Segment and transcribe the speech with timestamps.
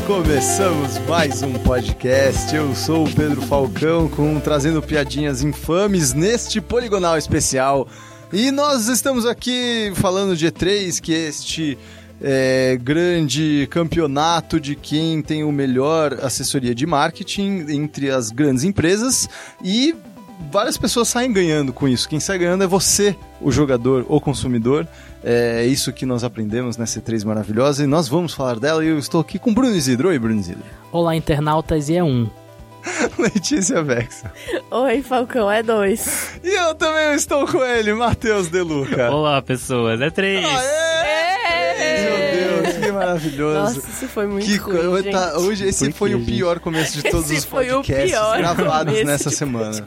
[0.00, 2.54] começamos mais um podcast.
[2.54, 7.88] Eu sou o Pedro Falcão, com trazendo piadinhas infames neste poligonal especial.
[8.32, 11.78] E nós estamos aqui falando de E3, que é este
[12.20, 19.28] é, grande campeonato de quem tem o melhor assessoria de marketing entre as grandes empresas
[19.62, 19.94] e
[20.50, 22.08] várias pessoas saem ganhando com isso.
[22.08, 24.86] Quem sai ganhando é você, o jogador ou consumidor.
[25.22, 28.84] É isso que nós aprendemos nessa E3 maravilhosa e nós vamos falar dela.
[28.84, 30.08] E eu estou aqui com Bruno Isidro.
[30.08, 30.62] Oi, Bruno Isidro.
[30.92, 32.28] Olá, internautas, e é um.
[33.18, 34.30] Letícia Vexa.
[34.70, 36.38] Oi, Falcão, é dois.
[36.44, 39.10] E eu também estou com ele, Matheus Deluca.
[39.10, 40.40] Olá, pessoas, é três.
[40.42, 40.52] Meu
[42.62, 43.76] Deus, que maravilhoso.
[43.76, 46.92] Nossa, isso foi muito que ruim, tá- hoje esse Por foi quê, o pior começo
[46.96, 49.84] de todos Esse os foi o podcasts pior gravados nessa semana.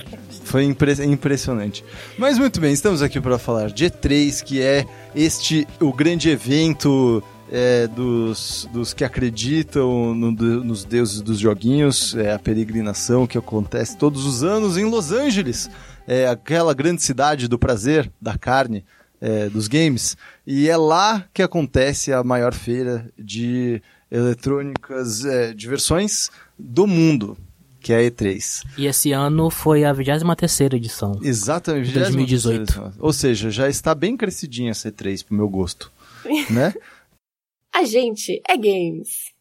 [0.52, 1.82] Foi impre- impressionante.
[2.18, 7.24] Mas muito bem, estamos aqui para falar de E3, que é este o grande evento
[7.50, 13.38] é, dos, dos que acreditam no- do- nos deuses dos joguinhos, é a peregrinação que
[13.38, 15.70] acontece todos os anos em Los Angeles,
[16.06, 18.84] é aquela grande cidade do prazer, da carne,
[19.22, 20.18] é, dos games.
[20.46, 27.38] E é lá que acontece a maior feira de eletrônicas, é, diversões do mundo,
[27.82, 28.64] que é a E3.
[28.78, 31.20] E esse ano foi a 23ª edição.
[31.22, 31.92] Exatamente.
[31.92, 32.94] 2018.
[33.00, 35.92] Ou seja, já está bem crescidinha essa E3 pro meu gosto.
[36.50, 36.74] né?
[37.74, 39.32] A gente é games.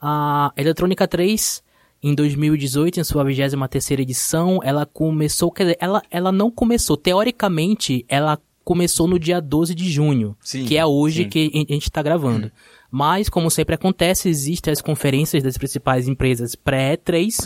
[0.00, 1.62] A Eletrônica 3,
[2.02, 8.04] em 2018, em sua 23ª edição, ela começou, quer dizer, ela, ela não começou, teoricamente,
[8.08, 11.28] ela começou no dia 12 de junho, Sim, que é hoje sim.
[11.28, 12.50] que a gente está gravando.
[12.96, 17.44] Mas, como sempre acontece, existem as conferências das principais empresas pré-E3,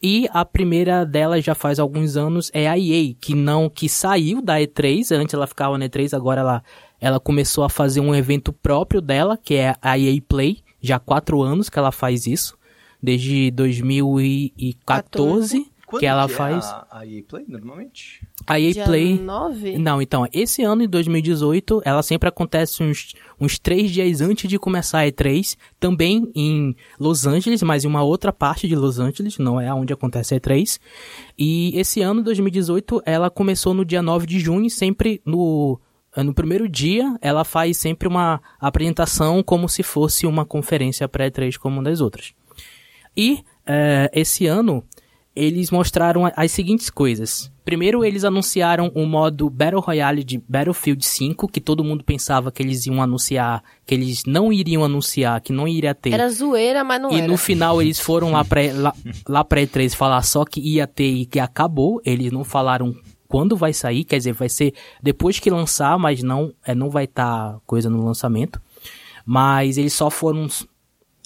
[0.00, 4.40] e a primeira delas já faz alguns anos é a EA, que não, que saiu
[4.40, 6.62] da E3, antes ela ficava na E3, agora ela,
[7.00, 11.00] ela começou a fazer um evento próprio dela, que é a EA Play, já há
[11.00, 12.56] quatro anos que ela faz isso,
[13.02, 16.66] desde 2014, Quando que ela é faz.
[16.66, 18.24] A, a EA Play, normalmente?
[18.46, 19.18] A EA Play...
[19.18, 19.78] 9?
[19.78, 24.58] Não, então, esse ano, em 2018, ela sempre acontece uns, uns três dias antes de
[24.58, 29.38] começar a E3, também em Los Angeles, mas em uma outra parte de Los Angeles,
[29.38, 30.78] não é onde acontece a E3.
[31.38, 35.80] E esse ano, 2018, ela começou no dia 9 de junho, sempre no,
[36.16, 41.76] no primeiro dia, ela faz sempre uma apresentação como se fosse uma conferência pré-E3 como
[41.76, 42.34] uma das outras.
[43.16, 44.84] E eh, esse ano
[45.36, 47.50] eles mostraram as seguintes coisas.
[47.64, 52.62] Primeiro, eles anunciaram o modo Battle Royale de Battlefield 5, que todo mundo pensava que
[52.62, 56.12] eles iam anunciar, que eles não iriam anunciar, que não iria ter.
[56.12, 57.26] Era zoeira, mas não E era.
[57.26, 58.94] no final eles foram lá pra, lá,
[59.28, 62.00] lá pra E3 falar só que ia ter e que acabou.
[62.04, 62.94] Eles não falaram
[63.26, 67.04] quando vai sair, quer dizer, vai ser depois que lançar, mas não, é, não vai
[67.04, 68.60] estar coisa no lançamento.
[69.26, 70.46] Mas eles só foram.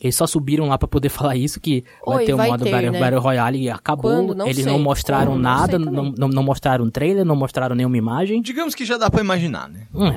[0.01, 2.65] Eles só subiram lá pra poder falar isso, que vai Oi, ter o vai modo
[2.65, 3.01] ter, Battle, né?
[3.01, 4.11] Battle Royale e acabou.
[4.13, 4.35] Quando?
[4.35, 4.73] Não eles sei.
[4.73, 5.33] não mostraram?
[5.33, 8.41] Não nada, não, não, não mostraram um trailer, não mostraram nenhuma imagem.
[8.41, 9.87] Digamos que já dá pra imaginar, né?
[9.95, 10.13] Hum.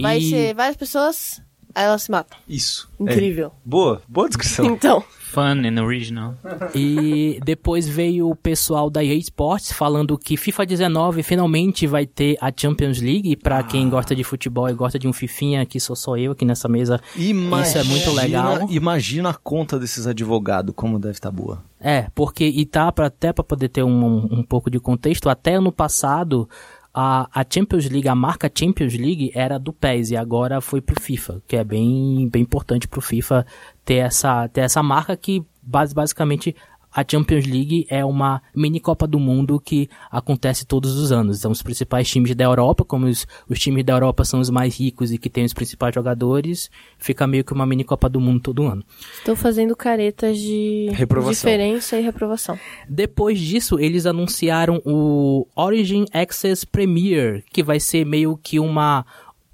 [0.00, 1.42] Vai E- ser várias pessoas,
[1.74, 2.38] aí elas se matam.
[2.48, 2.88] Isso.
[2.98, 3.48] Incrível.
[3.48, 3.50] É.
[3.64, 4.66] Boa, boa descrição.
[4.80, 6.34] Então, Fun and original.
[6.74, 12.36] E depois veio o pessoal da EA Sports falando que FIFA 19 finalmente vai ter
[12.40, 13.36] a Champions League.
[13.36, 16.44] Pra quem gosta de futebol e gosta de um fifinha, que sou só eu aqui
[16.44, 17.00] nessa mesa.
[17.14, 18.68] Isso é muito legal.
[18.68, 21.62] Imagina a conta desses advogados, como deve estar boa.
[21.80, 25.54] É, porque, e tá pra, até pra poder ter um, um pouco de contexto, até
[25.54, 26.48] ano passado,
[26.92, 31.00] a, a Champions League, a marca Champions League era do PES e agora foi pro
[31.00, 33.46] FIFA, que é bem, bem importante pro FIFA
[33.84, 36.54] ter essa, ter essa marca que basicamente
[36.92, 41.38] a Champions League é uma mini Copa do Mundo que acontece todos os anos.
[41.38, 44.76] Então, os principais times da Europa, como os, os times da Europa são os mais
[44.76, 48.40] ricos e que têm os principais jogadores, fica meio que uma mini Copa do Mundo
[48.40, 48.84] todo ano.
[49.18, 51.32] estou fazendo caretas de Reprovação.
[51.32, 52.58] diferença e reprovação.
[52.88, 59.04] Depois disso, eles anunciaram o Origin Access Premier, que vai ser meio que uma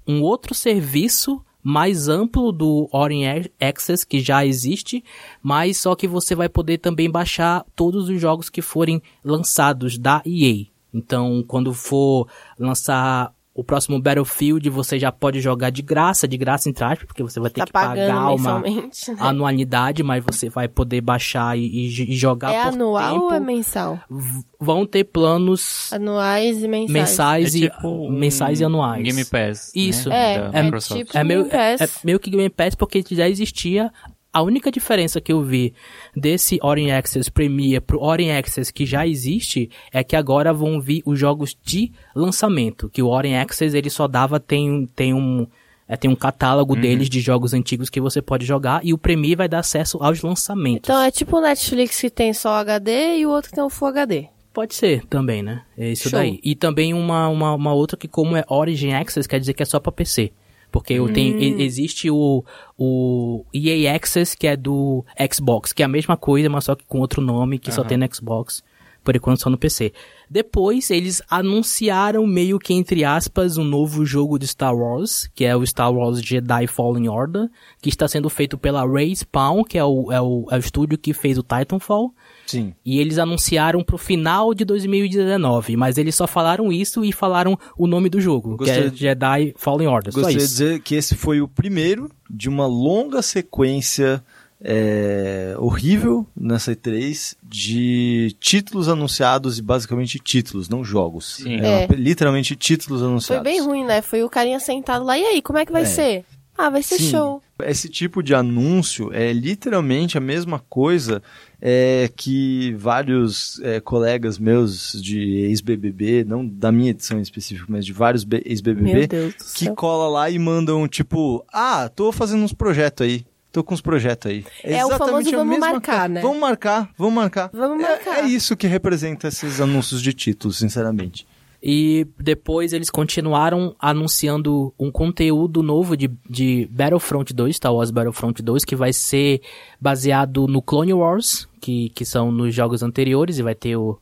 [0.07, 5.03] um outro serviço mais amplo do Origin Access que já existe,
[5.43, 10.21] mas só que você vai poder também baixar todos os jogos que forem lançados da
[10.25, 10.67] EA.
[10.93, 12.25] Então, quando for
[12.57, 17.23] lançar o próximo Battlefield, você já pode jogar de graça, de graça entre aspas, porque
[17.23, 18.89] você vai ter Tá que pagar uma né?
[19.19, 23.25] anualidade, mas você vai poder baixar e, e- e jogar É por anual tempo.
[23.25, 23.99] ou é mensal?
[24.09, 26.91] V- Vão ter planos Anuais e mensais.
[26.91, 29.03] mensais, É e, tipo um mensais e anuais.
[29.03, 29.71] Game Pass.
[29.75, 30.09] Isso.
[30.09, 30.35] Né?
[30.35, 31.05] É, é Microsoft.
[31.05, 31.81] tipo- É meio, Game Pass.
[31.81, 33.91] é, é meio que Game Pass porque já existia.
[34.33, 35.73] A única diferença que eu vi
[36.15, 41.01] desse Origin Access Premier pro Origin Access que já existe é que agora vão vir
[41.05, 42.89] os jogos de lançamento.
[42.89, 45.47] Que o Origin Access ele só dava, tem, tem um,
[45.89, 46.81] É, tem um catálogo Uhum.
[46.81, 50.21] deles de jogos antigos que você pode jogar e o Premier vai dar acesso aos
[50.21, 50.89] lançamentos.
[50.89, 53.69] Então é tipo o Netflix que tem só HD e o outro que tem o
[53.69, 54.27] Full HD.
[54.53, 55.61] Pode ser também, né?
[55.77, 56.19] É isso Show.
[56.19, 56.41] daí.
[56.43, 59.65] E também uma, uma, uma outra que, como é Origin Access, quer dizer que é
[59.65, 60.33] só pra PC.
[60.71, 62.43] Porque tenho, e- existe o,
[62.77, 65.03] o EA Access, que é do
[65.33, 67.97] Xbox, que é a mesma coisa, mas só que com outro nome, que só tem
[67.97, 68.63] no Xbox.
[69.03, 69.93] Por enquanto só no PC.
[70.29, 75.55] Depois, eles anunciaram meio que, entre aspas, um novo jogo de Star Wars, que é
[75.55, 77.49] o Star Wars Jedi Fallen Order,
[77.81, 81.13] que está sendo feito pela Respawn, que é o, é o, é o estúdio que
[81.13, 82.13] fez o Titanfall.
[82.47, 82.73] Sim.
[82.85, 87.85] E eles anunciaram pro final de 2019, mas eles só falaram isso e falaram o
[87.85, 90.11] nome do jogo, Gostaria que é Jedi Fallen Order.
[90.13, 94.23] Só Gostaria de dizer que esse foi o primeiro de uma longa sequência
[94.59, 101.35] é, horrível nessa E3 de títulos anunciados e basicamente títulos, não jogos.
[101.37, 101.59] Sim.
[101.61, 101.87] É, É.
[101.95, 103.43] Literalmente títulos Foi anunciados.
[103.43, 104.01] bem ruim, né?
[104.01, 105.17] Foi o carinha sentado lá.
[105.17, 105.85] E aí, como é que vai É.
[105.85, 106.25] ser?
[106.57, 107.11] Ah, vai ser Sim.
[107.11, 107.41] show.
[107.63, 111.21] Esse tipo de anúncio é literalmente a mesma coisa
[111.61, 117.85] é, que vários é, colegas meus de ex-BBB, não da minha edição em específico, mas
[117.85, 119.75] de vários ex-BBB, que céu.
[119.75, 123.25] cola lá e mandam tipo, ah, tô fazendo uns projetos aí.
[123.51, 124.45] Tô com uns projetos aí.
[124.63, 126.07] É o exatamente famoso a vamos marcar, coisa.
[126.09, 126.21] né?
[126.21, 127.49] Vamos marcar, vamos marcar.
[127.53, 128.23] Vamos É- marcar.
[128.23, 131.25] É, isso que representa esses anúncios de títulos, sinceramente.
[131.69, 138.41] E depois eles continuaram anunciando um conteúdo novo de, de Battlefront 2, Star Wars Battlefront
[138.41, 139.41] 2, que vai ser
[139.77, 143.99] baseado no Clone Wars, que, que são nos jogos anteriores, e vai ter o,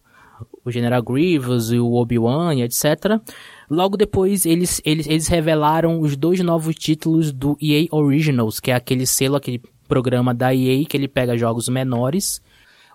[0.63, 3.19] o General Grievous e o Obi-Wan etc.
[3.67, 8.75] Logo depois, eles, eles, eles revelaram os dois novos títulos do EA Originals, que é
[8.75, 12.39] aquele selo, aquele programa da EA que ele pega jogos menores.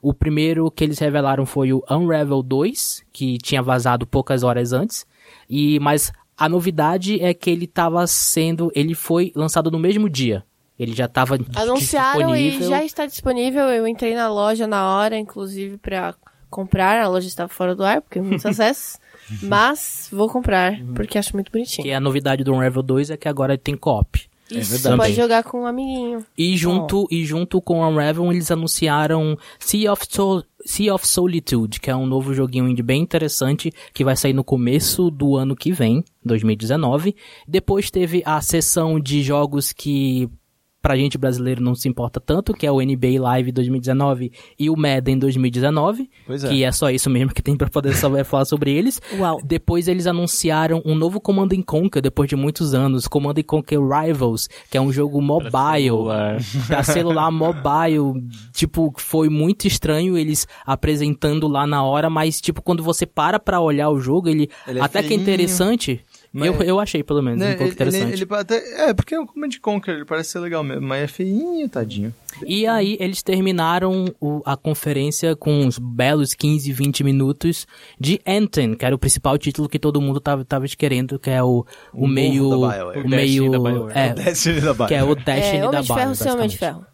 [0.02, 5.06] O primeiro que eles revelaram foi o Unravel 2, que tinha vazado poucas horas antes.
[5.48, 10.42] E mas a novidade é que ele estava sendo, ele foi lançado no mesmo dia.
[10.78, 13.64] Ele já estava Anunciaram e já está disponível.
[13.64, 16.14] Eu entrei na loja na hora, inclusive, pra
[16.48, 16.98] comprar.
[17.02, 18.98] A loja estava fora do ar, porque muitos acessos.
[19.42, 21.84] Mas vou comprar, porque acho muito bonitinho.
[21.84, 24.29] Que a novidade do Unravel 2 é que agora tem co-op.
[24.50, 24.96] Isso, verdade.
[24.96, 26.24] pode jogar com um amiguinho.
[26.36, 31.80] E junto, e junto com o Unravel, eles anunciaram Sea of, Sol sea of Solitude,
[31.80, 35.56] que é um novo joguinho indie bem interessante, que vai sair no começo do ano
[35.56, 37.16] que vem, 2019.
[37.48, 40.28] Depois teve a sessão de jogos que
[40.82, 44.76] pra gente brasileiro não se importa tanto, que é o NBA Live 2019 e o
[44.76, 46.48] Madden 2019, Pois é.
[46.48, 49.00] que é só isso mesmo que tem pra poder saber falar sobre eles.
[49.18, 49.40] Uau.
[49.44, 54.76] Depois eles anunciaram um novo Command Conquer depois de muitos anos, Command Conquer Rivals, que
[54.78, 55.52] é um jogo mobile,
[55.84, 56.36] celular.
[56.66, 58.24] pra celular mobile.
[58.52, 63.60] Tipo, foi muito estranho eles apresentando lá na hora, mas tipo, quando você para pra
[63.60, 66.00] olhar o jogo, ele, Ele é até que é interessante.
[66.32, 68.12] Mas- Eu, eu achei, pelo menos, Né, um pouco ele- interessante.
[68.12, 71.02] ele- ele até- é, porque é um Command Conquer, ele parece ser legal mesmo, mas
[71.02, 72.14] é feinho, tadinho.
[72.46, 77.66] E aí eles terminaram o- a conferência com uns belos 15, 20 minutos
[77.98, 81.42] de Anthem, que era o principal título que todo mundo tava, tava querendo, que é
[81.42, 82.44] o, o, O meio...
[82.48, 82.98] novo da BioWare.
[82.98, 83.20] O O meio...
[83.20, 83.98] Destiny da BioWare.
[83.98, 84.14] É,
[84.88, 85.24] que é o Bioware.
[85.24, 86.58] Destiny é, da Homem de Ferro Bioware, sem Homem de.
[86.58, 86.86] Ferro.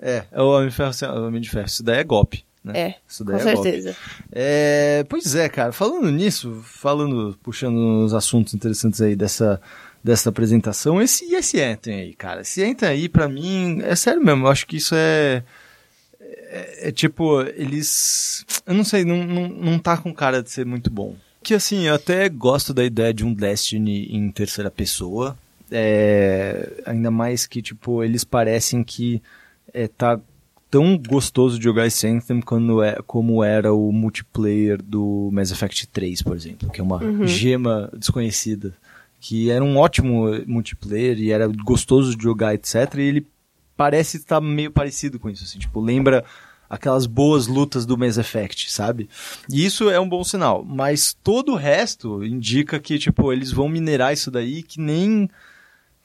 [0.00, 1.66] É, é o Homem de Ferro, o Homem de Ferro.
[1.66, 2.44] Isso daí é golpe.
[2.66, 2.72] Né?
[2.76, 3.62] É, Isso com daí é golpe.
[3.62, 3.96] certeza.
[4.32, 5.70] É, pois é, cara.
[5.70, 9.60] Falando nisso, falando, puxando uns assuntos interessantes aí dessa,
[10.02, 12.40] dessa apresentação, esse, e esse Anthem aí, cara?
[12.40, 14.46] Esse Anthem aí, pra mim, é sério mesmo.
[14.46, 15.44] Eu acho que isso é.
[16.20, 18.44] É, é tipo, eles.
[18.66, 21.14] Eu não sei, não, não, não tá com cara de ser muito bom.
[21.44, 25.38] Que assim, eu até gosto da ideia de um Destiny em terceira pessoa.
[25.70, 29.22] É, ainda mais que, tipo, eles parecem que
[29.72, 30.18] é, tá
[30.70, 35.86] tão gostoso de jogar esse Anthem quando é, como era o multiplayer do Mass Effect
[35.88, 38.74] 3, por exemplo, que é uma gema desconhecida.
[39.18, 42.94] Que era um ótimo multiplayer e era gostoso de jogar, etc.
[42.96, 43.26] E ele
[43.76, 46.24] parece estar meio parecido com isso, assim, tipo, lembra
[46.68, 49.08] aquelas boas lutas do Mass Effect, sabe?
[49.48, 53.68] E isso é um bom sinal, mas todo o resto indica que, tipo, eles vão
[53.68, 55.28] minerar isso daí que nem...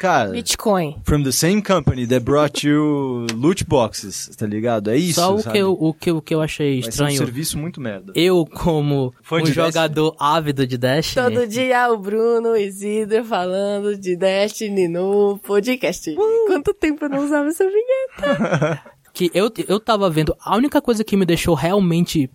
[0.01, 0.95] Cara, Bitcoin.
[1.03, 4.89] from the same company that brought you loot boxes, tá ligado?
[4.89, 5.53] É isso, Só o sabe?
[5.53, 7.17] que, eu, o, que, o que eu achei Vai ser um estranho.
[7.17, 8.11] serviço muito merda.
[8.15, 13.23] Eu, como Fã um de jogador ávido de Destiny, Todo dia o Bruno o Isidro
[13.23, 16.15] falando de Destiny no podcast.
[16.47, 18.81] Quanto tempo eu não usava essa vinheta?
[19.13, 22.27] que eu, eu tava vendo, a única coisa que me deixou realmente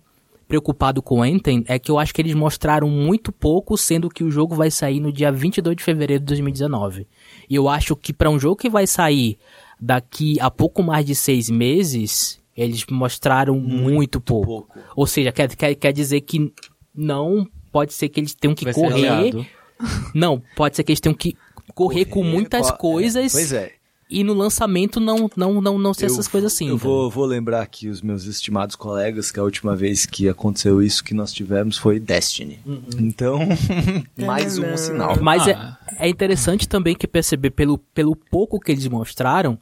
[0.47, 4.31] preocupado com Anthem é que eu acho que eles mostraram muito pouco, sendo que o
[4.31, 7.05] jogo vai sair no dia 22 de fevereiro de 2019.
[7.49, 9.37] E eu acho que pra um jogo que vai sair
[9.79, 14.45] daqui a pouco mais de seis meses, eles mostraram muito, pouco.
[14.63, 14.79] pouco.
[14.95, 16.51] Ou seja, quer, quer, quer dizer que
[16.93, 19.31] não pode ser que eles tenham que Vai correr.
[20.15, 21.35] Não, pode ser que eles tenham que
[21.75, 23.73] correr, com muitas co- é, coisas pois é.
[24.09, 26.69] E no lançamento não não não não ser essas coisas assim.
[26.69, 26.91] Eu entendeu?
[26.93, 31.03] vou, vou lembrar aqui os meus estimados colegas que a última vez que aconteceu isso
[31.03, 32.59] que nós tivemos foi Destiny.
[32.65, 32.81] Uhum.
[32.99, 33.39] Então,
[34.17, 35.17] mais um sinal.
[35.21, 35.77] Mas Ah.
[35.99, 39.57] é, é interessante também que perceber pelo, pelo pouco que eles mostraram,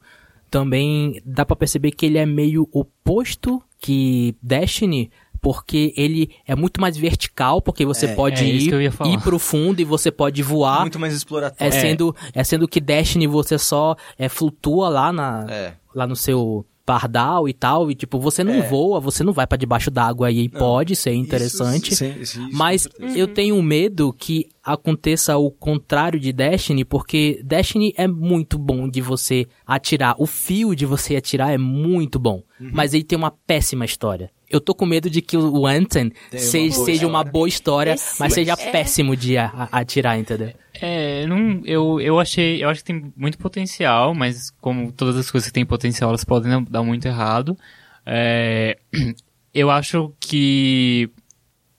[0.49, 5.11] também dá pra perceber que ele é meio oposto que Destiny,
[5.41, 9.79] porque ele é muito mais vertical, porque você É, pode é ir, ir pro fundo
[9.79, 10.81] e você pode voar.
[10.81, 11.73] Muito mais É exploratório.
[11.73, 15.73] sendo, é sendo que Destiny você só é, flutua lá na É.
[15.93, 18.61] lá no seu pardal e tal, e tipo, você não É.
[18.61, 21.93] voa, você não vai pra debaixo d'água e aí pode ser interessante.
[21.93, 27.91] Isso, sim, isso, Mas eu tenho medo que aconteça o contrário de Destiny, porque Destiny
[27.97, 30.13] é muito bom de você atirar.
[30.19, 32.43] O fio de você atirar é muito bom.
[32.61, 32.69] Uhum.
[32.71, 34.29] Mas ele tem uma péssima história.
[34.49, 37.93] Eu tô com medo de que o Anthem Tem uma seja, seja uma boa história,
[37.93, 40.51] Esse mas seja é- péssimo de a- a- atirar, entendeu?
[40.73, 45.31] É, não, eu, eu achei, eu acho que tem muito potencial, mas como todas as
[45.31, 47.57] coisas que têm potencial, elas podem dar muito errado.
[48.05, 48.77] É,
[49.53, 51.09] eu acho que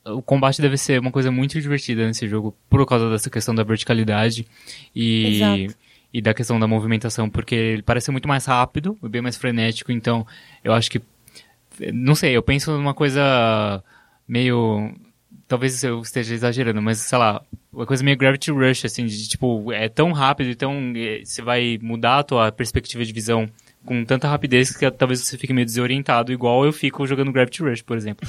[0.05, 3.63] o combate deve ser uma coisa muito divertida nesse jogo, por causa dessa questão da
[3.65, 4.47] verticalidade
[4.95, 5.79] e, Exato.
[6.13, 9.91] e da questão da movimentação, porque ele parece ser muito mais rápido, bem mais frenético,
[9.93, 10.27] então
[10.65, 11.01] eu acho que,
[11.93, 13.83] não sei, eu penso numa coisa
[14.29, 14.93] meio
[15.49, 17.41] talvez eu esteja exagerando, mas sei lá,
[17.73, 20.93] uma coisa meio Gravity Rush, assim, de tipo, é tão rápido, então
[21.25, 23.49] você vai mudar a tua perspectiva de visão
[23.85, 27.83] com tanta rapidez que talvez você fique meio desorientado, igual eu fico jogando Gravity Rush,
[27.83, 28.29] por exemplo.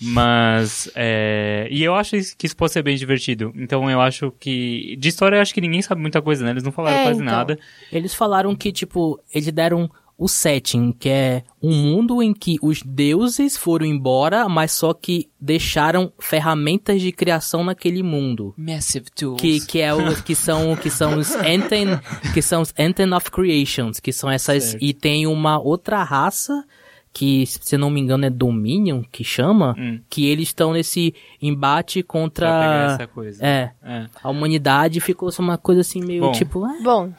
[0.00, 1.68] Mas, é...
[1.70, 3.52] e eu acho que isso pode ser bem divertido.
[3.56, 6.50] Então eu acho que, de história eu acho que ninguém sabe muita coisa, né?
[6.50, 7.32] Eles não falaram É, quase então.
[7.34, 7.58] nada.
[7.90, 12.82] Eles falaram que, tipo, eles deram o setting, que é um mundo em que os
[12.82, 18.54] deuses foram embora, mas só que deixaram ferramentas de criação naquele mundo.
[18.56, 19.40] Massive Tools.
[19.40, 21.98] Que, que é o que são que são os Enten,
[22.32, 24.82] que são os Enten of Creations, que são essas Certo.
[24.82, 26.64] e tem uma outra raça
[27.12, 30.00] que, se não me engano, é Dominion, que chama, Hum.
[30.08, 33.46] que eles estão nesse embate Pra pegar contra essa coisa.
[33.46, 34.06] é, É.
[34.22, 36.32] a humanidade ficou uma coisa assim meio Bom.
[36.32, 37.12] tipo, ah, Bom.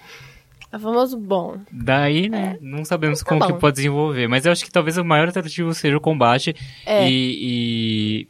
[0.72, 1.58] É famoso bom.
[1.72, 3.48] Daí, né, não sabemos Tá como bom.
[3.48, 4.28] que pode desenvolver.
[4.28, 6.56] Mas eu acho que talvez o maior atrativo seja o combate.
[6.86, 7.10] É.
[7.10, 8.28] E, e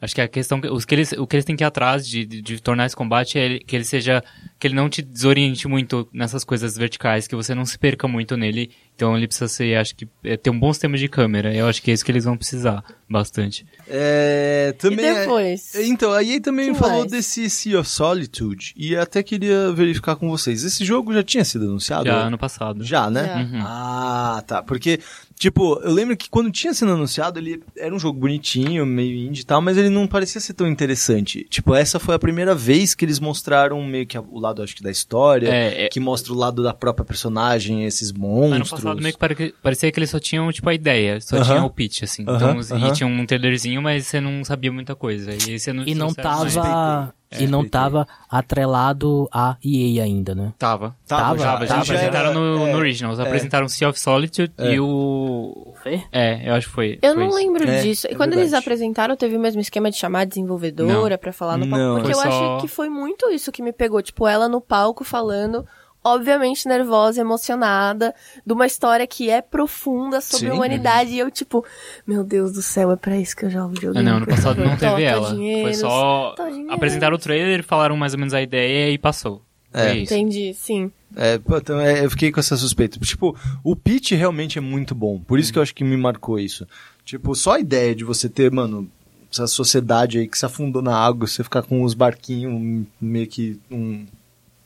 [0.00, 2.26] acho que a questão, os que eles, o que eles têm que ir atrás de,
[2.26, 4.22] de, de tornar esse combate é que ele seja,
[4.60, 8.36] que ele não te desoriente muito nessas coisas verticais, que você não se perca muito
[8.36, 8.70] nele.
[8.94, 11.54] Então ele precisa ser, acho que, é, ter um bom sistema de câmera.
[11.54, 13.64] Eu acho que é isso que eles vão precisar bastante.
[13.88, 15.74] É, também e é- depois?
[15.74, 17.10] Então, a EA também Que falou mais?
[17.10, 20.62] desse Sea of Solitude e até queria verificar com vocês.
[20.62, 22.04] Esse jogo já tinha sido anunciado?
[22.06, 22.84] Já ano passado.
[22.84, 23.26] Já, né?
[23.26, 23.36] Já.
[23.38, 23.62] Uhum.
[23.64, 24.62] Ah, tá.
[24.62, 25.00] Porque,
[25.38, 29.40] tipo, eu lembro que quando tinha sido anunciado, ele era um jogo bonitinho, meio indie
[29.40, 31.46] e tal, mas ele não parecia ser tão interessante.
[31.48, 34.82] Tipo, essa foi a primeira vez que eles mostraram meio que o lado, acho que,
[34.82, 38.70] da história, É, é- que mostra o lado da própria personagem, esses Ano monstros.
[38.70, 41.44] passado meio que pare- parecia que eles só tinham, tipo, a ideia, só Aham.
[41.44, 42.24] tinha o pitch, assim.
[42.26, 42.88] Aham, Então, os- aham.
[42.88, 45.32] E tinha um trailerzinho, mas você não sabia muita coisa.
[45.32, 47.10] E, você não, e não trouxeram mais.
[47.30, 47.46] Respeitei.
[47.46, 50.52] e não tava atrelado a EA ainda, né?
[50.58, 50.96] Tava.
[51.06, 53.18] Tava, Tava, já, Tava, já apresentaram no, é, no Originals.
[53.18, 53.22] é.
[53.22, 54.72] Apresentaram Sea of Solitude É.
[54.74, 55.72] e o...
[55.82, 56.02] Fê?
[56.10, 56.98] É, eu acho que foi.
[57.00, 57.36] Eu foi não isso.
[57.38, 58.06] lembro É, disso.
[58.08, 58.64] E é quando eles verdade.
[58.64, 61.84] apresentaram, teve o mesmo esquema de chamar a desenvolvedora pra falar no palco.
[61.84, 61.94] Não.
[62.00, 64.02] Porque Foi eu só- acho que foi muito isso que me pegou.
[64.02, 65.64] Tipo, ela no palco falando,
[66.02, 68.14] obviamente nervosa, emocionada,
[68.44, 70.52] de uma história que é profunda sobre Sim.
[70.52, 71.10] a humanidade.
[71.10, 71.64] E eu, tipo,
[72.06, 74.06] meu Deus do céu, é pra isso que eu jogo videogame.
[74.06, 75.34] Ah, não, ano por passado não teve ela.
[75.34, 76.34] dinheiros, Foi só...
[76.70, 79.42] Apresentaram o trailer, falaram mais ou menos a ideia e passou.
[79.72, 79.90] É.
[79.90, 80.12] É isso.
[80.14, 80.90] Entendi, sim.
[81.16, 82.98] É, pô, então, é, eu fiquei com essa suspeita.
[83.00, 85.20] Tipo, o pitch realmente é muito bom.
[85.20, 86.66] Por isso que eu acho que me marcou isso.
[87.04, 88.90] Tipo, só a ideia de você ter, mano,
[89.32, 93.60] essa sociedade aí que se afundou na água, você ficar com os barquinhos, meio que
[93.70, 94.06] um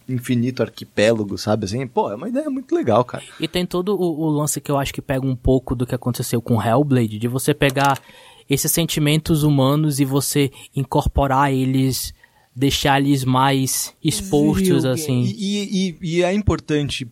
[0.09, 1.87] infinito arquipélago, sabe assim?
[1.87, 3.25] Pô, é uma ideia muito legal, cara.
[3.41, 5.95] E tem todo o, o lance que eu acho que pega um pouco do que
[5.95, 8.01] aconteceu com Hellblade, de você pegar
[8.49, 12.13] esses sentimentos humanos e você incorporar eles,
[12.55, 15.23] deixar eles mais expostos, assim.
[15.23, 17.09] E, e, e- e é importante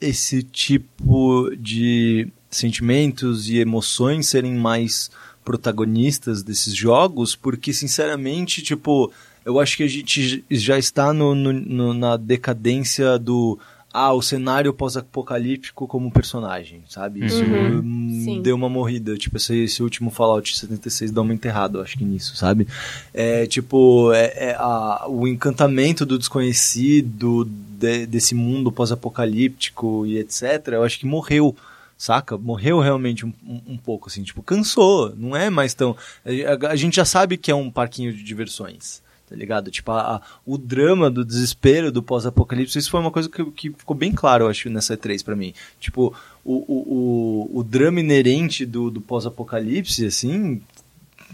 [0.00, 5.10] esse tipo de sentimentos e emoções serem mais
[5.42, 9.10] protagonistas desses jogos, porque, sinceramente, tipo,
[9.46, 13.58] eu acho que a gente já está no, no- no- na decadência do.
[13.98, 17.24] Ah, o cenário pós-apocalíptico como personagem, sabe?
[17.24, 17.78] Isso Uhum.
[17.78, 19.16] hum, deu uma morrida.
[19.16, 22.68] Tipo, esse, esse último Fallout 76 dá uma enterrada, eu acho que nisso, sabe?
[23.14, 27.46] É tipo, é, é a- o encantamento do desconhecido,
[27.78, 30.68] de- desse mundo pós-apocalíptico e etc.
[30.72, 31.56] Eu acho que morreu.
[31.98, 32.36] Saca?
[32.36, 35.96] Morreu realmente um, um- um pouco, assim, tipo, cansou, não é mais tão.
[36.22, 39.00] A, a- a gente já sabe que é um parquinho de diversões.
[39.28, 39.70] Tá ligado?
[39.70, 43.70] Tipo, a, a- o drama do desespero do pós-apocalipse, isso foi uma coisa que, que
[43.70, 45.52] ficou bem claro, eu acho, nessa E3 pra mim.
[45.80, 46.14] Tipo,
[46.44, 50.60] o, o, o, o drama inerente do, do pós-apocalipse, assim,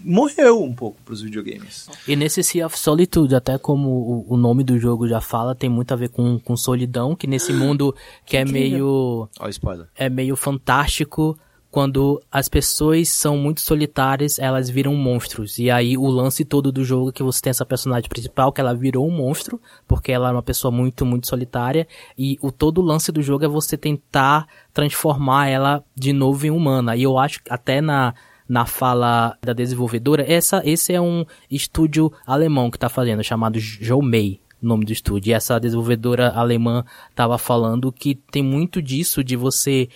[0.05, 1.89] morreu um pouco pros videogames.
[2.09, 5.69] E nesse Sea of Solitude, até como o, o nome do jogo já fala, tem
[5.71, 7.95] muito a ver com, com solidão, que nesse mundo
[8.27, 9.87] que é meio Ó, spoiler.
[9.97, 11.39] é meio fantástico
[11.73, 15.59] quando as pessoas são muito solitárias, elas viram monstros.
[15.59, 18.61] E aí o lance todo do jogo é que você tem essa personagem principal, que
[18.61, 21.89] ela virou um monstro, porque ela é uma pessoa muito, muito solitária.
[22.17, 26.51] E o todo o lance do jogo é você tentar transformar ela de novo em
[26.51, 26.95] humana.
[26.95, 28.13] E eu acho até na,
[28.47, 34.43] na fala da desenvolvedora, essa, esse é um estúdio alemão que tá fazendo, chamado Joumei
[34.63, 35.31] nome do estúdio.
[35.31, 39.89] E essa desenvolvedora alemã tava falando que tem muito disso de você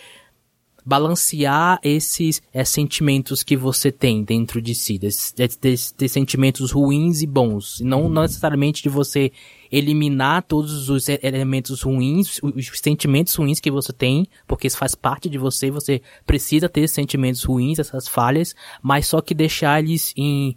[0.87, 7.23] balancear esses é, sentimentos que você tem dentro de si, desses, desses, desses sentimentos ruins
[7.23, 9.33] e bons, não, não necessariamente de você
[9.71, 14.95] eliminar todos os elementos ruins, os os sentimentos ruins que você tem, porque isso faz
[14.95, 19.81] parte de você, você precisa ter esses sentimentos ruins, essas falhas, mas só que deixar
[19.81, 20.57] eles em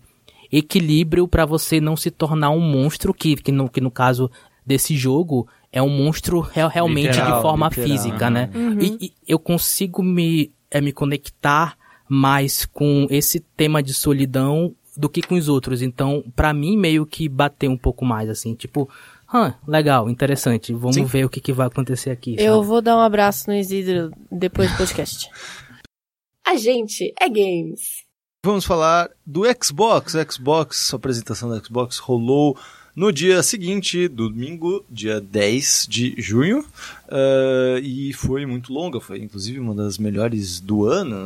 [0.51, 4.29] equilíbrio para você não se tornar um monstro que, que, no, que no caso
[4.63, 7.87] desse jogo é um monstro real- realmente Literal, de forma literal.
[7.89, 8.49] física, né?
[8.81, 15.07] E, e eu consigo me, é, me conectar mais com esse tema de solidão do
[15.07, 15.81] que com os outros.
[15.81, 18.89] Então, pra mim, meio que bateu um pouco mais, assim, tipo,
[19.33, 21.05] hã, legal, interessante, vamos Sim.
[21.05, 22.35] ver o que, que vai acontecer aqui.
[22.39, 22.67] Eu sabe?
[22.67, 25.29] vou dar um abraço no Isidro depois do podcast.
[26.45, 28.03] A gente é games.
[28.43, 30.13] Vamos falar do Xbox.
[30.31, 32.57] Xbox, a apresentação do Xbox rolou
[32.95, 36.65] no dia seguinte, domingo, dia 10 de junho,
[37.09, 41.25] ah, e foi muito longa, foi inclusive uma das melhores do ano,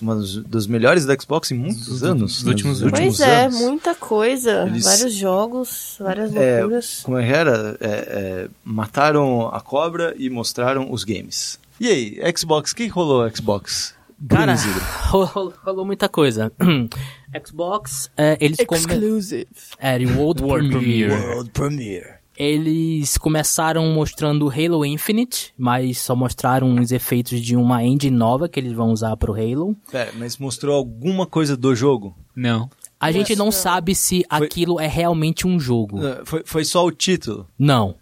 [0.00, 2.42] uma das, melhores da Xbox em muitos anos.
[2.42, 2.80] dos né, últimos.
[2.80, 3.58] Pois é, anos.
[3.60, 4.64] muita coisa.
[4.66, 7.00] Eles- Vários jogos, várias É, loucuras.
[7.02, 7.76] Como é era?
[7.80, 11.58] É, é, mataram a cobra e mostraram os games.
[11.80, 13.94] E aí, Xbox, o que rolou Xbox?
[14.28, 14.54] Cara,
[15.08, 16.52] rolou, rolou muita coisa.
[17.46, 18.80] Xbox, é, eles come...
[18.80, 19.46] Exclusive.
[19.78, 21.12] É, World, World Premiere.
[21.12, 22.22] World Premiere.
[22.36, 28.58] Eles começaram mostrando Halo Infinite, mas só mostraram os efeitos de uma engine nova que
[28.58, 29.76] eles vão usar pro Halo.
[29.90, 32.16] Pera, mas mostrou alguma coisa do jogo?
[32.34, 32.70] Não.
[32.98, 36.00] A gente não sabe se Foi- aquilo é realmente um jogo.
[36.00, 37.46] Não, Foi, foi só o título.
[37.58, 37.96] Não.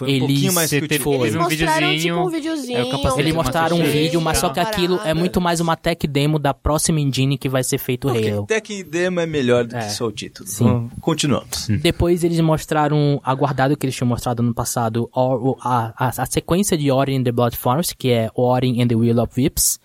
[0.00, 1.14] Foi um Eles- pouquinho mais que o título.
[1.26, 2.78] Eles um mostraram videozinho, tipo um videozinho.
[2.78, 6.38] é Eles mostraram um vídeo, mas só que aquilo é muito mais uma tech demo
[6.38, 8.46] da próxima engine que vai ser feito o Ok, Halo.
[8.46, 9.80] Tech Demo é melhor do É.
[9.80, 10.48] que só o título.
[10.48, 10.64] Sim.
[10.64, 11.68] Então, continuamos.
[11.82, 16.78] Depois eles mostraram, aguardado que eles tinham mostrado no passado, Or- a, a, a sequência
[16.78, 19.78] de Ori and the Blood Forest, que é Ori and the Will of Vips,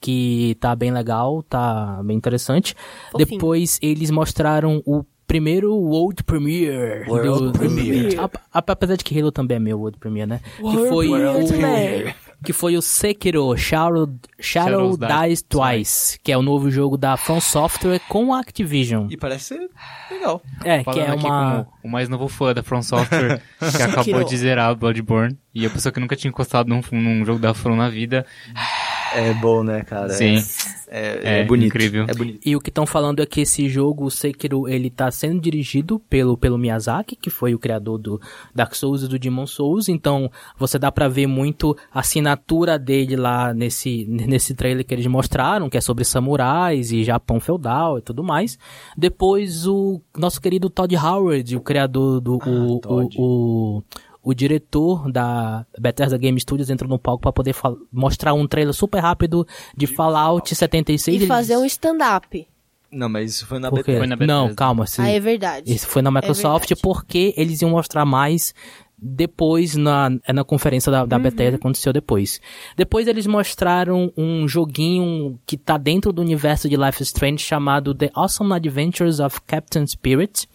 [0.00, 2.74] que tá bem legal, tá bem interessante.
[3.12, 3.30] Fofinho.
[3.30, 7.08] Depois eles mostraram o primeiro World Premiere.
[7.08, 8.18] World Premiere.
[8.18, 8.24] A-
[8.58, 10.40] a- apesar de que Halo também é meu World Premiere, né?
[10.60, 11.08] World que foi
[11.48, 12.08] Premiere.
[12.10, 14.08] o que foi o Sekiro Shadow,
[14.40, 19.06] Shadow Dies Twice, que é o novo jogo da From Software com a Activision.
[19.10, 19.70] E parece ser
[20.10, 20.42] legal.
[20.64, 23.40] É, que é uma o mais novo fã da From Software,
[23.76, 27.24] que acabou de zerar o Bloodborne, e a pessoa que nunca tinha encostado num, num
[27.24, 28.26] jogo da From na vida.
[29.14, 30.10] É bom, né, cara?
[30.10, 30.36] Sim.
[30.88, 31.68] É, é, É, bonito.
[31.68, 32.04] incrível.
[32.06, 32.40] É bonito.
[32.44, 35.98] E o que estão falando é que esse jogo, o Sekiro, ele tá sendo dirigido
[35.98, 38.20] pelo, pelo Miyazaki, que foi o criador do
[38.54, 43.16] Dark Souls e do Demon Souls, então você dá pra ver muito a assinatura dele
[43.16, 48.02] lá nesse, nesse trailer que eles mostraram, que é sobre samurais e Japão feudal e
[48.02, 48.58] tudo mais.
[48.96, 52.34] Depois o nosso querido Todd Howard, o criador do...
[52.36, 53.16] o, Todd.
[53.18, 53.82] o, o,
[54.22, 57.54] o diretor da Bethesda Game Studios entrou no palco pra poder
[57.92, 61.22] mostrar um trailer super rápido de Fallout 76.
[61.22, 62.46] E fazer um stand-up.
[62.90, 63.70] Não, mas isso foi na?
[63.70, 63.98] Bethesda.
[64.00, 64.54] Foi na Não, Bethesda.
[64.54, 64.86] calma.
[64.86, 65.72] se- Ah, é verdade.
[65.72, 66.82] Isso foi na Microsoft verdade.
[66.82, 68.54] porque eles iam mostrar mais
[69.04, 71.22] depois na, é na conferência da, da Uhum.
[71.22, 72.40] Bethesda, aconteceu depois.
[72.76, 77.94] Depois eles mostraram um joguinho que tá dentro do universo de Life is Strange chamado
[77.94, 80.46] The Awesome Adventures of Captain Spirit.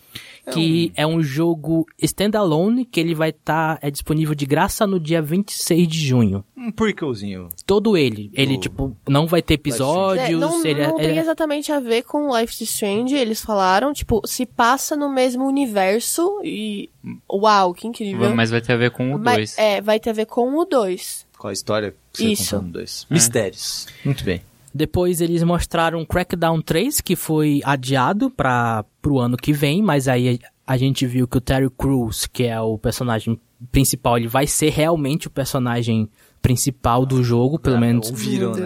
[0.54, 5.22] Que é um jogo standalone que ele vai estar é disponível de graça no dia
[5.22, 6.44] 26 de junho.
[6.56, 7.50] Um prequelzinho.
[7.66, 8.32] Todo ele.
[8.34, 10.28] Ele, tipo, não vai ter episódios.
[10.30, 13.16] É, não ele é- não tem ele é- exatamente a ver com Life is Strange,
[13.16, 16.90] eles falaram, tipo, se passa no mesmo universo e...
[17.32, 18.34] Uau, que incrível.
[18.36, 19.58] Mas vai ter a ver com o Mas- 2.
[19.58, 21.26] É, vai ter a ver com o 2.
[21.38, 22.56] Qual a história que você Isso.
[22.56, 23.06] contou no dois?
[23.10, 23.86] Mistérios.
[24.04, 24.42] Muito bem.
[24.74, 30.40] Depois eles mostraram Crackdown 3, que foi adiado para pro ano que vem, mas aí
[30.66, 33.40] a gente viu que o Terry Crews, que é o personagem
[33.72, 36.10] principal, ele vai ser realmente o personagem
[36.42, 38.18] principal do jogo, pelo Ah, menos né?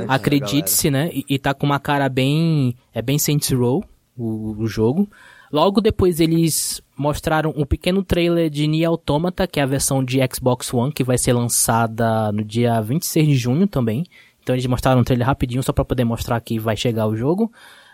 [0.01, 1.09] cara, acredite-se, né?
[1.13, 2.75] E, e tá com uma cara bem.
[2.93, 3.83] É bem Saints Row,
[4.17, 5.07] o, o jogo.
[5.51, 10.19] Logo depois eles mostraram um pequeno trailer de Nier Automata, que é a versão de
[10.33, 14.05] Xbox One, que vai ser lançada no dia 26 de junho também.
[14.41, 17.51] Então eles mostraram um trailer rapidinho só para poder mostrar que vai chegar o jogo.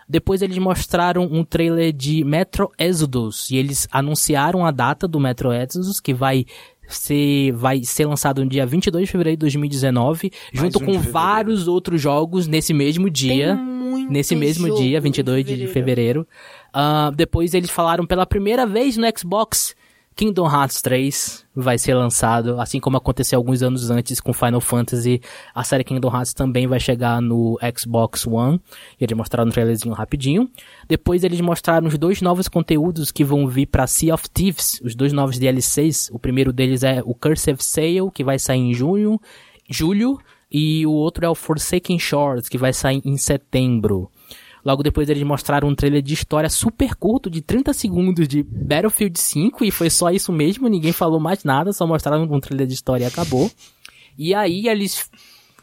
[0.08, 5.52] Depois eles mostraram um trailer de Metro Exodus e eles anunciaram a data do Metro
[5.52, 6.46] Exodus que vai
[6.88, 10.92] ser, vai ser lançado no dia 22 de fevereiro de 2019, junto um de com
[10.92, 11.12] fevereiro.
[11.12, 13.54] vários outros jogos nesse mesmo dia.
[13.54, 13.78] Tem muito
[14.10, 16.26] Nesse mesmo dia, em 22 de fevereiro.
[16.72, 19.74] Ah, depois eles falaram pela primeira vez no Xbox
[20.18, 25.20] Kingdom Hearts 3 vai ser lançado, assim como aconteceu alguns anos antes com Final Fantasy.
[25.54, 28.60] A série Kingdom Hearts também vai chegar no Xbox One.
[29.00, 30.50] E eles mostraram um trailerzinho rapidinho.
[30.88, 34.96] Depois eles mostraram os dois novos conteúdos que vão vir para Sea of Thieves, os
[34.96, 36.10] dois novos DLCs.
[36.12, 39.20] O primeiro deles é o Curse of Sail, que vai sair em junho,
[39.70, 40.18] julho,
[40.50, 44.10] e o outro é o Forsaken Shores, que vai sair em setembro.
[44.68, 49.18] Logo depois eles mostraram um trailer de história super curto, de 30 segundos de Battlefield
[49.18, 52.74] 5, e foi só isso mesmo, ninguém falou mais nada, só mostraram um trailer de
[52.74, 53.50] história e acabou.
[54.18, 55.10] E aí eles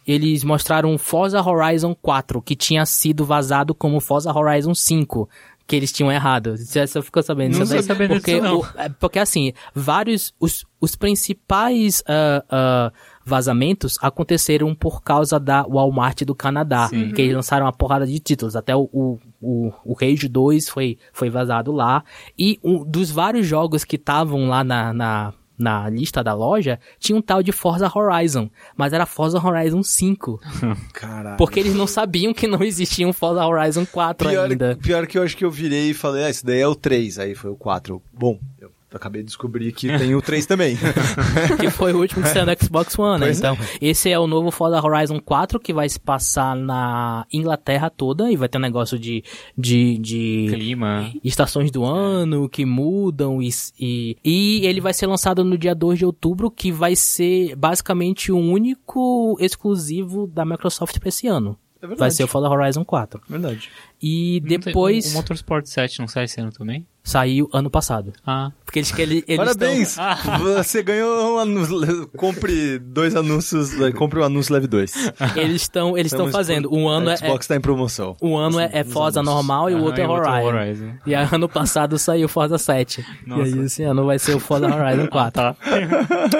[0.08, 5.30] eles mostraram Forza Horizon 4, que tinha sido vazado como Forza Horizon 5,
[5.68, 6.58] que eles tinham errado.
[6.58, 8.60] Você você ficou sabendo Não tô sabendo porque, disso, não.
[8.62, 12.92] o- é, porque assim, vários, os, os principais ah, ah,
[13.26, 18.56] vazamentos aconteceram por causa da Walmart do Canadá, que eles lançaram uma porrada de títulos,
[18.56, 22.04] até o, o, o, o Rage 2 foi, foi vazado lá,
[22.38, 27.18] e um dos vários jogos que estavam lá na, na, na lista da loja, tinha
[27.18, 30.40] um tal de Forza Horizon, mas era Forza Horizon 5,
[30.94, 31.38] Caralho.
[31.38, 34.78] porque eles não sabiam que não existia um Forza Horizon 4 Pior, ainda.
[34.82, 37.20] pior que eu acho que eu virei e falei, ah, esse daí é o 3,
[37.20, 38.02] aí foi o 4.
[38.14, 40.78] Bom, eu acabei de descobrir que tem o 3 também.
[41.60, 43.26] que foi o último que saiu no Xbox One, né?
[43.28, 43.40] Pois é.
[43.40, 48.32] Então, esse é o novo Forza Horizon 4 que vai se passar na Inglaterra toda
[48.32, 49.24] e vai ter um negócio de
[49.58, 51.12] de, de Clima.
[51.24, 56.00] estações do ano que mudam e, e e ele vai ser lançado no dia 2
[56.00, 61.58] de outubro, que vai ser basicamente o único exclusivo da Microsoft pra esse ano.
[61.78, 62.00] É verdade.
[62.00, 63.22] Vai ser o Forza Horizon 4.
[63.30, 63.70] Verdade.
[64.02, 66.86] E tem- depois O, o Motorsport 7 não sai esse ano também?
[67.06, 68.12] Saiu ano passado.
[68.28, 68.52] Ah.
[68.66, 69.96] Porque eles que ele, eles Parabéns!
[69.96, 72.08] tão- Você ganhou um anúncio.
[72.18, 73.70] Compre dois anúncios.
[73.96, 74.94] Compre o anúncio leve dois.
[75.38, 76.74] eles estão eles estão fazendo.
[76.74, 78.18] Um ano é, Xbox tá em promoção.
[78.22, 79.36] Um ano é, é Forza anúncios.
[79.36, 80.58] normal e o Aham, outro é e o outro é Horizon.
[80.58, 80.94] Horizon.
[81.06, 83.06] E aí, ano passado saiu Forza 7.
[83.26, 83.42] Nossa.
[83.50, 85.32] E aí esse ano vai ser o Forza Horizon 4.
[85.32, 85.56] Tá.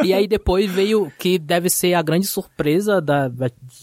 [0.04, 3.30] E aí depois veio que deve ser a grande surpresa da,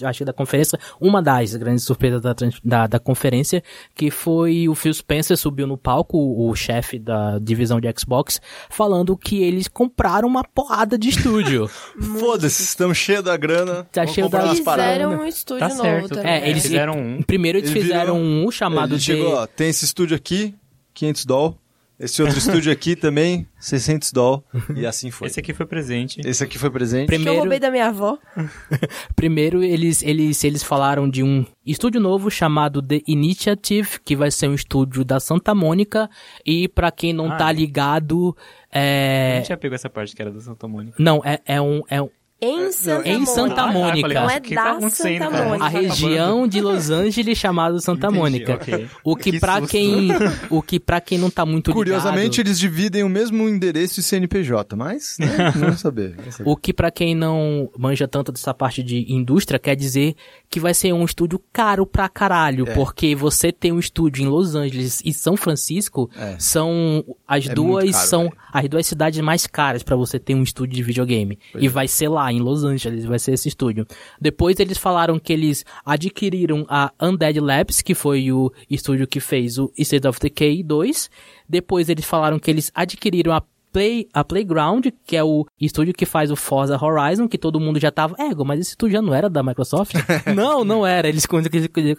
[0.05, 3.62] acho que da conferência, uma das grandes surpresas da, da, da conferência,
[3.95, 8.40] que foi o Phil Spencer subiu no palco, o, o chefe da divisão de Xbox,
[8.70, 11.68] falando que eles compraram uma porrada de estúdio.
[12.18, 13.87] Foda-se, estamos cheios da grana.
[13.92, 14.58] Tá cheio da- paradas.
[14.58, 16.08] Fizeram um estúdio Tá novo certo.
[16.14, 16.32] também.
[16.32, 17.22] É, eles fizeram um.
[17.22, 19.04] Primeiro eles Eles fizeram viram- um chamado Ele de...
[19.04, 20.54] chegou, ó, tem esse estúdio aqui,
[20.94, 21.58] 500 doll.
[22.03, 24.45] Esse outro estúdio aqui também, 600 doll.
[24.75, 25.29] E assim foi.
[25.29, 26.21] Esse aqui foi presente.
[26.25, 27.09] Esse aqui foi presente.
[27.09, 28.19] Que eu Primeiro, roubei da minha avó.
[29.15, 34.49] Primeiro, eles, eles, eles falaram de um estúdio novo chamado The Initiative, que vai ser
[34.49, 36.11] um estúdio da Santa Mônica.
[36.45, 37.53] E pra quem não Ah, tá é.
[37.53, 38.37] ligado,
[38.71, 39.37] é.
[39.37, 40.97] não tinha pego essa parte que era da Santa Mônica.
[40.99, 41.83] Não, é, é um.
[41.88, 42.09] É um
[42.42, 43.31] Em Santa em Mônica.
[43.33, 44.00] Santa Mônica.
[44.00, 45.44] falei, Não nossa, é da tá Santa cara?
[45.46, 45.64] Mônica.
[45.64, 48.55] a região de Los Angeles chamada Santa Entendi, Mônica.
[48.55, 48.88] ok.
[49.05, 49.70] O que, Que pra susto.
[49.70, 50.09] quem.
[50.50, 51.78] O que pra quem não tá muito ligado.
[51.78, 56.16] Curiosamente, eles dividem o mesmo endereço e CNPJ, mas né, não vamos saber.
[56.44, 60.16] O que pra quem não manja tanto dessa parte de indústria quer dizer
[60.50, 62.74] que vai ser um estúdio caro pra caralho, É.
[62.74, 66.35] porque você tem um estúdio em Los Angeles e São Francisco É.
[66.38, 68.37] são as É duas caro, são velho.
[68.52, 71.38] as duas cidades mais caras pra você ter um estúdio de videogame.
[71.52, 71.70] Pois e é.
[71.70, 73.87] vai ser lá em Los Angeles, vai ser esse estúdio.
[74.21, 79.59] Depois eles falaram que eles adquiriram a Undead Labs, que foi o estúdio que fez
[79.59, 81.11] o State of Decay 2.
[81.49, 86.04] Depois eles falaram que eles adquiriram a Play, a Playground, que é o estúdio que
[86.04, 89.14] faz o Forza Horizon, que todo mundo já tava, ego, mas esse estúdio já não
[89.14, 89.94] era da Microsoft?
[90.35, 91.26] não, não era, eles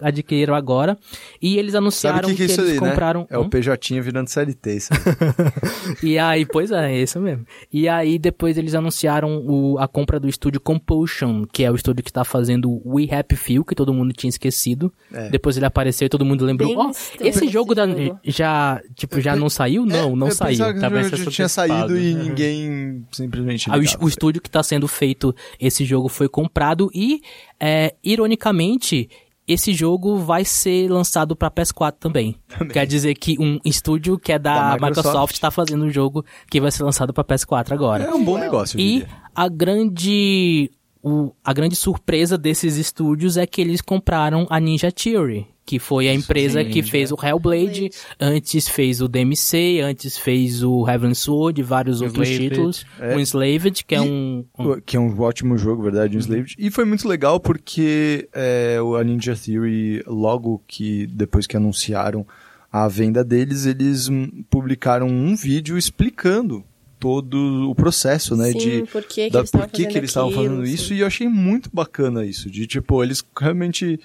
[0.01, 0.97] adquiriram agora,
[1.41, 3.21] e eles anunciaram o que, que é isso eles aí, compraram...
[3.21, 3.27] né?
[3.31, 3.41] É Hum?
[3.43, 4.89] o PJ virando CLT, isso.
[6.03, 7.45] E aí, pois é, é isso mesmo.
[7.71, 12.03] E aí, depois eles anunciaram o, a compra do estúdio Compulsion, que é o estúdio
[12.03, 14.93] que tá fazendo o We Happy Few, que todo mundo tinha esquecido.
[15.11, 15.29] É.
[15.29, 17.85] Depois ele apareceu e todo mundo lembrou, ó, estranho esse jogo, da-
[18.23, 19.85] já, tipo, já não saiu?
[19.85, 20.73] Não, não eu saiu.
[20.73, 21.62] que Tá ser já tinha antecipado.
[21.67, 26.27] Saído e ninguém simplesmente Aí o, o estúdio que está sendo feito esse jogo foi
[26.27, 27.21] comprado e,
[27.59, 29.09] é, ironicamente,
[29.47, 32.35] esse jogo vai ser lançado para PS4 também.
[32.71, 35.33] Quer dizer que um estúdio que é da, Da Microsoft.
[35.33, 38.05] Está fazendo um jogo que vai ser lançado para PS4 agora.
[38.05, 40.71] É um bom negócio, E a grande
[41.03, 46.09] o, a grande surpresa desses estúdios é que eles compraram a Ninja Theory, que foi
[46.09, 51.13] a empresa sim, que fez o Hellblade, antes fez o DMC, antes fez o Heaven
[51.13, 52.49] Sword e vários outros Enslaved.
[52.49, 52.85] títulos.
[52.99, 53.15] É.
[53.15, 54.45] O Enslaved, que é E- um...
[54.59, 56.55] um- Que é um ótimo jogo, verdade, Enslaved.
[56.59, 62.27] E foi muito legal porque é, o- a Ninja Theory, logo que depois que anunciaram
[62.71, 66.63] a venda deles, eles hum, publicaram um vídeo explicando
[66.99, 68.51] todo o processo, né?
[68.51, 70.65] Sim, de, por que, que da, eles estavam por que, que fazendo eles estavam fazendo
[70.65, 70.73] sim.
[70.73, 72.49] isso e eu achei muito bacana isso.
[72.49, 73.99] De tipo, eles realmente.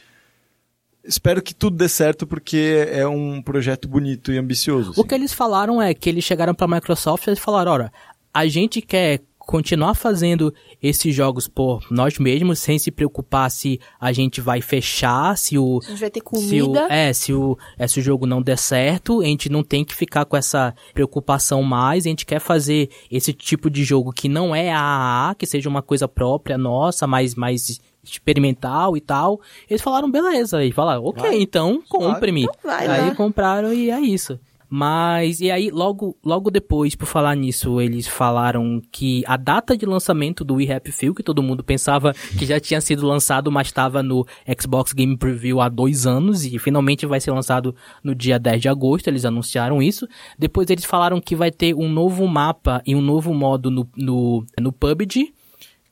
[1.09, 4.91] Espero que tudo dê certo porque é um projeto bonito e ambicioso.
[4.91, 5.07] O assim.
[5.07, 7.93] que eles falaram é que eles chegaram pra Microsoft e falaram, olha,
[8.33, 14.13] a gente quer continuar fazendo esses jogos por nós mesmos, sem se preocupar se a
[14.13, 16.87] gente vai fechar, se o, A gente vai ter se o, comida.
[16.91, 19.95] é, se o, é, se o jogo não der certo, a gente não tem que
[19.95, 24.55] ficar com essa preocupação mais, a gente quer fazer esse tipo de jogo que não
[24.55, 29.41] é AAA, que seja uma coisa própria nossa, mais, mais experimental e tal.
[29.69, 31.41] Eles falaram, beleza, e falaram, ok, Vai.
[31.41, 32.43] então compre-me.
[32.43, 33.15] Então aí lá.
[33.15, 34.39] compraram e é isso.
[34.71, 39.87] Mas, e aí, logo, logo depois, por falar nisso, eles falaram que a data de
[39.87, 43.69] lançamento do We Happy Few, que todo mundo pensava que já tinha sido lançado, mas
[43.69, 44.27] estava no
[44.61, 48.69] Xbox Game Preview há dois anos, e finalmente vai ser lançado no dia 10 de
[48.69, 50.07] agosto, eles anunciaram isso.
[50.39, 54.45] Depois eles falaram que vai ter um novo mapa e um novo modo no, no,
[54.61, 55.33] no PUBG,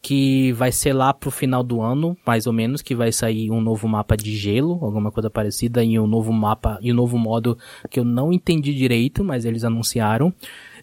[0.06, 3.60] que vai ser lá pro final do ano, mais ou menos, que vai sair um
[3.60, 7.58] novo mapa de gelo, alguma coisa parecida, e um novo mapa e um novo modo
[7.90, 10.32] que eu não entendi direito, mas eles anunciaram.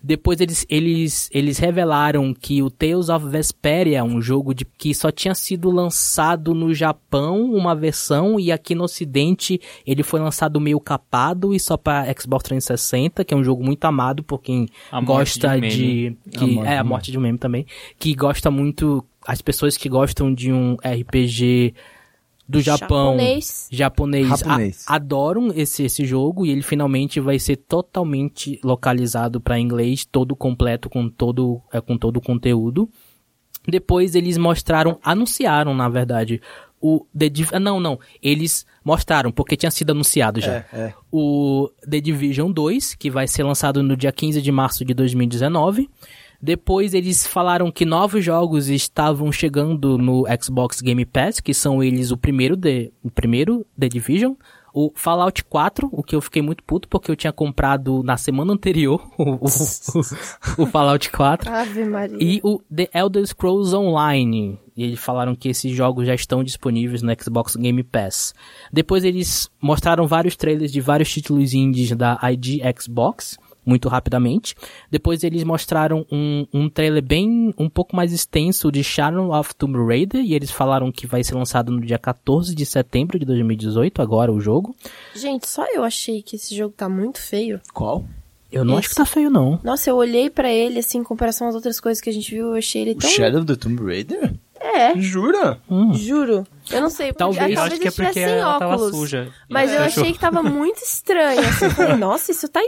[0.05, 5.09] Depois eles, eles, eles revelaram que o Tales of Vesperia, um jogo de, que só
[5.09, 10.81] tinha sido lançado no Japão, uma versão, e aqui no ocidente ele foi lançado meio
[10.81, 14.99] capado e só para Xbox 360, que é um jogo muito amado por quem A
[14.99, 16.17] gosta de de...
[16.35, 17.65] A Que, morte é, a morte de um meme também.
[17.97, 19.05] Que gosta muito...
[19.25, 21.73] As pessoas que gostam de um RPG
[22.47, 23.67] do Japão Japonês.
[23.71, 30.03] japonês, a- adoram esse, esse jogo e ele finalmente vai ser totalmente localizado para inglês,
[30.05, 32.89] todo completo com todo é, com todo o conteúdo.
[33.65, 36.41] Depois eles mostraram, anunciaram na verdade
[36.81, 40.51] o The Div ah, não, não, eles mostraram porque tinha sido anunciado já.
[40.55, 40.93] É, é.
[41.09, 45.89] O The Division 2, que vai ser lançado no dia 15 de março de 2019.
[46.45, 52.11] Depois eles falaram que novos jogos estavam chegando no Xbox Game Pass, que são eles
[52.11, 54.33] o primeiro The, o primeiro The Division,
[54.73, 58.51] o Fallout 4, o que eu fiquei muito puto porque eu tinha comprado na semana
[58.51, 61.49] anterior o, o, o- o Fallout 4.
[61.49, 62.17] Ave Maria.
[62.19, 64.59] E o The Elder Scrolls Online.
[64.75, 68.33] E eles falaram que esses jogos já estão disponíveis no Xbox Game Pass.
[68.71, 74.55] Depois eles mostraram vários trailers de vários títulos indies da ID Xbox, muito rapidamente.
[74.89, 79.77] Depois eles mostraram um, um trailer bem, um pouco mais extenso de Shadow of Tomb
[79.85, 80.21] Raider.
[80.23, 84.31] E eles falaram que vai ser lançado no dia 14 de setembro de 2018, agora
[84.31, 84.75] o jogo.
[85.15, 87.59] Gente, só eu achei que esse jogo tá muito feio.
[87.73, 88.03] Qual?
[88.51, 89.59] Eu não acho que tá feio não.
[89.63, 92.49] Nossa, eu olhei pra ele, assim, em comparação às outras coisas que a gente viu,
[92.49, 93.09] eu achei ele O tão...
[93.09, 94.31] Shadow of the Tomb Raider?
[94.61, 95.59] É, Jura?
[95.93, 96.45] juro.
[96.71, 97.11] Eu não sei.
[97.11, 98.95] Talvez- é, Eu acho que é eu porque sem ela tava óculos.
[98.95, 99.27] suja.
[99.49, 100.03] Mas eu Fechou.
[100.03, 101.39] achei que tava muito estranho.
[101.41, 102.61] Assim, eu falei, nossa, isso tá,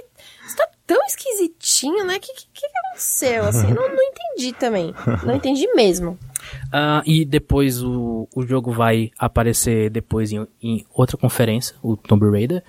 [0.45, 2.17] isso tá tão esquisitinho, né?
[2.17, 3.43] O que, que, que aconteceu?
[3.45, 4.93] Assim, não, não entendi também.
[5.25, 6.17] Não entendi mesmo.
[6.71, 12.29] Ah, e depois o, o jogo vai aparecer depois em, em outra conferência, o Tomb
[12.29, 12.63] Raider.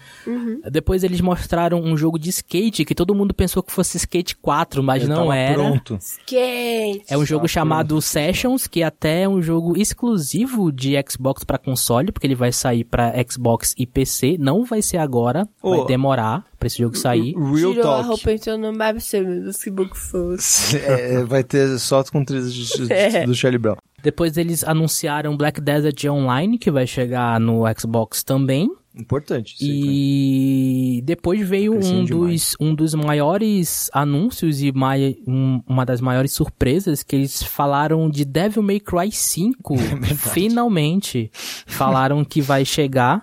[0.70, 4.82] Depois eles mostraram um jogo de skate que todo mundo pensou que fosse Skate 4,
[4.82, 5.54] mas Eu não era.
[5.54, 5.98] Pronto.
[6.00, 7.04] Skate.
[7.08, 12.12] É um jogo chamado Sessions, que até é um jogo exclusivo de Xbox para console,
[12.12, 14.36] porque ele vai sair para Xbox e PC.
[14.38, 15.82] Não vai ser agora, vai Oh.
[15.82, 17.34] Hum, demorar pra esse jogo sair.
[17.34, 18.08] Real Tirou a Talk.
[18.08, 20.76] roupa e entrou no Service, que book fosse.
[20.86, 23.24] É, vai ter só com trilhas de- de- É.
[23.26, 23.76] do Charlie Brown.
[24.02, 28.68] Depois eles anunciaram Black Desert Online, que vai chegar no Xbox também.
[28.98, 29.56] Importante.
[29.60, 32.54] E depois veio Tá um demais.
[32.54, 38.08] dos, um dos maiores anúncios e mai, um- uma das maiores surpresas que eles falaram
[38.08, 39.74] de Devil May Cry 5.
[40.10, 41.30] É Finalmente
[41.66, 43.22] falaram que vai chegar.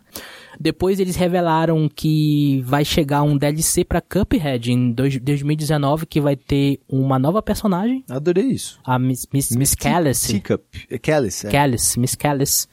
[0.60, 6.36] Depois eles revelaram que vai chegar um DLC pra Cuphead em dois- 2019 que vai
[6.36, 8.80] ter uma nova personagem, Adorei isso.
[8.84, 10.34] a Miss, Miss, Miss Callis.
[10.90, 11.50] É Callis, é.
[11.50, 12.68] Callis, Miss Callis.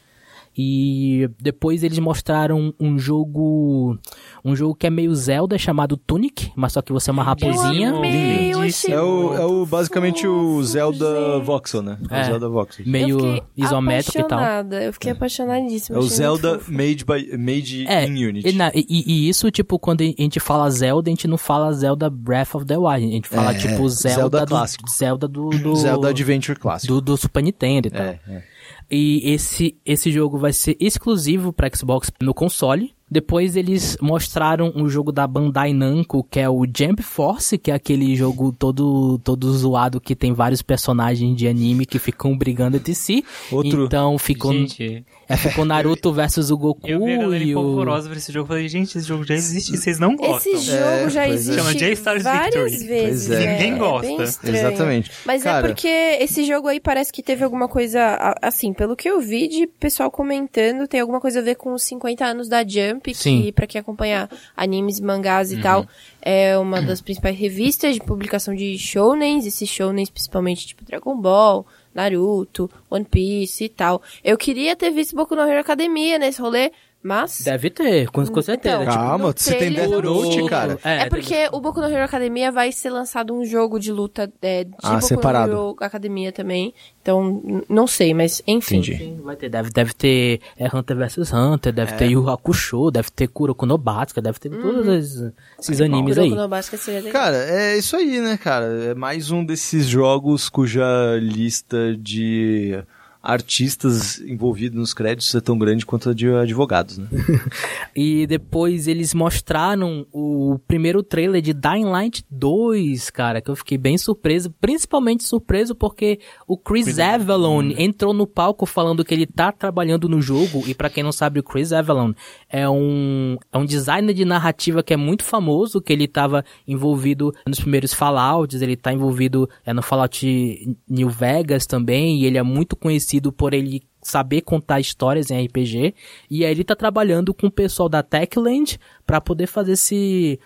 [0.56, 3.96] E depois eles mostraram um jogo,
[4.44, 7.90] um jogo que é meio Zelda chamado Tunic, mas só que você é uma raposinha,
[7.90, 11.44] Eu amei, eu achei É o, é o basicamente o fofo, Zelda gente.
[11.44, 11.98] Voxel, né?
[12.10, 12.20] É.
[12.20, 12.84] O Zelda Voxel.
[12.86, 14.38] Meio isométrico e tal.
[14.38, 15.96] apaixonada, Eu fiquei apaixonadíssima.
[15.96, 18.48] É o achei muito Zelda made, by, made É, in Unity.
[18.48, 21.72] e, na- e- e isso, tipo, quando a gente fala Zelda, a gente não fala
[21.72, 24.90] Zelda Breath of the Wild, a gente fala, É, tipo, Zelda, Zelda do, clássico.
[24.90, 26.92] Zelda do, do, Zelda Adventure clássico.
[26.94, 28.02] do, do Super Nintendo e tal.
[28.02, 28.50] É, é.
[28.90, 32.92] E esse, esse jogo vai ser exclusivo para Xbox no console.
[33.12, 37.74] Depois eles mostraram um jogo da Bandai Namco, que é o Jump Force, que é
[37.74, 42.94] aquele jogo todo, todo zoado que tem vários personagens de anime que ficam brigando entre
[42.94, 43.24] si.
[43.50, 47.56] Outro- Então ficou, Gente, é, ficou Naruto versus o Goku eu vi a galera e
[47.56, 47.60] o...
[47.74, 48.46] por esse jogo.
[48.46, 50.52] Falei, gente, esse jogo já existe vocês não gostam.
[50.52, 51.30] Esse jogo É, já é.
[51.30, 52.86] existe Chama J-Stars várias Victory.
[52.86, 53.26] vezes.
[53.26, 53.44] Pois é.
[53.44, 53.52] né?
[53.54, 54.06] Ninguém gosta.
[54.06, 54.56] bem estranho.
[54.56, 55.10] Exatamente.
[55.26, 55.88] Mas Cara- é porque
[56.20, 60.10] esse jogo aí parece que teve alguma coisa, assim, pelo que eu vi de pessoal
[60.10, 63.42] comentando, tem alguma coisa a ver com os 50 anos da Jump, Sim.
[63.42, 65.86] que pra quem acompanha animes, mangás e tal,
[66.22, 71.66] é uma das principais revistas de publicação de shounens, esses shounens principalmente tipo Dragon Ball,
[71.94, 74.00] Naruto, One Piece e tal.
[74.24, 77.40] Eu queria ter visto Boku no Hero Academia nesse rolê, mas...
[77.40, 78.82] Deve ter, com, com certeza.
[78.82, 80.78] Então, tipo, Calma, no você tem Death Note, cara.
[80.84, 84.64] É, porque o Boku no Hero Academia vai ser lançado um jogo de luta é,
[84.64, 85.52] de Ah, Boku separado.
[85.52, 86.74] no Hero Academia também.
[87.00, 88.76] Então, não sei, mas enfim.
[88.76, 88.98] Entendi.
[88.98, 93.10] Sim, vai ter, deve, deve ter é, Hunter vs Hunter, deve ter Yu Hakusho, deve
[93.10, 96.28] ter Kuroko no deve ter todos esses, esses animes aí.
[96.28, 97.22] Kuroko no Basket seria legal.
[97.22, 98.66] Cara, é isso aí, né, cara?
[98.90, 100.84] É mais um desses jogos cuja
[101.18, 102.82] lista de
[103.22, 107.08] artistas envolvidos nos créditos é tão grande quanto a de advogados, né?
[107.94, 113.76] E depois eles mostraram o primeiro trailer de Dying Light 2, cara, que eu fiquei
[113.76, 119.50] bem surpreso, principalmente surpreso porque o Chris Avalon entrou no palco falando que ele tá
[119.50, 122.12] trabalhando no jogo, e pra quem não sabe, o Chris Avalon
[122.48, 127.34] é um, é um designer de narrativa que é muito famoso, que ele tava envolvido
[127.46, 132.42] nos primeiros Fallouts, ele tá envolvido é, no Fallout New Vegas também, e ele é
[132.42, 135.94] muito conhecido por ele saber contar histórias em RPG,
[136.30, 140.38] e aí ele tá trabalhando com o pessoal da Techland pra poder fazer esse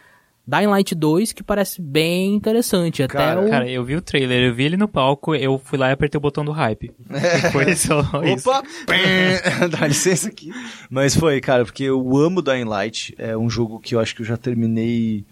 [0.47, 3.03] Dying Light 2, que parece bem interessante.
[3.03, 3.49] Até Cara, o...
[3.49, 6.19] Cara, eu vi o trailer, eu vi ele no palco, eu fui lá e apertei
[6.19, 6.93] o botão do hype.
[7.51, 8.51] Foi só isso.
[8.51, 8.63] Opa!
[9.71, 10.51] Dá licença aqui.
[10.91, 13.15] Mas foi, cara, porque eu amo Dying Light.
[13.17, 15.25] É um jogo que eu acho que eu já terminei.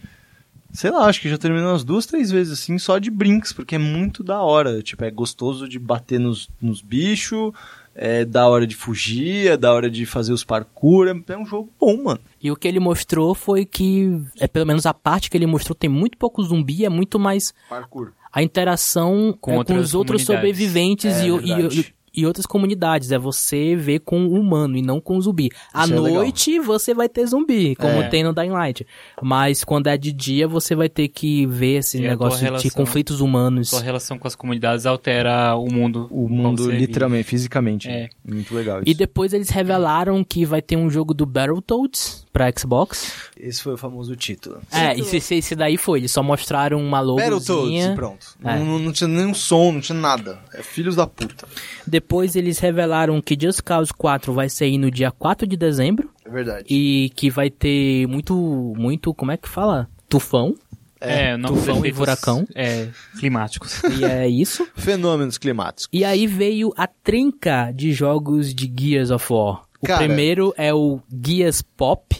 [0.72, 3.74] Sei lá, acho que já terminei umas duas, três vezes assim, só de brinks, porque
[3.74, 4.82] é muito da hora.
[4.82, 7.52] Tipo, é gostoso de bater nos, nos bichos,
[7.94, 11.08] é da hora de fugir, é da hora de fazer os parkour.
[11.08, 12.20] É, é um jogo bom, mano.
[12.42, 15.74] E o que ele mostrou foi que, é pelo menos a parte que ele mostrou,
[15.74, 18.12] tem muito pouco zumbi, é muito mais Parkour.
[18.32, 21.80] a interação Com é, com os outros sobreviventes É, e, o- verdade.
[21.80, 23.10] e, e outras comunidades.
[23.12, 25.50] É você ver com o humano e não com o zumbi.
[25.72, 26.22] À Isso é legal.
[26.22, 28.08] noite você vai ter zumbi, como É.
[28.08, 28.86] tem no Dying Light.
[29.22, 32.44] Mas quando é de dia você vai ter que ver esse E negócio tua de
[32.44, 33.70] relação- conflitos humanos.
[33.70, 36.08] Sua relação com as comunidades altera o mundo.
[36.10, 36.86] O mundo, você vive.
[36.86, 37.88] literalmente, fisicamente.
[37.88, 38.08] É.
[38.24, 38.88] Muito legal isso.
[38.90, 43.30] E depois eles revelaram que vai ter um jogo do Battletoads pra Xbox.
[43.38, 44.60] Esse foi o famoso título.
[44.72, 46.00] É, esse, esse, esse daí foi.
[46.00, 47.94] Eles só mostraram uma Battletoads, logozinha.
[47.94, 48.26] pronto.
[48.44, 48.58] É.
[48.58, 50.38] Não, não tinha nenhum som, não tinha nada.
[50.54, 51.46] É filhos da puta.
[51.86, 56.10] Depois eles revelaram que Just Cause 4 vai sair no dia 4 de dezembro.
[56.24, 56.66] É verdade.
[56.68, 58.34] E que vai ter muito,
[58.76, 59.88] muito, como é que fala?
[60.08, 60.54] Tufão.
[61.00, 62.46] É, novos tufão e furacão.
[62.54, 63.82] É, climáticos.
[63.98, 64.66] E é isso.
[64.76, 65.88] Fenômenos climáticos.
[65.92, 69.62] E aí veio a trinca de jogos de Gears of War.
[69.80, 70.04] O Cara.
[70.04, 72.16] primeiro é o Gears Pop,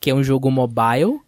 [0.00, 1.20] que é um jogo mobile,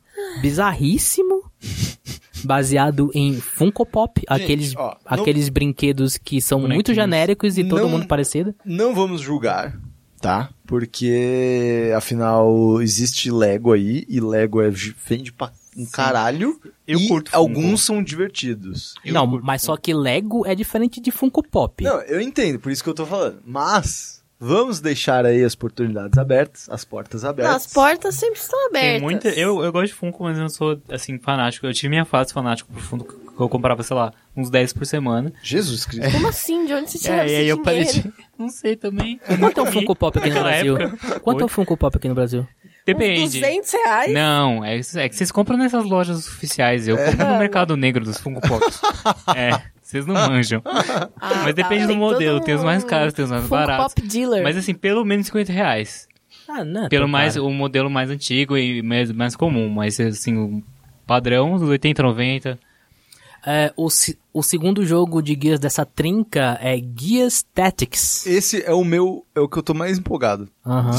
[0.43, 1.49] bizarríssimo,
[2.47, 7.83] baseado em Funko Pop, aqueles, ó, não- aqueles brinquedos que são muito genéricos e todo
[7.83, 8.55] Não- mundo parecido.
[8.65, 9.77] Não vamos julgar,
[10.21, 10.49] tá?
[10.67, 17.31] Porque, afinal, existe Lego aí, e Lego é, vende pra um caralho, Eu e curto
[17.31, 17.37] Funko.
[17.39, 18.95] alguns são divertidos.
[19.05, 21.85] Eu Não, mas só que Lego é diferente de Funko Pop.
[21.85, 23.41] Não, eu entendo, por isso que eu tô falando.
[23.45, 27.55] Mas, vamos deixar aí as oportunidades abertas, as portas Não, abertas.
[27.57, 28.93] as portas sempre estão abertas.
[28.93, 29.29] Tem muita.
[29.31, 31.67] Eu, eu gosto de Funko, mas eu não sou, assim, fanático.
[31.67, 33.05] Eu tive minha fase fanático por Funko,
[33.37, 35.33] que eu comprava, sei lá, uns 10 por semana.
[35.43, 36.13] Jesus Cristo.
[36.13, 36.67] Como assim?
[36.67, 38.13] De onde você tirou É, esse e aí eu parei de...
[38.39, 39.19] Não sei também.
[39.39, 40.77] Quanto é o Funko Pop aqui no Brasil?
[40.79, 41.21] época.
[41.21, 41.49] Quanto é o?
[41.49, 42.47] Funko Pop aqui no Brasil?
[42.87, 43.23] Depende.
[43.23, 44.13] Uns 200 reais?
[44.13, 46.87] Não, é, é que vocês compram nessas lojas oficiais.
[46.87, 48.81] Eu compro no mercado negro dos Funko Pops.
[49.35, 49.51] é,
[49.87, 50.61] vocês não manjam.
[51.19, 52.41] Ah, Mas tá, depende do tem modelo.
[52.41, 53.95] Tem os mais caros, tem os mais baratos.
[53.95, 54.43] Pop dealer.
[54.43, 56.09] Mas assim, pelo menos 50 reais.
[56.49, 56.89] Ah, não.
[56.89, 57.47] Pelo tão mais, caro.
[57.47, 59.69] o modelo mais antigo e mais, mais comum.
[59.69, 60.63] Mas assim, o
[61.07, 62.59] padrão, os 80, 90.
[63.47, 63.89] É, o,
[64.37, 68.27] o segundo jogo de Gears dessa trinca é Gears Tactics.
[68.27, 70.47] Esse é o meu, é o que eu tô mais empolgado.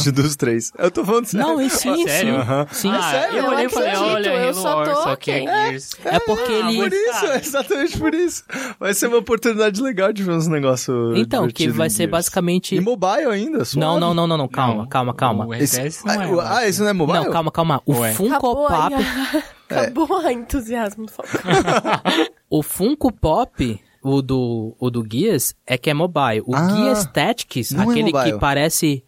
[0.02, 0.72] De dos três.
[0.76, 1.46] Eu tô falando sério.
[1.46, 2.34] Não, e sim, sério?
[2.34, 2.40] sim.
[2.40, 2.68] Aham.
[2.72, 2.90] Sim.
[2.92, 3.38] ah, sério?
[3.38, 5.42] eu Eu olhei e falei, olha, eu só tô só que é.
[5.42, 5.92] Gears.
[6.04, 6.82] É porque Ah, ele...
[6.82, 7.38] por isso, cara.
[7.38, 8.44] exatamente por isso.
[8.80, 11.16] Vai ser uma oportunidade legal de ver uns negócios.
[11.16, 12.74] Então, que vai ser basicamente...
[12.74, 13.86] E mobile ainda, suave.
[13.86, 15.46] Não, não, não, não, não, calma, Não, calma, calma.
[15.46, 16.58] O Esse, não ah, é.
[16.58, 17.20] ah, esse não é mobile?
[17.20, 17.82] Não, calma, calma.
[17.86, 18.14] O Ué.
[18.14, 18.96] Funko Acabou, Pop...
[19.70, 21.42] Acabou o entusiasmo do Falcão.
[22.50, 26.42] O Funko Pop, o do, o do Gears, é que é mobile.
[26.46, 28.34] O Ah, Gears Tactics, é aquele mobile.
[28.34, 29.04] que parece...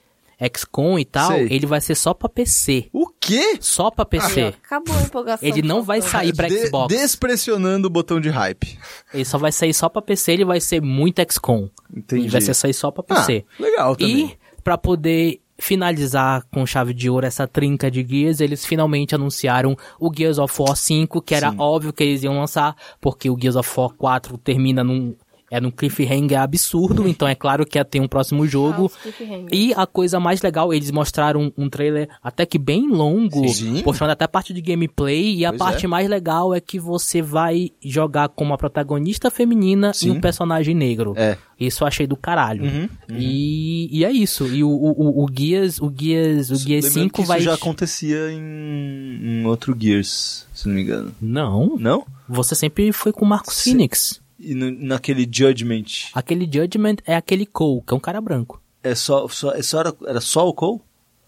[0.56, 1.48] XCOM e tal, Sei.
[1.52, 2.88] ele vai ser só pra PC.
[2.94, 3.58] O quê?
[3.60, 4.54] Só pra PC.
[4.64, 5.46] Acabou a empolgação.
[5.46, 6.96] Ele não vai sair pra De- Xbox.
[6.96, 8.80] Despressionando o botão de hype.
[9.14, 11.68] Ele só vai sair só pra PC, ele vai ser muito XCOM.
[11.94, 12.22] Entendi.
[12.22, 13.44] Ele vai ser sair só pra PC.
[13.50, 14.28] Ah, legal também.
[14.28, 19.76] E pra poder finalizar com chave de ouro essa trinca de Gears, eles finalmente anunciaram
[20.00, 21.58] o Gears of War 5, que era Sim.
[21.60, 25.16] óbvio que eles iam lançar, porque o Gears of War 4 termina num
[25.52, 28.92] é num cliffhanger absurdo, então é claro que ia ter um próximo jogo.
[29.06, 29.10] Ah.
[29.52, 33.82] E a coisa mais legal, eles mostraram um, trailer até que bem longo, Sim.
[33.86, 35.88] mostrando até parte de gameplay, e a Pois parte é.
[35.88, 40.08] mais legal é que você vai jogar como a protagonista feminina Sim.
[40.08, 41.14] e um personagem negro.
[41.16, 41.38] É.
[41.60, 42.64] Isso eu achei do caralho.
[42.64, 44.48] Uhum, E, e é isso.
[44.48, 47.38] E o, o, o- o Gears, o Gears, o Gears Lembrando 5 que vai.
[47.40, 51.12] isso já acontecia em, em outro Gears, se não me engano.
[51.22, 51.76] Não.
[51.78, 52.06] Não?
[52.30, 53.72] Você sempre foi com o Marcos Sim.
[53.72, 54.22] Phoenix.
[54.40, 55.84] E no- naquele Judgment,
[56.14, 58.62] Aquele Judgment é aquele Cole, que é um cara branco.
[58.82, 60.80] é só, só, é só era, era só o Cole?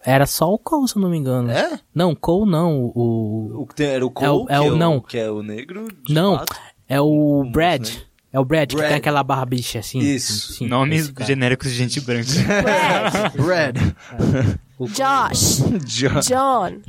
[0.04, 1.52] Era só o Cole, se eu não me engano.
[1.52, 1.80] É?
[1.94, 2.86] Não, Cole não.
[2.96, 3.62] O.
[3.62, 5.00] O que tem, era o Cole, É o- é que, o- é não.
[5.02, 5.88] que é o negro?
[6.10, 6.56] Não, fato?
[6.88, 7.88] é o Brad.
[8.34, 8.90] É o Brad, que Brad.
[8.90, 10.00] tem aquela barra bicha assim.
[10.00, 10.54] Isso.
[10.54, 12.30] Sim, Nomes genéricos de gente branca.
[13.36, 14.58] Brad, Red.
[14.88, 16.22] Josh, John.
[16.22, 16.82] John.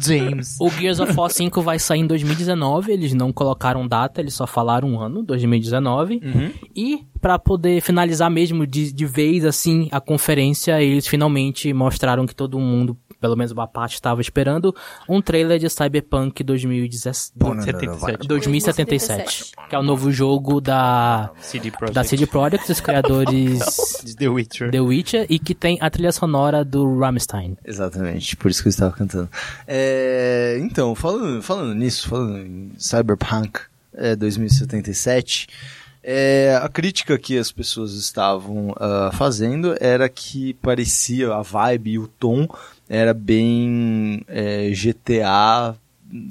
[0.00, 0.56] James.
[0.58, 4.46] O Gears of War 5 vai sair em 2019, eles não colocaram data, eles só
[4.46, 6.20] falaram um ano, 2019.
[6.24, 6.50] Uhum.
[6.74, 12.34] E pra poder finalizar mesmo de, de vez assim a conferência, eles finalmente mostraram que
[12.34, 14.76] todo mundo, pelo menos uma parte, estava esperando
[15.08, 17.32] um trailer de Cyberpunk 2017.
[17.64, 18.28] 77.
[18.28, 21.94] 2077, que é o novo jogo da CD Projekt.
[21.94, 23.60] da CD Projekt, os criadores
[24.04, 24.70] De The Witcher.
[24.70, 27.56] The Witcher e que tem a trilha sonora do Rammstein.
[27.64, 29.30] Exatamente, por isso que eu estava cantando.
[29.66, 33.58] É, então, falando, falando nisso, falando em Cyberpunk
[33.94, 35.48] é, 2077,
[36.06, 41.98] é, a crítica que as pessoas estavam ah, fazendo era que parecia a vibe e
[41.98, 42.46] o tom
[42.88, 45.76] era bem é, GTA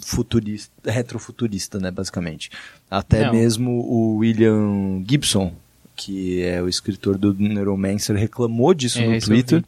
[0.01, 2.49] futurista, retrofuturista, né, basicamente.
[2.89, 3.33] Até Não.
[3.33, 5.53] mesmo o William Gibson,
[5.95, 9.19] que é o escritor do Neuromancer, reclamou disso É, no.
[9.19, 9.63] Twitter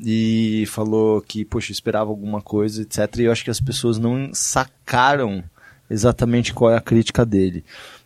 [0.00, 3.18] e falou que, poxa, esperava alguma coisa, etc.
[3.18, 5.44] E eu acho que as pessoas não sacaram
[5.88, 7.64] exatamente qual é a crítica dele.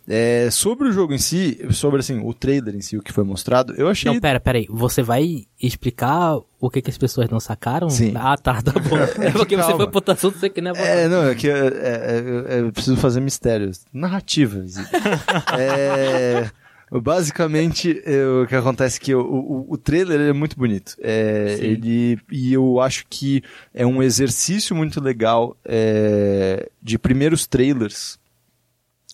[0.09, 3.25] É, sobre o jogo em si, sobre assim, o trailer em si, o que foi
[3.25, 4.09] mostrado, eu achei.
[4.09, 4.65] Não, pera, pera aí.
[4.69, 7.89] Você vai explicar o que, que as pessoas não sacaram?
[7.89, 8.13] Sim.
[8.15, 8.95] Ah, tá, tá bom.
[9.21, 11.67] É porque você foi pro assunto, você que não é É, não, é que é,
[11.67, 13.85] é, é, eu preciso fazer mistérios.
[13.91, 14.75] Narrativas.
[15.59, 16.49] é,
[16.89, 20.95] basicamente, é, o que acontece é que o, o, o trailer é muito bonito.
[21.01, 23.43] É, ele, e eu acho que
[23.73, 28.17] é um exercício muito legal é, de primeiros trailers.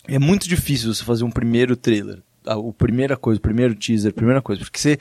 [0.07, 2.19] É muito difícil você fazer um primeiro trailer.
[2.45, 4.61] A, a primeira coisa, o primeiro teaser, a primeira coisa.
[4.61, 4.97] Porque você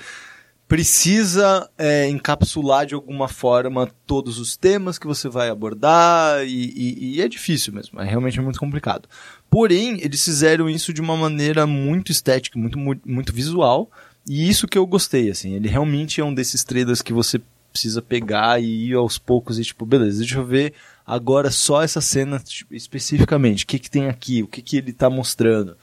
[0.68, 7.16] precisa é, encapsular de alguma forma todos os temas que você vai abordar e, e-
[7.16, 9.06] e é difícil mesmo, é realmente muito complicado.
[9.50, 13.90] Porém, eles fizeram isso de uma maneira muito estética, muito, mu- muito visual
[14.26, 17.38] e isso que eu gostei, assim, ele realmente é um desses trailers que você
[17.72, 20.74] precisa pegar e ir aos poucos e tipo, beleza, deixa eu ver
[21.06, 24.92] agora só essa cena tipo, especificamente, o que que tem aqui, o que que ele
[24.92, 25.76] tá mostrando.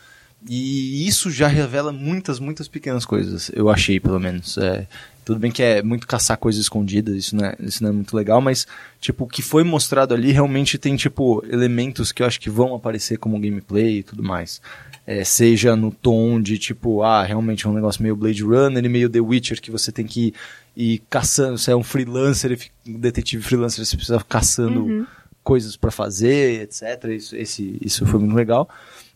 [0.48, 4.58] E isso já revela muitas, muitas pequenas coisas, eu achei, pelo menos.
[4.58, 4.88] É,
[5.26, 8.16] tudo bem que é muito caçar coisas escondidas, isso não, é, isso não é muito
[8.16, 8.66] legal, mas,
[9.02, 12.74] tipo, o que foi mostrado ali realmente tem, tipo, elementos que eu acho que vão
[12.74, 14.62] aparecer como gameplay e tudo mais.
[15.06, 18.90] É, seja no tom de, tipo, ah, realmente é um negócio meio Blade Runner e
[18.90, 20.34] meio The Witcher, que você tem que
[20.80, 22.58] ir caçando, você é um freelancer,
[22.88, 25.06] um detetive freelancer, você precisa caçando
[25.44, 27.04] coisas pra fazer, etc.
[27.10, 28.70] Isso, esse, isso foi muito legal.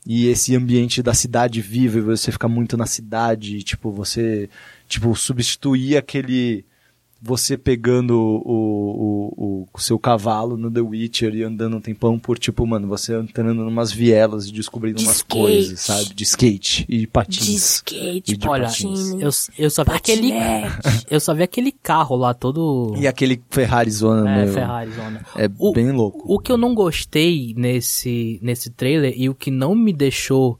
[0.06, 4.50] E esse ambiente da cidade viva, e você ficar muito na cidade, tipo, você
[4.90, 6.66] tipo, substituir aquele
[7.26, 12.38] você pegando o, o, o, seu cavalo no The Witcher e andando um tempão por,
[12.38, 15.40] tipo, mano, você entrando numas vielas e descobrindo De umas skate.
[15.42, 16.14] coisas, sabe?
[16.14, 17.46] De skate e patins.
[17.46, 19.12] De skate, E de Olha, patins.
[19.12, 19.30] eu,
[19.66, 20.34] eu só vi aquele.
[21.10, 22.94] Eu só vi aquele carro lá todo.
[22.98, 25.26] E aquele Ferrari Zona, É, meu, Ferrari Zona.
[25.38, 26.24] é O- bem louco.
[26.26, 30.60] O que eu não gostei nesse, nesse trailer e o que não me deixou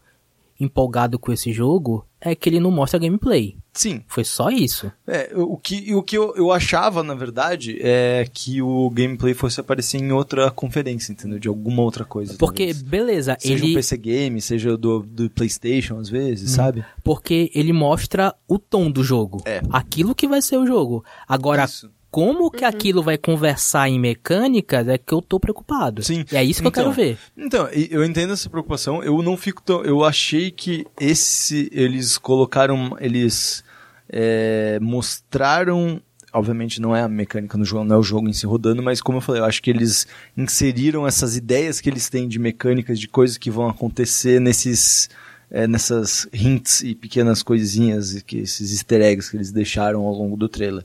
[0.60, 3.58] empolgado com esse jogo é que ele não mostra gameplay.
[3.74, 4.92] Sim, Foi só isso.
[5.08, 9.60] É, o que, o que eu, eu achava, na verdade, é que o gameplay fosse
[9.60, 11.40] aparecer em outra conferência, entendeu?
[11.40, 12.36] De alguma outra coisa.
[12.38, 12.82] Porque, talvez.
[12.84, 13.76] beleza, Seja um ele.
[13.76, 16.86] PC game, seja do, do PlayStation, às vezes, sabe?
[17.04, 19.42] Porque ele mostra o tom do jogo.
[19.44, 19.62] É.
[19.72, 21.04] Aquilo que vai ser o jogo.
[21.28, 21.90] Agora, Isso.
[22.14, 26.04] Como que aquilo vai conversar em mecânicas é que eu tô preocupado.
[26.04, 26.24] Sim.
[26.32, 27.18] E é isso que Então, eu quero ver.
[27.36, 29.02] Então, eu entendo essa preocupação.
[29.02, 29.84] Eu não fico tão.
[29.84, 31.72] Eu achei que esse.
[31.74, 32.96] Eles colocaram.
[33.00, 33.64] Eles
[34.08, 36.00] é, mostraram
[36.32, 39.00] obviamente não é a mecânica no jogo, não é o jogo em si rodando, mas
[39.00, 43.00] como eu falei, eu acho que eles inseriram essas ideias que eles têm de mecânicas,
[43.00, 45.12] de coisas que vão acontecer nesses
[45.52, 50.36] é, nessas hints e pequenas coisinhas, que esses easter eggs que eles deixaram ao longo
[50.36, 50.84] do trailer.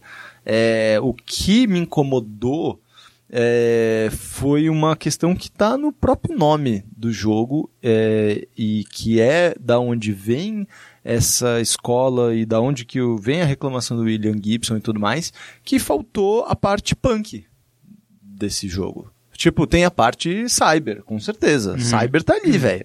[0.50, 2.80] É, o que me incomodou
[3.30, 9.54] é, foi uma questão que está no próprio nome do jogo é, e que é
[9.60, 10.66] da onde vem
[11.04, 15.32] essa escola e da onde que vem a reclamação do William Gibson e tudo mais,
[15.62, 17.44] que faltou a parte punk
[18.22, 19.12] desse jogo.
[19.32, 21.72] Tipo, tem a parte cyber, com certeza.
[21.72, 21.78] Uhum.
[21.78, 22.84] Cyber tá ali, velho.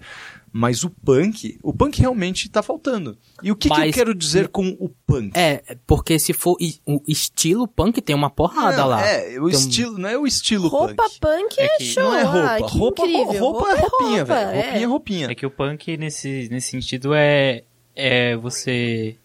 [0.56, 3.18] Mas o punk, o punk realmente tá faltando.
[3.41, 5.32] E o que, que eu Mas- quero dizer com o punk?
[5.36, 9.04] É, porque se for o estilo punk, tem uma porrada Não, lá.
[9.04, 11.20] É, o Tem um- estilo, não é o estilo Roupa punk.
[11.20, 12.04] punk É é, que- show.
[12.04, 12.39] Não é roupa.
[12.47, 13.41] Ah, roupa, incrível.
[13.41, 14.45] roupa, é roupinha, roupa, velho.
[14.54, 14.86] Roupinha é é.
[14.86, 15.28] roupinha.
[15.32, 17.64] É que o punk, nesse, nesse sentido, é,
[17.95, 19.16] é você,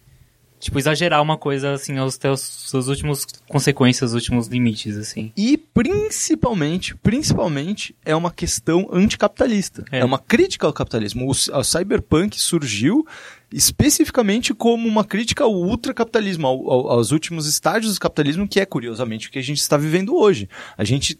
[0.59, 5.31] tipo, exagerar uma coisa, assim, aos teus, suas últimas consequências, os últimos limites, assim.
[5.35, 9.85] E principalmente, principalmente, é uma questão anticapitalista.
[9.91, 10.05] É, É.
[10.05, 11.29] uma crítica ao capitalismo.
[11.29, 13.05] O cyberpunk surgiu
[13.51, 18.65] especificamente como uma crítica ao ultracapitalismo, ao, ao, aos últimos estágios do capitalismo, que é
[18.65, 20.47] curiosamente o que a gente está vivendo hoje.
[20.77, 21.19] A gente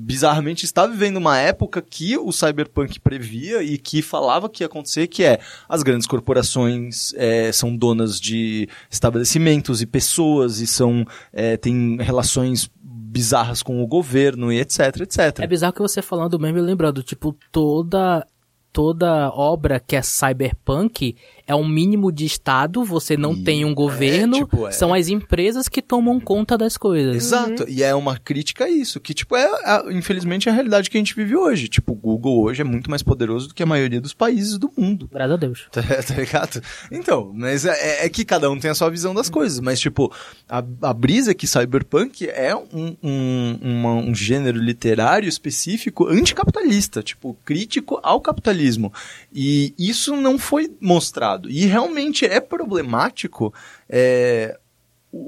[0.00, 5.06] bizarramente está vivendo uma época que o cyberpunk previa e que falava que ia acontecer,
[5.06, 11.56] que é as grandes corporações é, são donas de estabelecimentos e pessoas e são é,
[11.56, 15.40] têm relações bizarras com o governo e etc, etc.
[15.40, 18.26] É bizarro que você falando mesmo, lembrando, tipo, toda
[18.72, 21.16] toda obra que é cyberpunk
[21.50, 24.70] é um mínimo de estado, você não E- tem um governo, é, tipo, é.
[24.70, 27.16] são as empresas que tomam conta das coisas.
[27.16, 30.88] Exato, e é uma crítica a isso, que tipo é, a- infelizmente é a realidade
[30.88, 31.66] que a gente vive hoje.
[31.68, 34.70] Tipo, o Google hoje é muito mais poderoso do que a maioria dos países do
[34.76, 35.08] mundo.
[35.12, 35.66] Graças a Deus.
[35.72, 36.62] Tá, tá ligado?
[36.92, 39.60] Então, mas é, é que cada um tem a sua visão das coisas.
[39.60, 40.12] Mas, tipo,
[40.48, 47.02] a, a brisa é que cyberpunk é um, um, uma- um gênero literário específico anticapitalista,
[47.02, 48.92] tipo, crítico ao capitalismo.
[49.32, 51.39] E isso não foi mostrado.
[51.48, 53.52] E realmente é problemático
[53.88, 54.58] é,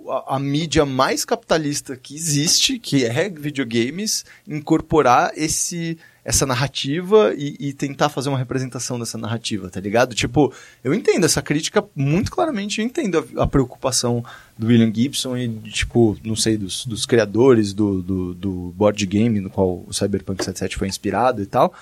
[0.08, 7.56] a, a mídia mais capitalista que existe, que é videogames, incorporar esse essa narrativa e,
[7.58, 10.14] e tentar fazer uma representação dessa narrativa, tá ligado?
[10.14, 10.52] Tipo,
[10.84, 14.24] eu entendo essa crítica muito claramente, eu entendo a, a preocupação
[14.56, 19.40] do William Gibson e, tipo, não sei, dos, dos criadores do, do, do board game
[19.40, 21.74] no qual o Cyberpunk 77 foi inspirado e tal,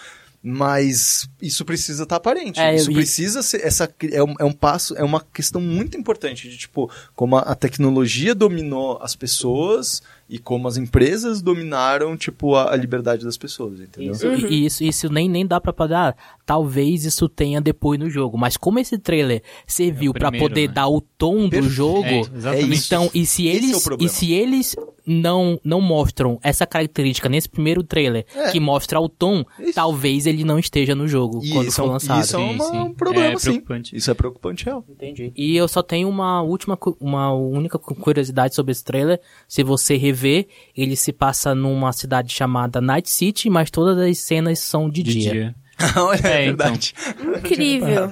[0.42, 2.58] mas isso precisa estar aparente.
[2.58, 5.96] É, isso e- precisa ser essa é um, é um passo, é uma questão muito
[5.98, 12.16] importante de tipo como a, a tecnologia dominou as pessoas e como as empresas dominaram
[12.16, 14.12] tipo a, a liberdade das pessoas, entendeu?
[14.12, 15.94] Isso, e- e isso, isso nem, nem dá pra poder.
[15.94, 16.14] Ah,
[16.46, 18.38] talvez isso tenha depois no jogo.
[18.38, 20.74] Mas como esse trailer serviu É primeiro, poder né?
[20.74, 21.74] dar o tom do Perfeito.
[21.74, 22.06] jogo.
[22.08, 22.60] É.
[22.62, 24.76] Então, e se é eles, e se eles
[25.10, 28.50] não, não mostram essa característica nesse primeiro trailer É.
[28.50, 29.74] que mostra o tom, Isso.
[29.74, 32.22] talvez ele não esteja no jogo E quando isso, for é um- lançado.
[32.24, 32.78] isso é Sim, uma- sim.
[32.78, 33.50] um problema, É sim.
[33.52, 33.96] preocupante.
[33.96, 34.84] Isso é preocupante, real.
[34.88, 35.32] Entendi.
[35.36, 39.20] E eu só tenho uma última, uma única cu- curiosidade sobre esse trailer.
[39.48, 40.46] Se você rever,
[40.76, 45.12] ele se passa numa cidade chamada Night City, mas todas as cenas são de, De
[45.12, 45.32] dia.
[45.32, 45.54] dia.
[46.22, 46.94] é, É, verdade.
[47.38, 48.10] Incrível.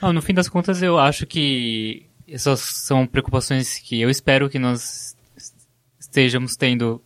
[0.00, 4.58] Não, no fim das contas, eu acho que essas são preocupações que eu espero que
[4.58, 5.16] nós
[6.18, 7.00] estejamos tendo,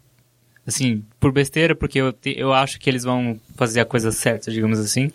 [0.66, 4.50] assim, por besteira, porque eu, te- eu acho que eles vão fazer a coisa certa,
[4.50, 5.10] digamos assim,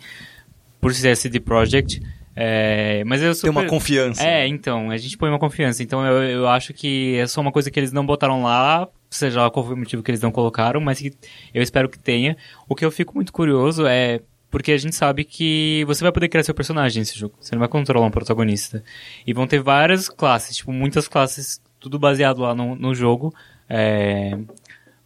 [0.80, 2.00] por ser CD Projekt.
[2.36, 3.50] É, mas eu Tem super...
[3.50, 4.22] uma confiança.
[4.22, 5.82] É, então, a gente põe uma confiança.
[5.82, 9.42] Então eu, eu acho que é só uma coisa que eles não botaram lá, seja
[9.42, 11.12] lá qual foi o motivo que eles não colocaram, mas que
[11.52, 12.36] eu espero que tenha.
[12.68, 14.20] O que eu fico muito curioso é
[14.52, 17.34] porque a gente sabe que você vai poder criar seu personagem nesse jogo.
[17.40, 18.84] Você não vai controlar um protagonista.
[19.26, 23.34] E vão ter várias classes, tipo, muitas classes, tudo baseado lá no, no jogo.
[23.68, 24.38] É,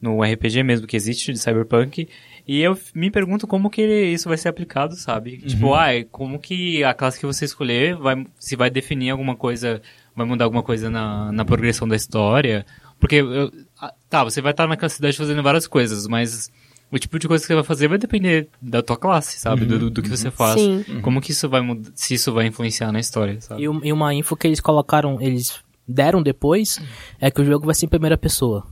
[0.00, 2.08] no RPG mesmo que existe, de Cyberpunk.
[2.46, 5.38] E eu me pergunto como que isso vai ser aplicado, sabe?
[5.38, 9.80] Tipo, ah, como que a classe que você escolher vai, se vai definir alguma coisa,
[10.14, 12.66] vai mudar alguma coisa na, na progressão da história.
[12.98, 16.50] Porque, eu- ah, tá, você vai estar naquela cidade fazendo várias coisas, mas
[16.90, 19.64] o tipo de coisa que você vai fazer vai depender da tua classe, sabe?
[19.64, 20.60] Do, do, do que você faz.
[20.60, 20.84] Sim.
[21.00, 23.62] Como que isso vai mudar, se isso vai influenciar na história, sabe?
[23.62, 26.78] E uma info que eles colocaram, eles deram depois,
[27.20, 28.66] é que o jogo vai ser em primeira pessoa.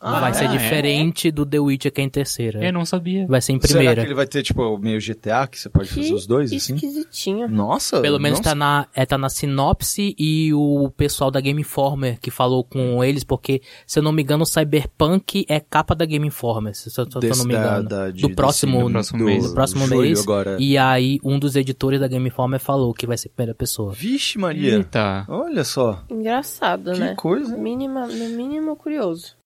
[0.00, 0.48] Ah, vai ser é?
[0.48, 2.64] diferente do The Witcher que é em terceira.
[2.64, 3.26] Eu não sabia.
[3.26, 4.02] Vai ser em Será primeira.
[4.02, 6.74] que ele vai ter, tipo, meio GTA, que você pode fazer os dois, assim?
[6.74, 7.48] esquisitinho.
[7.48, 8.00] Nossa!
[8.00, 12.18] Pelo menos não tá na, é, tá na sinopse e o pessoal da Game Informer
[12.20, 16.04] que falou com eles, porque, se eu não me engano, o Cyberpunk é capa da
[16.04, 17.88] Game Informer, se, se, eu- se eu Desse não me da- engano.
[17.88, 19.44] da- de- do próximo, do próximo mês.
[19.48, 20.20] do próximo mês.
[20.20, 20.56] agora.
[20.60, 23.92] E aí, um dos editores da Game Informer falou que vai ser primeira pessoa.
[23.92, 24.74] Vixe, Maria.
[24.74, 25.24] Eita.
[25.28, 26.02] Olha só.
[26.10, 27.14] Engraçado, Que né?
[27.16, 27.56] coisa.
[27.56, 29.37] Mínima, no mínimo curioso.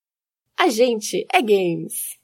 [0.63, 2.17] A gente é games.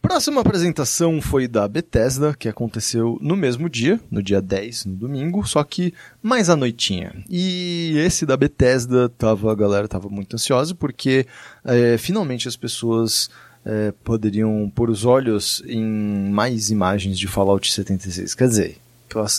[0.00, 5.44] Próxima apresentação foi da Bethesda, que aconteceu no mesmo dia, no dia 10, no domingo,
[5.44, 7.12] só que mais à noitinha.
[7.28, 11.26] E esse da Bethesda, tava, a galera tava muito ansiosa, porque
[11.64, 13.28] é, finalmente as pessoas
[13.64, 18.36] é, poderiam pôr os olhos em mais imagens de Fallout 76.
[18.36, 18.76] Quer dizer,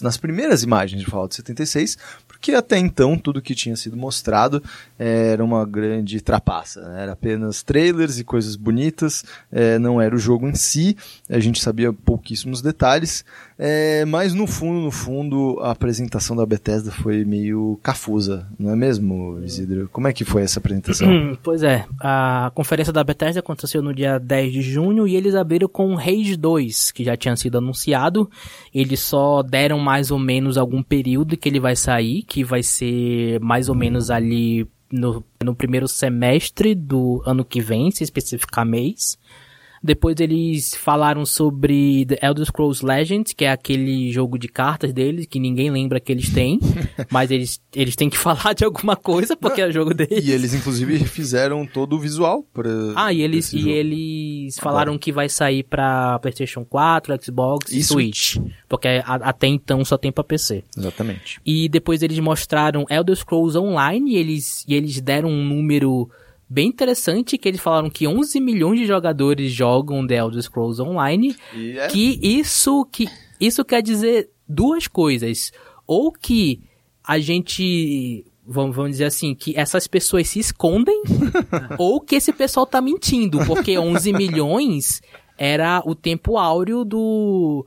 [0.02, 1.98] nas primeiras imagens de Fallout 76,
[2.28, 4.62] porque até então tudo que tinha sido mostrado
[4.98, 6.82] era uma grande trapaça.
[6.82, 7.04] né?
[7.04, 10.98] Era apenas trailers e coisas bonitas, eh, não era o jogo em si,
[11.30, 13.24] a gente sabia pouquíssimos detalhes,
[13.66, 18.76] eh, mas no fundo, no fundo, a apresentação da Bethesda foi meio cafusa, não é
[18.76, 19.88] mesmo, Isidro?
[19.90, 21.08] Como é que foi essa apresentação?
[21.42, 25.70] Pois é, a conferência da Bethesda aconteceu no dia 10 de junho e eles abriram
[25.70, 28.30] com Rage 2, que já tinha sido anunciado.
[28.76, 33.40] Eles só deram mais ou menos algum período que ele vai sair, que vai ser
[33.40, 39.18] mais ou menos ali no, no primeiro semestre do ano que vem, se especificar mês.
[39.84, 45.26] Depois eles falaram sobre The Elder Scrolls Legends, que é aquele jogo de cartas deles,
[45.26, 46.58] que ninguém lembra que eles têm.
[47.12, 50.26] mas eles, eles têm que falar de alguma coisa, porque é o jogo deles.
[50.26, 52.70] E eles, inclusive, fizeram todo o visual para.
[52.96, 53.70] Ah, e eles, e jogo.
[53.72, 58.38] eles falaram que vai sair pra PlayStation 4, Xbox e, E Switch.
[58.70, 60.64] Porque a- até então só tem pra PC.
[60.78, 61.42] Exatamente.
[61.46, 66.10] E depois eles mostraram Elder Scrolls Online e eles, e eles deram um número
[66.50, 71.36] bem interessante, que eles falaram que 11 milhões de jogadores jogam The Elder Scrolls Online.
[71.54, 73.08] E é Que isso, que
[73.40, 75.52] isso quer dizer duas coisas.
[75.88, 76.62] Ou que
[77.04, 78.26] a gente...
[78.46, 81.02] Vamos, vamos dizer assim, que essas pessoas se escondem,
[81.80, 85.02] ou que esse pessoal tá mentindo, porque 11 milhões
[85.38, 87.66] era o tempo áureo do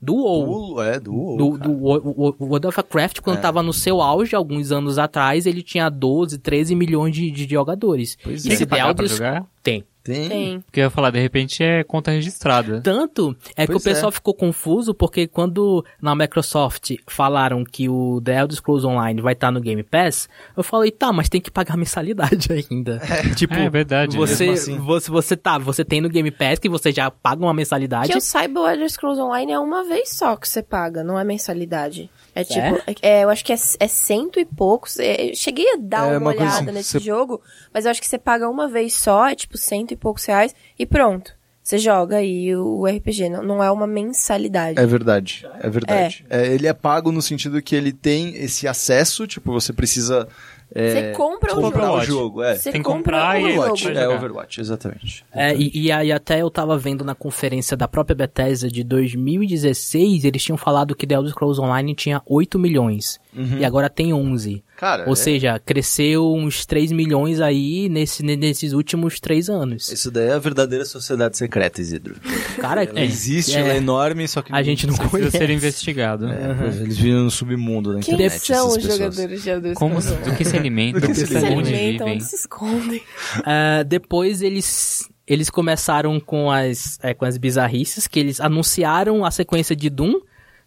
[0.00, 0.74] do WoW.
[0.74, 3.40] do, é, do, WoW, Do, do Wo- Wo- World of Warcraft, quando É.
[3.40, 8.16] tava no seu auge, alguns anos atrás, ele tinha 12, 13 milhões de, de jogadores.
[8.22, 8.50] Pois E é.
[8.50, 9.46] Tem que pagar pra jogar?
[9.62, 9.84] Tem.
[10.06, 10.28] Tem.
[10.28, 10.60] Tem.
[10.60, 12.80] Porque eu ia falar, de repente é conta registrada.
[12.80, 14.12] Tanto é que Pois o pessoal é.
[14.12, 19.50] ficou confuso porque quando na Microsoft falaram que o The Elder Scrolls Online vai estar
[19.50, 23.00] no Game Pass, eu falei, tá, mas tem que pagar mensalidade ainda.
[23.36, 24.16] Tipo, É verdade.
[24.16, 24.78] você, mesmo assim.
[24.84, 28.08] você, você tá, você tem no Game Pass que você já paga uma mensalidade.
[28.08, 31.18] Que eu saiba, o Elder Scrolls Online é uma vez só que você paga, não
[31.18, 32.10] é mensalidade.
[32.36, 32.94] É tipo, É?
[33.20, 34.98] é, eu acho que é, é cento e poucos.
[34.98, 37.40] é, eu cheguei a dar É, uma, uma olhada assim, nesse você- jogo,
[37.72, 40.54] mas eu acho que você paga uma vez só, é tipo cento e poucos reais,
[40.78, 41.34] e pronto.
[41.62, 44.78] Você joga aí o, RPG, não, não é uma mensalidade.
[44.78, 46.24] É verdade, é verdade.
[46.30, 50.55] É, ele é pago no sentido que ele tem esse acesso, tipo, você precisa é,
[50.74, 51.96] Você compra o comprar jogo.
[51.96, 52.42] o jogo.
[52.42, 54.08] É, Você Tem que compra comprar o e Overwatch, é.
[54.08, 55.24] Overwatch, exatamente.
[55.32, 60.24] É, e, e aí até eu tava vendo na conferência da própria Bethesda de 2016,
[60.24, 63.20] eles tinham falado que The Elder Scrolls Online tinha 8 milhões.
[63.58, 64.64] E agora tem 11.
[64.76, 69.90] Cara, Ou é- seja, cresceu uns 3 milhões aí nesse, ne- nesses últimos 3 anos.
[69.90, 72.16] isso daí é a verdadeira sociedade secreta, Isidro.
[72.60, 75.36] Cara, Ela existe, é, ela é enorme, só que a gente não conhece.
[75.36, 76.26] ser investigado.
[76.28, 78.46] É, pois, eles vivem no submundo da Quem internet.
[78.46, 78.98] são essas os pessoas.
[79.14, 83.02] jogadores de Elder Como, do que se alimentam, Do que se alimentam, onde se escondem.
[83.44, 89.30] Ah, depois eles eles começaram com as é, com as bizarrices que eles anunciaram a
[89.30, 90.20] sequência de Doom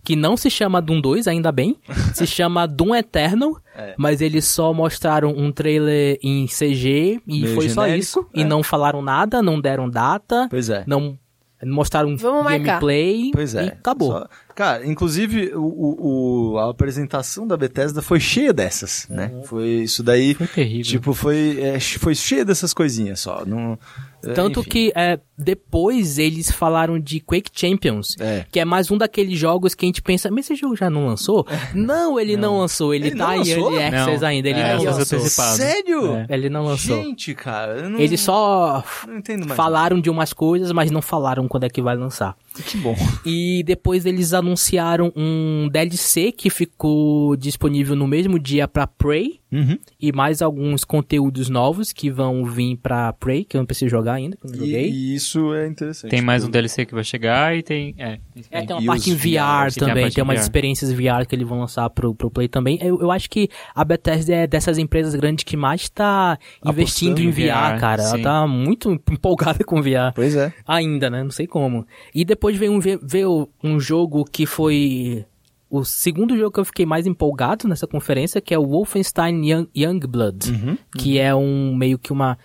[0.09, 1.75] que não se chama Doom 2, ainda bem,
[2.15, 3.93] se chama Doom Eternal, É.
[3.95, 8.39] mas eles só mostraram um trailer em CG e Meio foi só genérico, isso, é.
[8.39, 10.83] e não falaram nada, não deram data, Pois é.
[10.87, 11.15] não
[11.63, 12.57] mostraram Vamos marcar.
[12.65, 13.65] gameplay Pois é.
[13.65, 14.13] e acabou.
[14.13, 14.27] Só-
[14.59, 19.31] Cara, inclusive o, o- a apresentação da Bethesda foi cheia dessas, né?
[19.45, 20.33] Foi isso daí.
[20.35, 20.83] Foi terrível.
[20.83, 23.45] Tipo, foi, é, foi cheia dessas coisinhas só.
[23.45, 23.79] Não,
[24.21, 24.69] é, Tanto enfim.
[24.69, 28.45] que é, depois eles falaram de Quake Champions, É.
[28.51, 31.05] que é mais um daqueles jogos que a gente pensa, mas esse jogo já não
[31.07, 31.47] lançou?
[31.73, 33.49] Não, ele não, lançou, ele, Ele tá não em?
[33.49, 34.27] Early Access Não.
[34.27, 35.19] ainda, ele É, não lançou.
[35.55, 36.15] Sério?
[36.17, 36.25] É.
[36.31, 37.01] Ele não lançou.
[37.01, 39.55] Gente, cara, eu não, Eles só não entendo mais.
[39.55, 42.35] falaram de umas coisas, mas não falaram quando é que vai lançar.
[42.63, 42.95] Que bom.
[43.25, 49.39] E depois eles anunciaram um DLC que ficou disponível no mesmo dia pra Prey.
[49.51, 49.79] Uhum.
[49.99, 54.13] E mais alguns conteúdos novos que vão vir pra Prey, que eu não preciso jogar
[54.13, 54.89] ainda, que eu não E, joguei.
[54.91, 56.11] e isso é interessante.
[56.11, 57.95] Tem mais um DLC que vai chegar e tem.
[57.97, 58.19] É,
[58.51, 59.19] É, tem uma E parte em VR
[59.65, 60.41] VR, tem também, tem em umas VR.
[60.43, 62.77] experiências VR que eles vão lançar pro, pro Play também.
[62.79, 67.29] Eu, eu acho que a Bethesda é dessas empresas grandes que mais tá investindo em
[67.29, 68.03] Apostando VR, VR, cara.
[68.03, 68.21] Ela sim.
[68.21, 70.13] tá muito empolgada com VR.
[70.13, 70.53] Pois é.
[70.67, 71.23] Ainda, né?
[71.23, 71.87] Não sei como.
[72.13, 75.25] E depois veio um, veio um jogo que foi
[75.69, 79.67] o segundo jogo que eu fiquei mais empolgado nessa conferência, que é o Wolfenstein Young,
[79.75, 80.77] Youngblood, Uhum.
[80.97, 82.37] que é um meio que uma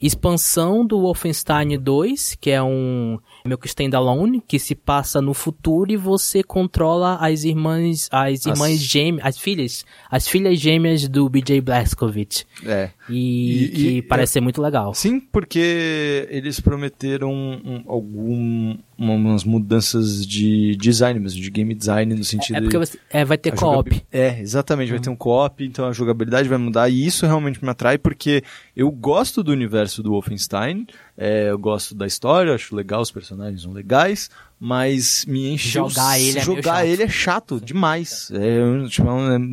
[0.00, 5.92] expansão do Wolfenstein 2, que é um meio que standalone, que se passa no futuro
[5.92, 11.28] e você controla as irmãs, as irmãs As- gêmeas, as filhas, as filhas gêmeas do
[11.28, 12.46] BJ Blazkowicz.
[12.64, 12.90] É.
[13.10, 14.94] E, E- que e- parece ser muito legal.
[14.94, 22.24] Sim, porque eles prometeram um, algum, umas mudanças de design mesmo, de game design no
[22.24, 24.02] sentido É porque de- você, é, vai ter co-op.
[24.12, 27.70] É, exatamente, vai ter um co-op, então a jogabilidade vai mudar e isso realmente me
[27.70, 28.42] atrai porque
[28.76, 30.86] eu gosto do universo do Wolfenstein,
[31.16, 36.20] é, eu gosto da história, acho legal, os personagens são legais, mas me enche Jogar
[36.20, 36.86] ele é jogar chato.
[36.86, 38.30] ele é chato demais.
[38.32, 39.52] É, tipo, é um-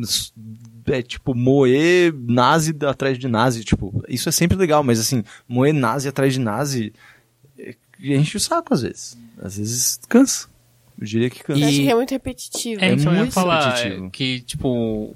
[0.92, 5.72] é tipo moer nazi atrás de nazi, tipo, isso é sempre legal, mas assim, moer
[5.74, 6.92] nazi atrás de nazi
[7.58, 9.16] é, enche o saco às vezes.
[9.42, 10.48] Às vezes cansa.
[11.00, 11.60] Eu diria que cansa.
[11.60, 12.82] Eu acho E- que é muito repetitivo.
[12.84, 14.06] É, É então eu ia muito falar repetitivo.
[14.06, 15.14] é, que, tipo.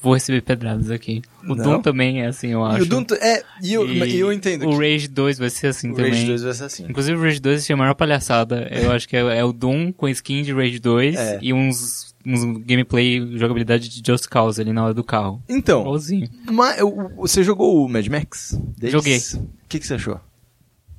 [0.00, 1.22] Vou receber pedradas aqui.
[1.42, 1.64] O Não.
[1.64, 2.82] Doom também é assim, eu E acho.
[2.84, 4.66] o Doom, é, e eu, E e eu entendo.
[4.68, 6.12] O que Rage 2 vai ser assim o também.
[6.12, 6.84] Rage 2 vai ser assim.
[6.88, 8.68] Inclusive o Rage 2 tinha a maior palhaçada.
[8.70, 11.38] Eu acho que é, é o Doom com skin de Rage 2 É.
[11.42, 15.42] e uns, uns gameplay, jogabilidade de Just Cause ali na hora do carro.
[15.48, 16.28] Então, Igualzinho.
[16.52, 16.78] mas,
[17.16, 18.58] você jogou o Mad Max?
[18.76, 18.92] Deles?
[18.92, 19.18] Joguei.
[19.18, 20.20] O que, que você achou?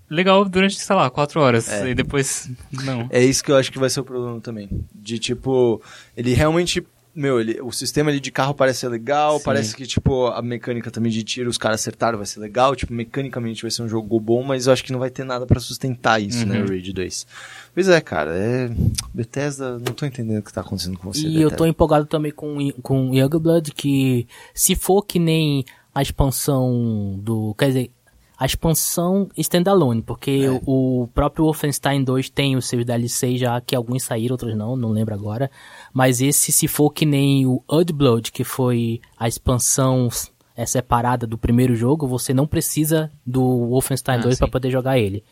[0.09, 1.69] Legal durante, sei lá, 4 horas.
[1.69, 1.91] É.
[1.91, 2.49] E depois,
[2.83, 3.07] não.
[3.11, 4.67] É isso que eu acho que vai ser o problema também.
[4.93, 5.81] De tipo,
[6.17, 6.83] ele realmente.
[7.15, 9.43] Meu, ele, o sistema ali de carro parece ser legal, Sim.
[9.45, 12.75] parece que, tipo, a mecânica também de tiro, os caras acertaram, vai ser legal.
[12.75, 15.45] Tipo, mecanicamente vai ser um jogo bom, mas eu acho que não vai ter nada
[15.45, 16.65] pra sustentar isso, né, Uhum.
[16.65, 17.27] o Raid 2.
[17.73, 18.69] Pois é, cara, é.
[19.13, 21.27] Bethesda, não tô entendendo o que tá acontecendo com você.
[21.27, 21.67] E eu tô Bethesda.
[21.69, 27.53] empolgado também com, com Youngblood, que se for que nem a expansão do.
[27.57, 27.91] Quer dizer,
[28.39, 30.61] a expansão standalone, porque É.
[30.65, 34.89] o, próprio Wolfenstein 2 tem os seus DLC já, que alguns saíram, outros não, não
[34.91, 35.51] lembro agora.
[35.93, 37.61] Mas esse, se for que nem o
[37.93, 40.07] Blood, que foi a expansão
[40.55, 44.39] é separada do primeiro jogo, você não precisa do Wolfenstein Ah, 2 sim.
[44.39, 45.23] para poder jogar ele.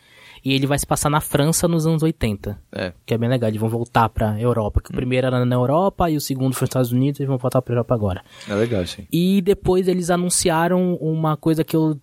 [0.45, 2.93] E ele vai se passar na França nos anos 80 É.
[3.05, 6.09] que é bem legal, eles vão voltar pra Europa, que o primeiro era na Europa
[6.09, 8.21] e o segundo foi nos Estados Unidos, eles vão voltar pra Europa agora.
[8.47, 9.07] É legal, sim.
[9.11, 11.99] E depois eles anunciaram uma coisa que eu,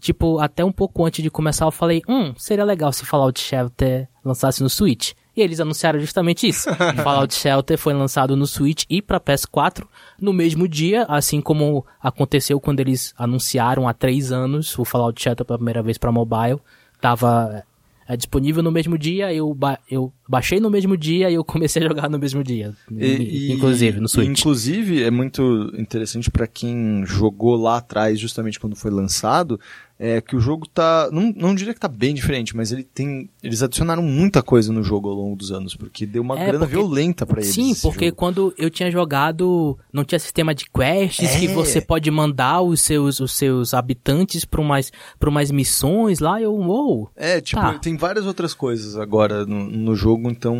[0.00, 4.08] tipo, até um pouco antes de começar eu falei, hum, seria legal se Fallout Shelter
[4.24, 5.12] lançasse no Switch.
[5.36, 6.68] E eles anunciaram justamente isso.
[7.02, 9.84] Fallout Shelter foi lançado no Switch e pra PS4
[10.20, 15.46] no mesmo dia, assim como aconteceu quando eles anunciaram há três anos o Fallout Shelter
[15.46, 16.58] pela primeira vez pra mobile.
[17.00, 17.62] Tava
[18.08, 21.84] é, disponível no mesmo dia, eu, ba eu baixei no mesmo dia e eu comecei
[21.84, 22.74] a jogar no mesmo dia.
[22.90, 24.26] E- inclusive, no Switch.
[24.40, 29.60] Inclusive, é muito interessante pra quem jogou lá atrás, justamente quando foi lançado,
[30.00, 31.08] é que o jogo tá.
[31.12, 33.28] Não, não diria que tá bem diferente, mas ele tem.
[33.42, 36.60] Eles adicionaram muita coisa no jogo ao longo dos anos, porque deu uma É, grana
[36.60, 37.52] porque- violenta pra eles.
[37.52, 38.16] Sim, porque jogo.
[38.16, 41.40] quando eu tinha jogado, não tinha sistema de quests É.
[41.40, 46.40] que você pode mandar os seus, os seus habitantes para umas, pra umas missões lá,
[46.40, 47.10] eu, uou.
[47.16, 47.74] É, tipo, Tá.
[47.80, 50.56] tem várias outras coisas agora no, no jogo, então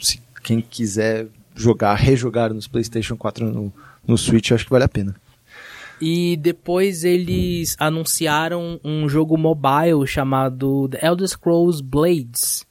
[0.00, 3.72] se quem quiser jogar, rejogar nos PlayStation 4 no,
[4.06, 5.16] no Switch, acho que vale a pena.
[6.00, 12.66] E depois eles anunciaram um jogo mobile chamado The Elder Scrolls Blades,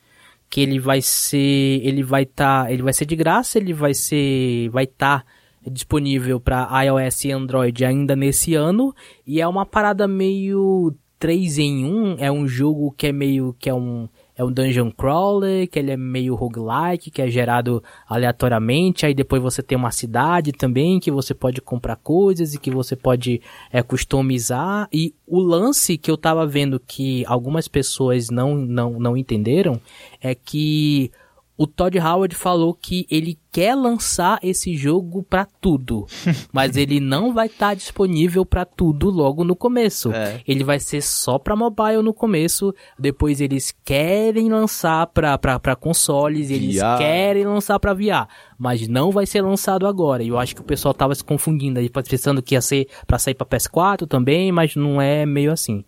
[0.49, 4.69] que ele vai ser, ele vai estar, ele vai ser de graça, ele vai ser,
[4.69, 5.25] vai estar
[5.69, 8.93] disponível para iOS e Android ainda nesse ano,
[9.25, 13.69] e é uma parada meio 3 em 1, é um jogo que é meio que
[13.69, 14.07] é um
[14.37, 19.41] é um dungeon crawler, que ele é meio roguelike, que é gerado aleatoriamente, aí depois
[19.41, 23.81] você tem uma cidade também, que você pode comprar coisas e que você pode é,
[23.81, 29.79] customizar, e o lance que eu tava vendo que algumas pessoas não, não, não entenderam,
[30.21, 31.11] é que
[31.57, 36.05] o Todd Howard falou que ele quer lançar esse jogo pra tudo,
[36.51, 40.11] mas ele não vai estar disponível pra tudo logo no começo.
[40.11, 40.41] É.
[40.45, 46.75] Ele vai ser só pra mobile no começo, depois eles querem lançar pra consoles, eles
[46.75, 46.97] VR.
[46.97, 48.27] querem lançar pra VR,
[48.57, 50.21] mas não vai ser lançado agora.
[50.21, 53.17] E eu acho que o pessoal tava se confundindo aí, pensando que ia ser pra
[53.17, 55.85] sair pra PS4 também, mas não é meio assim.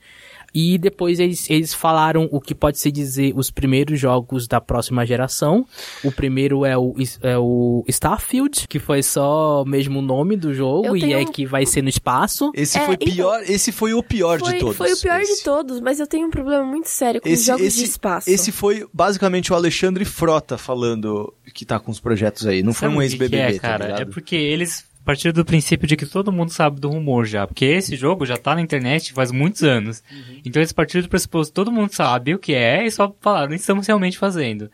[0.53, 5.05] E depois eles, eles falaram o que pode se dizer os primeiros jogos da próxima
[5.05, 5.65] geração.
[6.03, 10.87] O primeiro é o, é o Starfield, que foi só mesmo o nome do jogo
[10.87, 12.51] Eu e tenho é um- que vai ser no espaço.
[12.55, 14.77] Esse É, foi então- pior, esse foi o pior Foi, de todos.
[14.77, 15.37] foi o pior esse.
[15.37, 18.29] de todos, mas eu tenho um problema muito sério com Esse, jogos esse, de espaço.
[18.29, 22.63] esse foi basicamente o Alexandre Frota falando que tá com os projetos aí.
[22.63, 23.85] Não foi Sabe um que que ex-BBB, é, tá cara?
[23.85, 24.01] ligado?
[24.01, 27.47] é porque eles partiram do princípio de que todo mundo sabe do rumor já.
[27.47, 30.03] Porque esse jogo já tá na internet faz muitos anos.
[30.11, 30.41] Uhum.
[30.45, 33.87] Então eles partiram do pressuposto todo mundo sabe o que é e só falaram, estamos
[33.87, 34.69] realmente fazendo.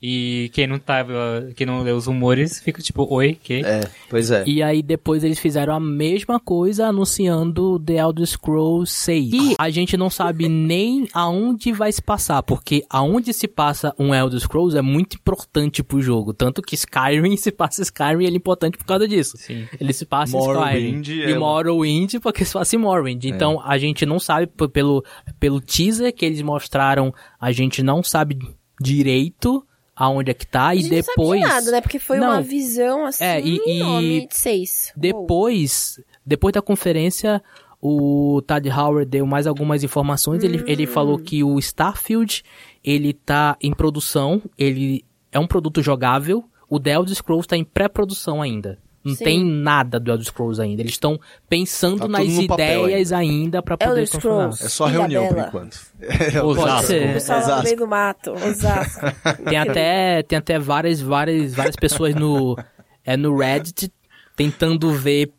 [0.00, 3.64] E quem não tava, quem não leu os rumores fica tipo, oi, que?
[3.64, 4.44] É, pois é.
[4.46, 9.32] E aí depois eles fizeram a mesma coisa anunciando The Elder Scrolls 6.
[9.32, 14.14] E a gente não sabe nem aonde vai se passar, porque aonde se passa um
[14.14, 16.34] Elder Scrolls é muito importante pro jogo.
[16.34, 19.36] Tanto que Skyrim se passa Skyrim ele é importante por causa disso.
[19.38, 19.66] Sim.
[19.80, 21.22] Ele se passa em Morrowind Skyrim.
[21.22, 23.24] é E Morrowind porque se passa em Morrowind.
[23.24, 25.02] Então a gente não sabe pelo,
[25.40, 28.38] pelo teaser que eles mostraram, a gente não sabe
[28.80, 29.66] direito
[29.96, 30.74] aonde é que tá.
[30.74, 31.40] E depois.
[31.40, 31.80] não sabe nada, né?
[31.80, 32.28] Porque foi Não.
[32.28, 34.92] uma visão assim É, e- e- enorme de seis.
[34.94, 37.42] Depois, depois da conferência,
[37.80, 40.44] o Todd Howard deu mais algumas informações.
[40.44, 42.42] Ele, ele falou que o Starfield,
[42.84, 46.44] ele tá em produção, ele é um produto jogável.
[46.68, 48.78] O The Elder Scrolls tá em pré-produção ainda.
[49.06, 49.24] Não Sim.
[49.24, 50.82] tem nada do Elder Scrolls ainda.
[50.82, 51.16] Eles estão
[51.48, 54.06] pensando Tá nas ideias ainda pra poder Elder.
[54.08, 54.64] Scrolls.
[54.64, 55.78] É só reunião por enquanto.
[56.44, 56.86] Osasco.
[56.88, 57.10] ser.
[57.10, 57.64] O pessoal lá no Osasco.
[57.64, 59.00] meio do mato, Osasco.
[59.48, 62.58] Tem até, tem até várias, várias, várias pessoas no,
[63.04, 63.92] é, no Reddit
[64.34, 65.32] tentando ver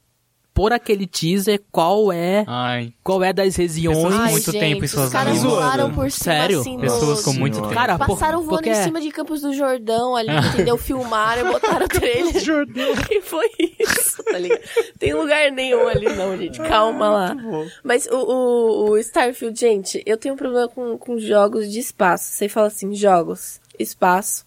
[0.58, 3.96] por aquele teaser qual é Ai, qual é das regiões.
[3.96, 6.60] Pessoas com Ai, muito gente, tempo em suas os caras voaram por cima Sério?
[6.62, 7.74] assim, pessoas com muito tempo.
[7.76, 10.76] Cara, por- Passaram voando porque- em cima de Campos do Jordão ali, entendeu?
[10.80, 12.40] Filmaram, botaram o trailer.
[12.44, 12.88] Jordão.
[13.12, 13.48] E foi
[13.80, 14.62] isso, tá ligado?
[14.98, 16.60] Tem lugar nenhum ali não, gente.
[16.60, 17.36] Calma lá.
[17.84, 22.32] Mas o, o, o Starfield, gente, eu tenho um problema com, com jogos de espaço.
[22.32, 24.44] Você fala assim, jogos, espaço.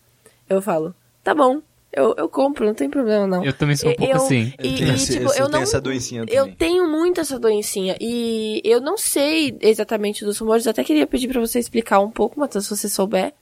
[0.48, 0.92] Eu falo,
[1.22, 1.60] tá bom.
[1.92, 3.44] Eu, eu compro, não tem problema não.
[3.44, 4.52] Eu também sou um pouco Eu- assim.
[4.62, 5.60] E, Eu tenho e, esse- tipo, eu eu tenho não.
[5.62, 6.54] essa doencinha Eu também.
[6.56, 7.96] tenho muito essa doencinha.
[8.00, 10.66] E eu não sei exatamente dos rumores.
[10.68, 13.32] Até queria pedir pra você explicar um pouco, Matheus, se você souber.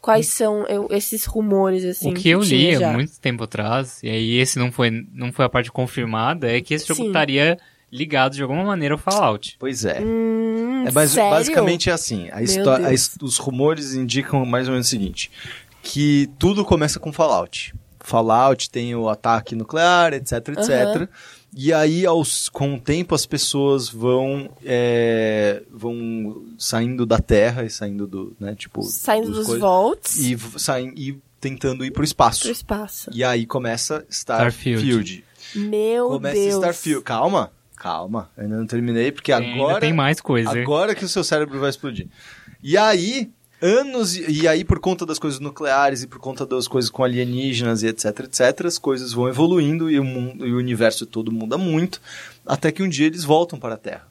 [0.00, 2.10] Quais são eu- esses rumores, assim.
[2.10, 2.92] o que eu li há já.
[2.92, 6.72] muito tempo atrás, e aí esse não foi, não foi a parte confirmada, é que
[6.72, 7.08] esse jogo Sim.
[7.08, 7.58] estaria
[7.92, 9.56] ligado de alguma maneira ao Fallout.
[9.58, 10.00] Pois é.
[10.00, 11.28] Hum, É, mas sério?
[11.30, 12.30] basicamente é assim.
[12.30, 15.30] A a os rumores indicam mais ou menos o seguinte:
[15.82, 17.74] que tudo começa com Fallout.
[18.00, 20.70] Fallout tem o ataque nuclear, etc, etc.
[20.70, 21.08] Aham.
[21.54, 27.70] E aí, aos, com o tempo, as pessoas vão é, vão saindo da Terra e
[27.70, 28.82] saindo do, né, tipo...
[28.84, 32.42] Saindo dos dos coisas- volts E, saem, e tentando ir pro espaço.
[32.42, 33.10] pro espaço.
[33.12, 34.80] E aí começa Starfield.
[34.86, 35.24] Starfield.
[35.56, 36.54] Meu Começa Deus.
[36.54, 37.02] Starfield.
[37.02, 38.30] Calma, calma.
[38.38, 39.80] Ainda não terminei, porque Tem- ainda agora...
[39.80, 40.50] tem mais coisa.
[40.50, 42.06] Agora que o seu cérebro vai explodir.
[42.62, 43.28] E aí,
[43.60, 44.16] anos.
[44.16, 47.88] E aí, por conta das coisas nucleares e por conta das coisas com alienígenas e
[47.88, 52.00] etc, etc, as coisas vão evoluindo e o, mundo, e o universo todo muda muito.
[52.46, 54.08] Até que um dia eles voltam para a Terra.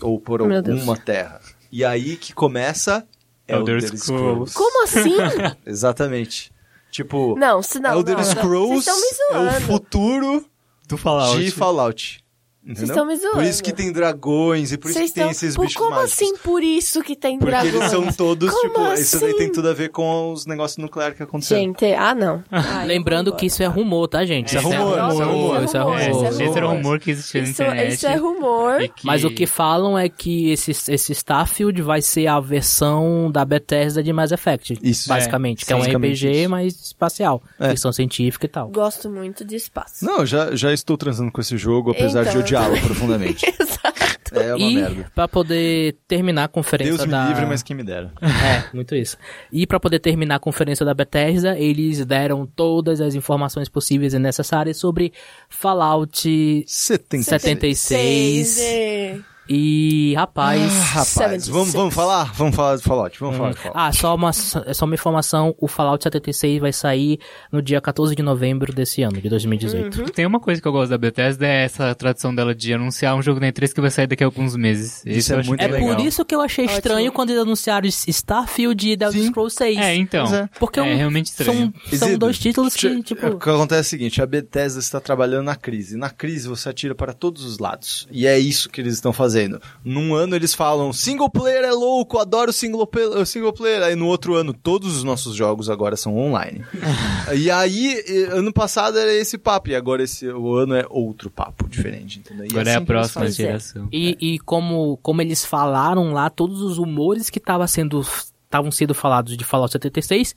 [0.00, 1.04] Ou por Meu alguma Deus.
[1.04, 1.40] Terra.
[1.70, 3.06] E aí que começa.
[3.46, 4.52] Elder Elder Scrolls.
[4.52, 4.54] Scrolls.
[4.54, 5.16] Como assim?
[5.66, 6.52] Exatamente.
[6.90, 8.24] Tipo, não, se não, Elder não.
[8.24, 10.44] Scrolls Vocês estão me é o futuro
[10.88, 11.44] Do Fallout.
[11.44, 12.19] de Fallout.
[12.62, 12.84] Entendeu?
[12.84, 13.36] estão me zoando.
[13.36, 15.76] Por isso que tem dragões e por isso Vocês que tem estão- esses Por- bichos
[15.78, 16.12] Como mágicos.
[16.12, 17.74] assim por isso que tem Porque dragões?
[17.74, 19.38] eles são todos, Como tipo, isso daí assim?
[19.38, 21.62] tem tudo a ver com os negócios nucleares que aconteceram.
[21.62, 22.44] Gente, ah, não.
[22.52, 24.48] Eu Lembrando que isso é rumor, tá, gente?
[24.48, 25.64] Isso é rumor, isso é rumor.
[25.64, 26.28] Isso é rumor, É, rumor.
[26.30, 26.82] isso é esse era o rumor.
[26.84, 27.92] rumor que existia na Isso, internet.
[27.94, 28.78] isso é rumor.
[28.94, 33.44] que- Mas o que falam é que esse, esse Starfield vai ser a versão da
[33.44, 34.78] Bethesda de Mass Effect.
[34.82, 35.08] Isso.
[35.08, 35.62] Basicamente.
[35.64, 36.50] É, que é um RPG, isso.
[36.50, 37.42] mas espacial.
[37.58, 37.70] É.
[37.70, 38.68] Ficção científica e tal.
[38.68, 40.04] Gosto muito de espaço.
[40.04, 43.46] Não, já, já estou transando com esse jogo, apesar Então, de odiá-lo profundamente.
[43.58, 44.10] Exato.
[44.32, 45.10] É uma e merda.
[45.14, 47.28] pra poder terminar a conferência Deus me da...
[47.28, 48.12] livre, mas quem me dera.
[48.22, 49.16] É, muito isso.
[49.50, 54.18] E pra poder terminar a conferência da Bethesda, eles deram todas as informações possíveis e
[54.18, 55.12] necessárias sobre
[55.48, 57.42] Fallout 76.
[57.42, 59.29] 76.
[59.48, 59.52] É.
[59.52, 60.60] E, rapaz...
[60.60, 61.48] Ah, rapaz, 76.
[61.48, 62.32] vamos, vamos falar?
[62.34, 63.78] Vamos falar de Fallout, vamos falar de Fallout.
[63.80, 67.18] Ah, só uma, é só uma informação, o Fallout 76 vai sair
[67.50, 70.12] no dia 14 de novembro desse ano, de 2018.
[70.12, 73.22] Tem uma coisa que eu gosto da Bethesda, é essa tradição dela de anunciar um
[73.22, 75.02] jogo na E3 que vai sair daqui a alguns meses.
[75.04, 75.96] Isso eu é muito É legal.
[75.96, 77.12] por isso que eu achei estranho Ótimo.
[77.12, 79.26] quando eles anunciaram Starfield e Elder Sim.
[79.28, 79.78] Scrolls 6.
[79.78, 80.32] É, então.
[80.34, 80.48] É.
[80.58, 81.72] Porque é um- realmente estranho.
[81.90, 83.26] São, são dois títulos que, Ti- tipo...
[83.26, 85.96] O que acontece é o seguinte, a Bethesda está trabalhando na crise.
[85.96, 88.06] Na crise você atira para todos os lados.
[88.10, 89.29] E é isso que eles estão fazendo.
[89.30, 89.60] Fazendo.
[89.84, 93.82] Num ano eles falam, single player é louco, adoro single player, single player.
[93.82, 96.64] Aí no outro ano, todos os nossos jogos agora são online.
[97.36, 101.30] e aí, e- ano passado era esse papo, e agora esse o ano é outro
[101.30, 102.44] papo diferente, entendeu?
[102.44, 103.88] E Agora é assim a que eles próxima geração.
[103.92, 108.00] E, e como, como eles falaram lá, todos os rumores que estavam sendo,
[108.44, 110.34] estavam sendo falados de Fallout 76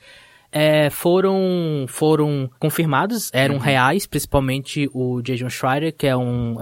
[0.52, 6.56] é, foram, foram confirmados, eram reais, principalmente o Jason Schreier, que é um,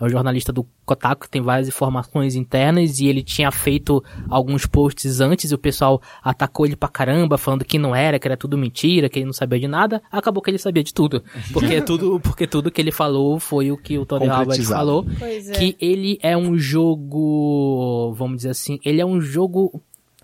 [0.00, 4.66] é, um jornalista do Kotaku, que tem várias informações internas, e ele tinha feito alguns
[4.66, 8.36] posts antes, e o pessoal atacou ele pra caramba, falando que não era, que era
[8.36, 10.02] tudo mentira, que ele não sabia de nada.
[10.10, 11.22] Acabou que ele sabia de tudo.
[11.52, 15.48] Porque tudo, porque tudo que ele falou foi o que o Tony Howard falou Pois
[15.48, 15.52] é.
[15.52, 19.82] que ele é um jogo, vamos dizer assim, ele é um jogo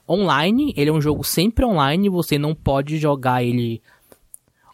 [0.08, 3.80] online, ele é um jogo sempre online, você não pode jogar ele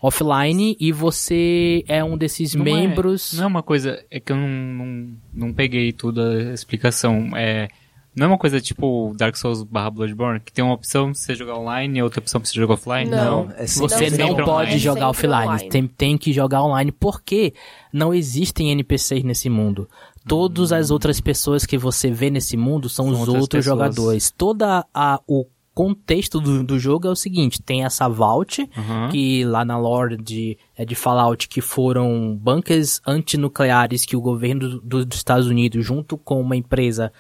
[0.03, 3.33] offline e você é um desses Não é- membros.
[3.35, 4.03] não é uma coisa.
[4.11, 7.31] É que eu não, não, não peguei tudo a explicação.
[7.37, 7.69] É,
[8.17, 11.35] não é uma coisa tipo Dark Souls barra Bloodborne, que tem uma opção pra você
[11.35, 13.11] jogar online e outra opção pra você jogar offline?
[13.11, 13.51] Não.
[13.57, 14.79] é sempre Você Não, não pode online.
[14.79, 15.69] jogar offline, online.
[15.69, 17.53] Tem, tem que jogar online, porque
[17.93, 19.89] não existem NPCs nesse mundo.
[20.27, 23.65] Todas as outras pessoas que você vê nesse mundo são, São os outros pessoas.
[23.65, 24.31] jogadores.
[24.31, 29.09] Toda a, o contexto do, do jogo é o seguinte, tem essa vault, Aham.
[29.11, 34.81] que lá na lore de, é de Fallout, que foram bunkers antinucleares que o governo
[34.81, 37.13] do- dos Estados Unidos, junto com uma empresa,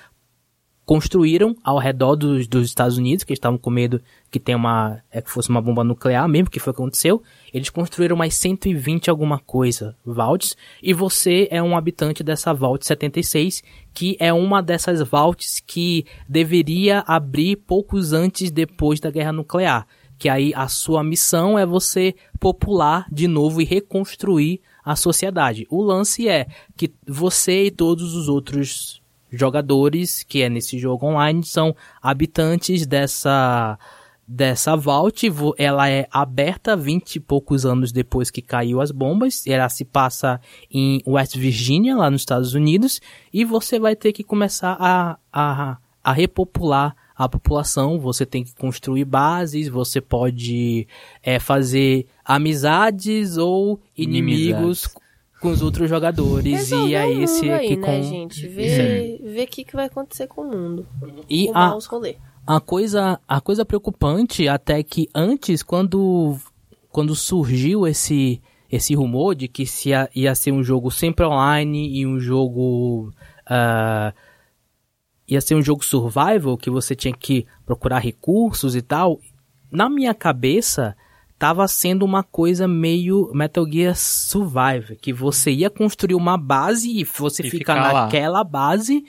[0.85, 4.99] construíram ao redor dos, dos Estados Unidos, que eles estavam com medo que tenha uma,
[5.11, 7.23] é, que fosse uma bomba nuclear mesmo, que foi o que aconteceu.
[7.53, 13.63] Eles construíram mais 120 alguma coisa, vaults, e você é um habitante dessa vault 76,
[13.93, 19.87] que é uma dessas vaults que deveria abrir poucos antes depois da guerra nuclear.
[20.19, 25.67] Que aí a sua missão é você popular de novo e reconstruir a sociedade.
[25.71, 26.47] O lance é
[26.77, 33.79] que você e todos os outros jogadores que é nesse jogo online são habitantes dessa
[34.33, 35.27] dessa vault,
[35.59, 40.41] ela é aberta 20 e poucos anos depois que caiu as bombas, ela se passa
[40.71, 43.01] em West Virginia, lá nos Estados Unidos,
[43.33, 48.55] e você vai ter que começar a, a, a repopular a população, você tem que
[48.55, 50.87] construir bases, você pode
[51.23, 54.95] é, fazer amizades ou inimigos Inimizades.
[55.41, 57.87] com os outros jogadores, Resolver e é mundo aqui aí, com...
[57.87, 58.47] né, gente?
[58.47, 60.87] Ver ver o que, que vai acontecer com o mundo.
[61.29, 62.17] E a, os rolê.
[62.51, 66.37] A coisa, a coisa preocupante até que antes, quando,
[66.89, 71.97] quando surgiu esse, esse rumor de que se ia, ia ser um jogo sempre online
[71.97, 73.13] e um jogo
[73.47, 74.13] ah,
[75.29, 79.21] ia ser um jogo survival que você tinha que procurar recursos e tal,
[79.71, 80.97] na minha cabeça
[81.39, 87.05] tava sendo uma coisa meio Metal Gear Survive, que você ia construir uma base e
[87.05, 88.03] você E fica ficar lá.
[88.03, 89.05] naquela base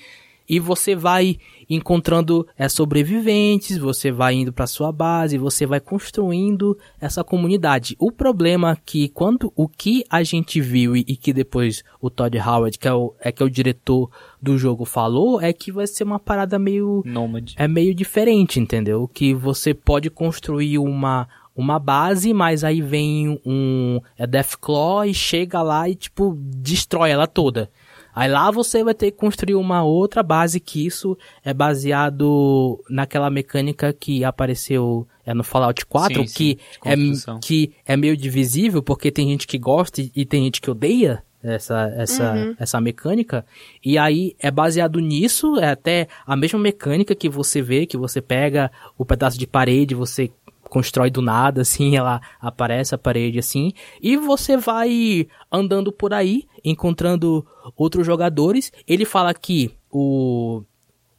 [0.48, 1.38] e você vai
[1.76, 7.96] encontrando é, sobreviventes, você vai indo para sua base, você vai construindo essa comunidade.
[7.98, 12.10] O problema é que quando o que a gente viu e, e que depois o
[12.10, 14.10] Todd Howard, que é o, é que é o diretor
[14.42, 17.56] do jogo, falou, é que vai ser uma parada meio Nômade.
[17.58, 19.08] é meio diferente, entendeu?
[19.08, 25.62] Que você pode construir uma uma base, mas aí vem um é Deathclaw e chega
[25.62, 27.70] lá e tipo destrói ela toda.
[28.14, 33.30] Aí lá você vai ter que construir uma outra base que isso é baseado naquela
[33.30, 38.18] mecânica que apareceu é no Fallout 4, Sim, sim, que de é que é meio
[38.18, 42.82] divisível porque tem gente que gosta e, e tem gente que odeia essa essa essa
[42.82, 43.46] mecânica.
[43.84, 48.22] E aí é baseado nisso é até a mesma mecânica que você vê que você
[48.22, 50.32] pega o pedaço de parede você
[50.72, 56.46] constrói do nada assim ela aparece a parede assim e você vai andando por aí
[56.64, 57.46] encontrando
[57.76, 60.64] outros jogadores ele fala que o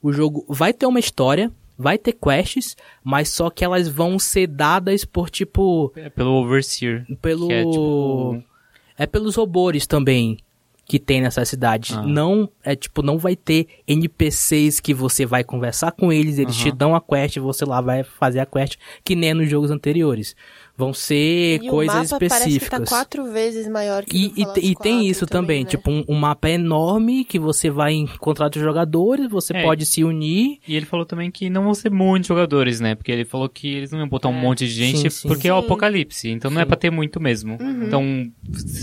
[0.02, 4.46] o jogo vai ter uma história vai ter quests mas só que elas vão ser
[4.46, 7.04] dadas por tipo É pelo Overseer.
[7.20, 8.42] pelo é tipo.
[8.96, 10.38] é pelos robôs também
[10.84, 11.94] que tem nessa cidade.
[11.94, 12.02] Ah.
[12.02, 16.68] Não é tipo não vai ter NPCs que você vai conversar com eles, eles te
[16.68, 16.76] Aham.
[16.76, 20.34] dão a quest, você lá vai fazer a quest que nem nos jogos anteriores.
[20.76, 22.80] Vão ser E coisas o mapa parece que específicas.
[22.80, 25.70] tá quatro vezes maior que E, e, e tem 4 isso também, né?
[25.70, 29.62] tipo, um, um mapa enorme que você vai encontrar outros jogadores, você É.
[29.62, 30.58] pode se unir.
[30.66, 32.94] E ele falou também que não vão ser muitos jogadores, né?
[32.94, 35.28] Porque ele falou que eles não iam botar um monte de gente sim, sim.
[35.28, 35.66] porque é o Sim.
[35.66, 36.28] apocalipse.
[36.30, 36.68] Então não é Sim.
[36.68, 37.58] pra ter muito mesmo.
[37.86, 38.30] Então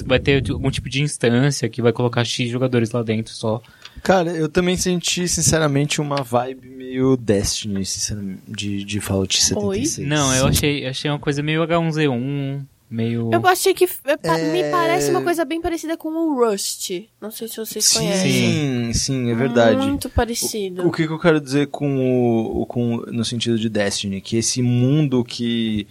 [0.06, 3.62] vai ter algum tipo de instância que vai colocar X jogadores lá dentro só.
[4.04, 10.08] Cara, eu também senti, sinceramente, uma vibe meio Destiny, sinceramente, de, de Fallout 76.
[10.08, 12.66] Não, eu achei, achei uma coisa meio H1Z1.
[12.92, 13.30] Meio.
[13.32, 16.90] Eu achei que é, me parece uma coisa bem parecida com o Rust.
[17.22, 18.32] Não sei se vocês conhecem.
[18.32, 19.78] Sim, sim, é verdade.
[19.86, 20.88] Muito parecido.
[20.88, 24.20] O que, que eu quero dizer com o, o- com no sentido de Destiny?
[24.22, 25.86] Que esse mundo que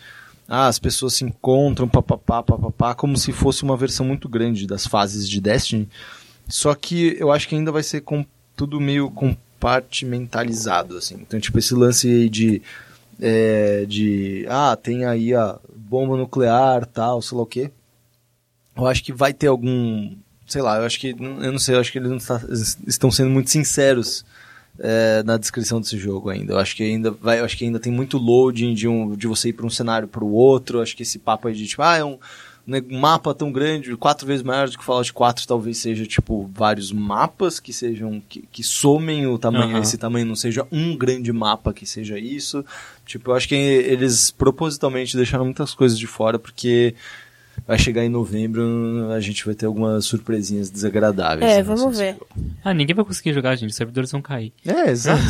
[0.48, 4.84] ah, as pessoas se encontram, papapá, papapá, como se fosse uma versão muito grande das
[4.84, 5.88] fases de Destiny.
[6.48, 8.26] Só que eu acho que ainda vai ser com,
[8.56, 11.14] tudo meio compartimentalizado, assim.
[11.20, 12.60] Então, tipo, esse lance aí de.
[13.20, 14.46] é, de.
[14.48, 15.58] Ah, tem aí a
[15.88, 17.70] bomba nuclear, tal, sei lá o quê.
[18.76, 20.14] Eu acho que vai ter algum.
[20.46, 21.08] Sei lá, eu acho que.
[21.10, 22.42] Eu não sei, eu acho que eles não tá-
[22.86, 24.24] estão sendo muito sinceros
[24.78, 26.52] é, na descrição desse jogo ainda.
[26.52, 29.48] Eu acho que ainda vai, acho que ainda tem muito loading de, um, de você
[29.48, 30.78] ir para um cenário para o outro.
[30.78, 32.18] Eu acho que esse papo aí de tipo, ah, é um,
[32.68, 36.04] né, um mapa tão grande, quatro vezes maior do que o Fallout 4, talvez seja
[36.04, 39.80] tipo vários mapas que sejam que, que somem o tamanho, Aham.
[39.80, 42.62] esse tamanho não seja um grande mapa que seja isso.
[43.06, 46.94] Tipo, eu acho que eles propositalmente deixaram muitas coisas de fora porque
[47.66, 51.50] vai chegar em novembro, a gente vai ter algumas surpresinhas desagradáveis.
[51.50, 52.12] É, né, vamos ver.
[52.12, 52.26] jogo.
[52.64, 53.70] Ah, ninguém vai conseguir jogar, gente.
[53.70, 54.52] Os servidores vão cair.
[54.66, 55.20] É, exato.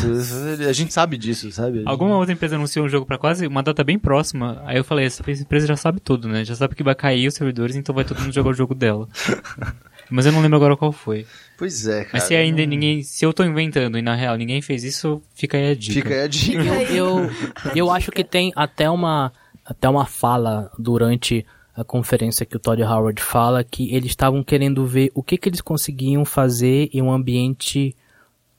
[0.68, 1.82] a gente sabe disso, sabe?
[1.84, 4.62] Alguma outra empresa anunciou um jogo pra quase uma data bem próxima.
[4.64, 6.44] Aí eu falei, essa empresa já sabe tudo, né?
[6.44, 9.08] Já sabe que vai cair os servidores, então vai todo mundo jogar o jogo dela.
[10.10, 11.26] Mas eu não lembro agora qual foi.
[11.56, 12.10] Pois é, cara.
[12.14, 13.02] Mas se ainda ninguém.
[13.02, 15.94] Se eu tô inventando e na real ninguém fez isso, fica aí a dica.
[15.94, 16.62] Fica aí a dica.
[16.92, 17.30] Eu,
[17.74, 19.32] eu acho que tem até uma,
[19.64, 21.44] até uma fala durante
[21.78, 25.48] a conferência que o Todd Howard fala que eles estavam querendo ver o que, que
[25.48, 27.94] eles conseguiam fazer em um ambiente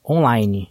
[0.08, 0.68] online.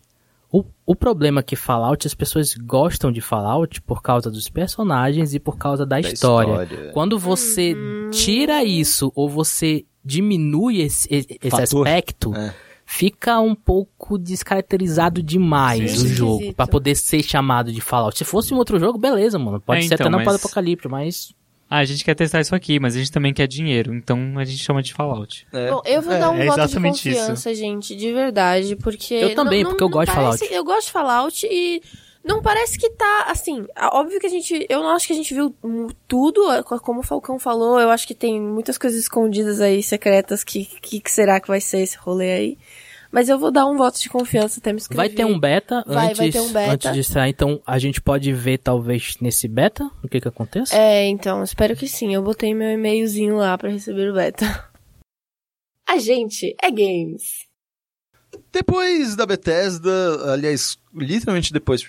[0.52, 5.36] O, o problema é que Fallout, as pessoas gostam de Fallout por causa dos personagens
[5.36, 6.64] e por causa da, Da história.
[6.64, 6.92] história.
[6.92, 7.76] Quando você
[8.12, 11.88] tira isso ou você diminui esse, esse Fator.
[11.88, 12.56] aspecto, É.
[12.84, 16.06] fica um pouco descaracterizado demais Sim.
[16.06, 18.18] o jogo pra poder ser chamado de Fallout.
[18.18, 19.62] Se fosse um outro jogo, beleza, mano.
[19.62, 21.32] Pode É, ser então, até na mas- Apocalipse, mas
[21.70, 24.44] Ah, a gente quer testar isso aqui, mas a gente também quer dinheiro, então a
[24.44, 25.46] gente chama de Fallout.
[25.54, 25.70] É.
[25.70, 29.14] Bom, eu vou É, dar um é voto de confiança, gente, de verdade, porque...
[29.14, 30.48] Eu também, não- porque eu não gosto de Fallout.
[30.52, 31.82] Eu gosto de Fallout e
[32.24, 35.32] não parece que tá, assim, óbvio que a gente, eu não acho que a gente
[35.34, 35.56] viu
[36.08, 39.84] tudo, é, co- como o Falcão falou, eu acho que tem muitas coisas escondidas aí,
[39.84, 42.58] secretas, que, que, que será que vai ser esse rolê aí.
[43.12, 45.08] Mas eu vou dar um voto de confiança até me inscrever.
[45.08, 46.74] vai ter um beta Vai, antes, vai ter um beta.
[46.74, 47.32] antes de sair.
[47.32, 50.76] Então a gente pode ver talvez nesse beta o que que aconteça.
[50.76, 52.14] É, então, espero que sim.
[52.14, 54.70] Eu botei meu e-mailzinho lá pra receber o beta.
[55.88, 57.48] A gente é games.
[58.52, 59.90] Depois da Bethesda,
[60.32, 61.84] aliás, literalmente depois,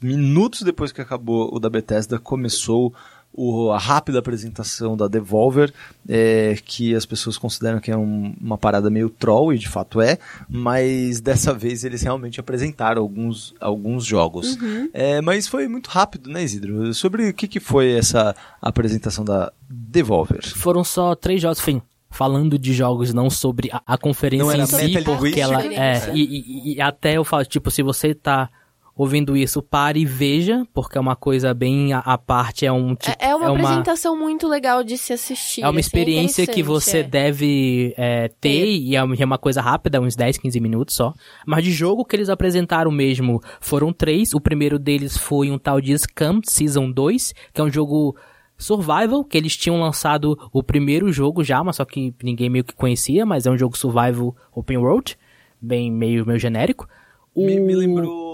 [0.00, 2.94] minutos depois que acabou o da Bethesda, começou
[3.36, 5.72] o- a rápida apresentação da Devolver,
[6.08, 10.00] é, que as pessoas consideram que é um- uma parada meio troll, e de fato
[10.00, 10.18] é,
[10.48, 14.56] mas dessa vez eles realmente apresentaram alguns, alguns jogos.
[14.92, 16.94] É, mas foi muito rápido, né, Isidro?
[16.94, 20.42] Sobre o que, que foi essa apresentação da Devolver?
[20.56, 24.66] Foram só três jogos, enfim, falando de jogos, não sobre a, a conferência Não em
[24.66, 25.72] si, porque ela Gear.
[25.74, 28.48] é, e, e- e até eu falo, tipo, se você tá
[28.96, 32.94] ouvindo isso, pare e veja, porque é uma coisa bem à à parte, é um
[32.94, 35.62] tipo, É, é uma apresentação muito legal de se assistir.
[35.62, 37.02] É uma assim, experiência que interessante, você é.
[37.02, 41.12] deve é, ter, e é uma é uma coisa rápida, uns 10, 15 minutos só.
[41.46, 44.32] Mas de jogo que eles apresentaram mesmo foram três.
[44.34, 48.16] O primeiro deles foi um tal de Scam Season 2, que é um jogo
[48.56, 52.74] survival, que eles tinham lançado o primeiro jogo já, mas só que ninguém meio que
[52.74, 55.18] conhecia, mas é um jogo survival open world,
[55.60, 56.86] bem meio, meio genérico.
[57.34, 57.44] O...
[57.44, 58.33] Me, me lembrou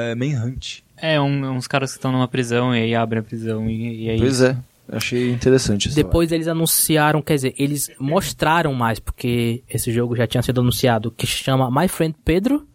[0.00, 0.80] é, Manhunt.
[0.96, 4.10] É, um- uns caras que estão numa prisão e aí abrem a prisão e, e
[4.10, 4.18] aí.
[4.18, 4.56] Pois é,
[4.90, 5.96] achei interessante isso.
[5.96, 11.10] Depois eles anunciaram, quer dizer, eles mostraram mais, porque esse jogo já tinha sido anunciado,
[11.10, 12.66] que chama My Friend Pedro,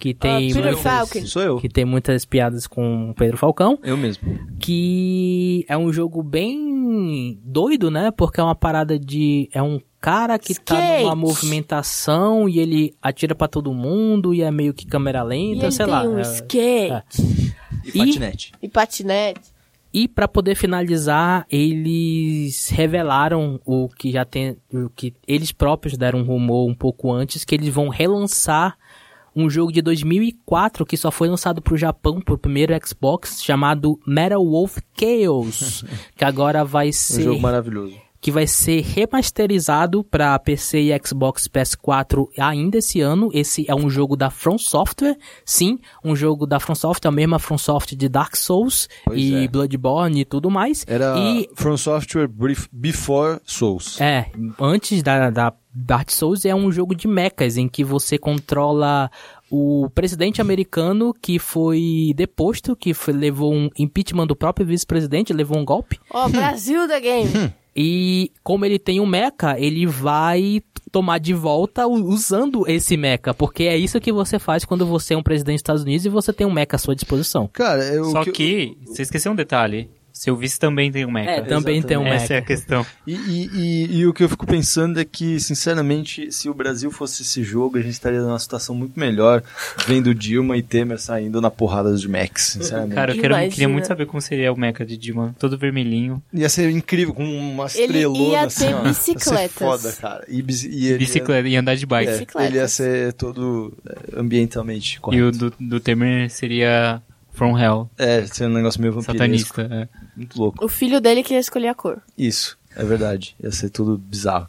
[0.00, 1.26] que tem, Ah, Peter muitas, Falcon.
[1.26, 1.56] Sou eu.
[1.58, 4.26] que tem muitas piadas com o Pedro Falcão, Eu mesmo.
[4.58, 8.10] que é um jogo bem doido, né?
[8.10, 9.48] Porque é uma parada de...
[9.52, 11.02] é um cara que tá Skate.
[11.04, 15.66] numa movimentação e ele atira pra todo mundo e é meio que câmera E lenta,
[15.66, 16.02] ele sei tem lá.
[16.04, 18.52] um é- skate E, E- patinete.
[18.62, 19.40] e patinete.
[19.92, 26.20] E pra poder finalizar, eles revelaram o que já tem, o que eles próprios deram
[26.20, 28.76] um rumor um pouco antes, que eles vão relançar
[29.34, 34.44] um jogo de 2004 que só foi lançado pro Japão por primeiro Xbox, chamado Metal
[34.44, 35.84] Wolf Chaos,
[36.16, 37.94] que agora vai Um ser jogo maravilhoso.
[38.20, 43.30] que vai ser remasterizado para PC e Xbox PS4 ainda esse ano.
[43.32, 47.38] Esse é um jogo da From Software, sim, um jogo da From Software, a mesma
[47.38, 49.48] From Software de Dark Souls Pois e é.
[49.48, 50.84] Bloodborne e tudo mais.
[50.86, 52.28] Era E From Software
[52.72, 54.00] Before Souls.
[54.00, 59.10] é, antes da, da Dark Souls é um jogo de mechas em que você controla
[59.50, 65.58] o presidente americano que foi deposto, que foi- levou um impeachment do próprio vice-presidente, levou
[65.58, 65.98] um golpe.
[66.12, 67.52] Ó, Brasil da game.
[67.74, 73.62] E como ele tem um mecha, ele vai tomar de volta usando esse mecha, porque
[73.62, 76.32] é isso que você faz quando você é um presidente dos Estados Unidos e você
[76.32, 77.48] tem um mecha à sua disposição.
[77.52, 79.88] Cara, eu, Só que- que, você esqueceu um detalhe.
[80.20, 81.30] Seu vice também tem um mecha.
[81.30, 82.34] É, também tem um Essa mecha.
[82.34, 82.84] é a questão.
[83.06, 86.90] E, e- e- e o que eu fico pensando é que, sinceramente, se o Brasil
[86.90, 89.42] fosse esse jogo, a gente estaria numa situação muito melhor
[89.86, 92.94] vendo Dilma e Temer saindo na porrada de Max, sinceramente.
[92.96, 96.22] Cara, eu quero, queria muito saber como seria o mecha de Dilma, todo vermelhinho.
[96.34, 98.76] Ia ser incrível, com uma Ele estrelona ia assim, ter ó.
[98.78, 99.40] Ia bicicletas.
[99.40, 100.24] ser foda, cara.
[100.28, 102.26] E, e ele Bicicleta e andar de Ia, bike.
[102.36, 105.24] é, ele ia ser todo é, ambientalmente E correto.
[105.28, 107.00] o do, do Temer seria
[107.40, 109.54] From Hell, É, ser um negócio meio vampiresco.
[109.56, 109.62] satanista.
[109.74, 109.88] é.
[110.14, 110.62] Muito louco.
[110.62, 112.02] O filho dele queria escolher a cor.
[112.18, 113.34] Isso, é verdade.
[113.42, 114.46] Ia ser tudo bizarro.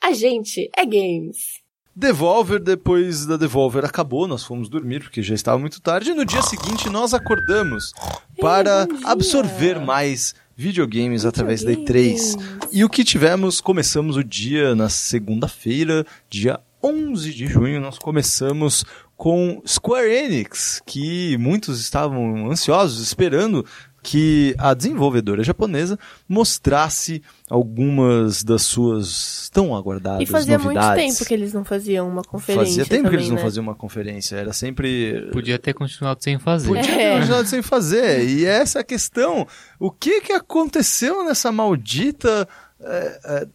[0.00, 1.60] A gente é games.
[1.96, 6.12] Devolver, depois da Devolver acabou, nós fomos dormir porque já estava muito tarde.
[6.12, 7.92] E no dia seguinte nós acordamos
[8.40, 8.96] para dia.
[9.08, 12.36] absorver mais videogames através da E3.
[12.70, 18.84] E o que tivemos, começamos o dia na segunda-feira, dia 11 de junho, nós começamos
[19.16, 23.64] com Square Enix, que muitos estavam ansiosos, esperando
[24.06, 31.16] que a desenvolvedora japonesa mostrasse algumas das suas tão aguardadas E fazia muito novidades.
[31.16, 32.66] tempo que eles não faziam uma conferência.
[32.66, 33.42] Fazia tempo que também, eles não né?
[33.42, 36.68] faziam uma conferência, era sempre Podia ter continuado sem fazer.
[36.68, 37.16] Podia ter É.
[37.18, 38.28] continuado sem fazer.
[38.28, 39.46] E essa é a questão.
[39.80, 42.46] O que que aconteceu nessa maldita
[42.80, 43.46] é, é,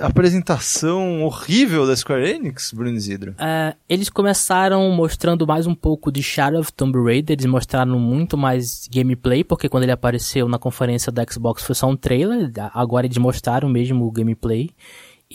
[0.00, 3.34] apresentação horrível da Square Enix, Bruno Isidro?
[3.38, 8.36] É, eles começaram mostrando mais um pouco de Shadow of Tomb Raider, eles mostraram muito
[8.36, 13.06] mais gameplay, porque quando ele apareceu na conferência da Xbox foi só um trailer, agora
[13.06, 14.70] eles mostraram mesmo o gameplay.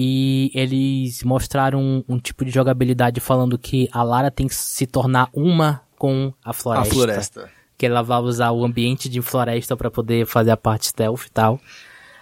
[0.02, 4.86] E eles mostraram um, um tipo de jogabilidade falando que a Lara tem que se
[4.86, 6.90] tornar uma com a floresta.
[6.90, 7.50] A floresta.
[7.78, 11.32] Que ela vai usar o ambiente de floresta para poder fazer a parte stealth e
[11.32, 11.60] tal.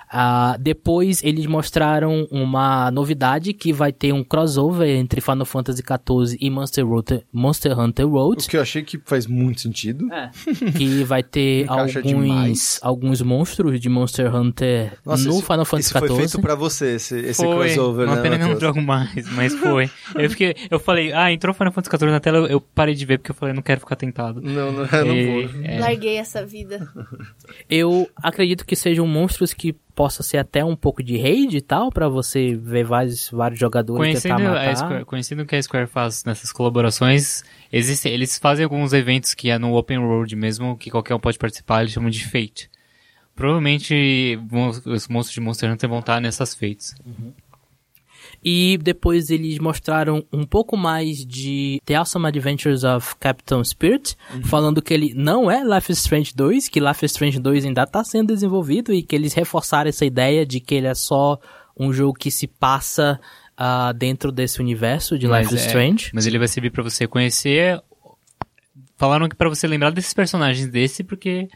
[0.10, 6.38] Ah, depois eles mostraram uma novidade que vai ter um crossover entre Final Fantasy XIV
[6.40, 8.48] e Monster, Road, Monster Hunter O World.
[8.48, 10.12] que eu achei que faz muito sentido.
[10.14, 10.32] É.
[10.78, 12.80] Que vai ter alguns, demais.
[12.82, 16.42] alguns monstros de Monster Hunter Nossa, no isso- Final Fantasy Isso foi feito XIV.
[16.42, 18.22] pra você, esse, esse foi, crossover, uma né?
[18.22, 19.90] pena que eu não jogo mais, mas foi.
[20.16, 23.18] Eu fiquei, eu falei, ah, entrou Final Fantasy XIV na tela, eu parei de ver
[23.20, 24.42] porque eu falei, não quero ficar tentado.
[24.42, 25.64] Não, não, eu não E- vou.
[25.64, 26.88] é, Larguei essa vida.
[27.70, 31.92] Eu acredito que sejam monstros que possa ser até um pouco de raid e tal,
[31.92, 34.70] pra você ver vários, vários jogadores tentar Conhecendo, matar.
[34.70, 37.44] a Square, conhecendo o que a Square faz nessas colaborações,
[37.74, 41.40] existe, eles fazem alguns eventos que é no Open World mesmo, que qualquer um pode
[41.40, 42.70] participar, eles chamam de Fate.
[43.36, 44.40] Provavelmente
[44.86, 46.94] os monstros de Monster Hunter vão estar nessas Fates.
[48.50, 54.16] E depois eles mostraram um pouco mais de The Awesome Adventures of Captain Spirit,
[54.46, 57.84] falando que ele não é Life is Strange 2, que Life is Strange 2 ainda
[57.84, 61.38] está sendo desenvolvido e que eles reforçaram essa ideia de que ele é só
[61.78, 63.20] um jogo que se passa
[63.58, 66.12] ah, dentro desse universo de Life is é- Strange.
[66.14, 67.84] mas ele vai servir pra você conhecer.
[68.96, 71.50] Falaram que pra você lembrar desses personagens desse, porque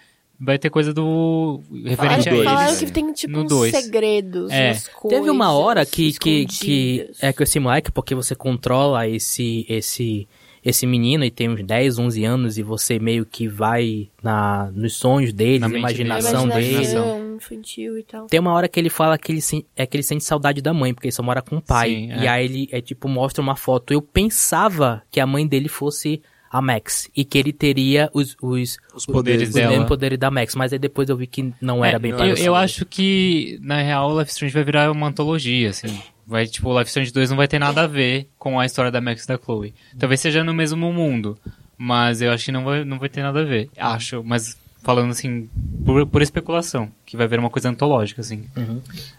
[0.43, 2.80] vai ter coisa do referente dois, a Falaram eles.
[2.80, 3.72] que tem tipo No uns dois.
[3.76, 4.68] segredos, É.
[4.72, 9.07] umas coisas Teve uma hora que, que, que é com esse moleque, porque você controla
[9.07, 10.27] esse, esse,
[10.65, 14.93] esse menino e tem uns 10, 11 anos e você meio que vai na, nos
[14.95, 16.03] sonhos dele, Na na mente dele.
[16.03, 16.72] imaginação dele.
[16.72, 18.27] imaginação infantil e tal.
[18.27, 19.41] Tem uma hora que ele fala que ele,
[19.76, 21.89] é que ele sente saudade da mãe, porque ele só mora com o pai.
[21.89, 22.23] Sim, é.
[22.23, 23.91] E aí ele, é tipo, mostra uma foto.
[23.93, 26.22] Eu pensava que a mãe dele fosse
[26.52, 27.10] a Max.
[27.15, 29.72] E que ele teria os, os, os poderes os dela.
[29.72, 30.53] mesmos poderes da Max.
[30.56, 32.48] Mas aí depois eu vi que não era É, bem eu, parecido.
[32.48, 36.02] eu acho que, na real, Life is Strange vai virar uma antologia, assim.
[36.28, 38.91] Vai, tipo, o Life Strange 2 não vai ter nada a ver com a história
[38.91, 39.73] da Max e da Chloe.
[39.98, 41.38] Talvez seja no mesmo mundo,
[41.78, 43.69] mas eu acho que não vai, não vai ter nada a ver.
[43.78, 45.49] Acho, mas falando assim,
[45.86, 48.45] por, por especulação, que vai ver uma coisa antológica, assim.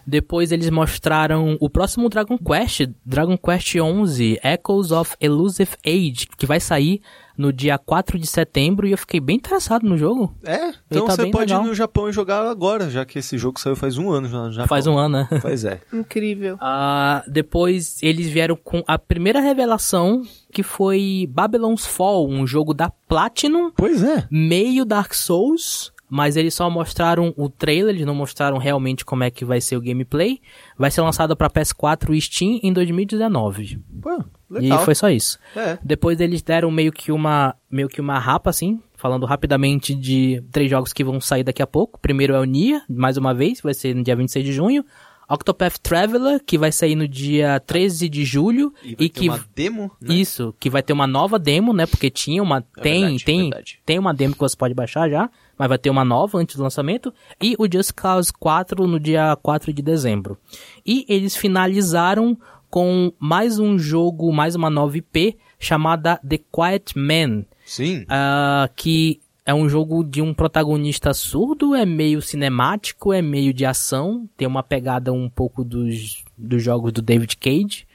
[0.05, 6.45] Depois eles mostraram o próximo Dragon Quest, Dragon Quest 11, Echoes of Elusive Age, que
[6.45, 7.01] vai sair
[7.37, 10.33] no dia 4 de setembro e eu fiquei bem interessado no jogo.
[10.43, 11.63] É, então tá você pode legal.
[11.65, 14.37] ir no Japão e jogar agora, já que esse jogo saiu faz um ano já.
[14.43, 14.67] no Japão.
[14.67, 15.27] Faz um ano, né?
[15.41, 15.81] Pois é.
[15.91, 16.57] Incrível.
[16.59, 22.89] Ah, depois eles vieram com a primeira revelação, que foi Babylon's Fall, um jogo da
[23.07, 24.27] Platinum, Pois é.
[24.31, 29.31] meio Dark Souls, mas eles só mostraram o trailer, eles não mostraram realmente como é
[29.31, 30.39] que vai ser o gameplay.
[30.77, 33.79] Vai ser lançado para PS4 e Steam em 2019.
[33.99, 34.79] Pô, legal.
[34.79, 35.39] E foi só isso.
[35.55, 35.79] É.
[35.83, 40.69] Depois eles deram meio que uma meio que uma rapa assim, falando rapidamente de três
[40.69, 41.99] jogos que vão sair daqui a pouco.
[41.99, 44.85] Primeiro é o Nia, mais uma vez, vai ser no dia 26 de junho.
[45.27, 48.71] Octopath Traveler, que vai sair no dia 13 de julho.
[48.83, 50.13] E vai ter que uma demo, né?
[50.13, 51.87] Isso, que vai ter uma nova demo, né?
[51.87, 52.61] Porque tinha uma.
[52.61, 53.79] tem, verdade, tem, verdade.
[53.83, 56.63] tem uma demo que você pode baixar já, mas vai ter uma nova antes do
[56.63, 57.13] lançamento.
[57.41, 60.37] E o Just Cause 4 no dia 4 de dezembro.
[60.85, 62.37] E eles finalizaram
[62.69, 67.45] com mais um jogo, mais uma nova IP, chamada The Quiet Man.
[67.65, 68.05] Sim.
[68.09, 73.65] ah, que é um jogo de um protagonista surdo, é meio cinemático, é meio de
[73.65, 77.85] ação, tem uma pegada um pouco dos, dos jogos do David Cage.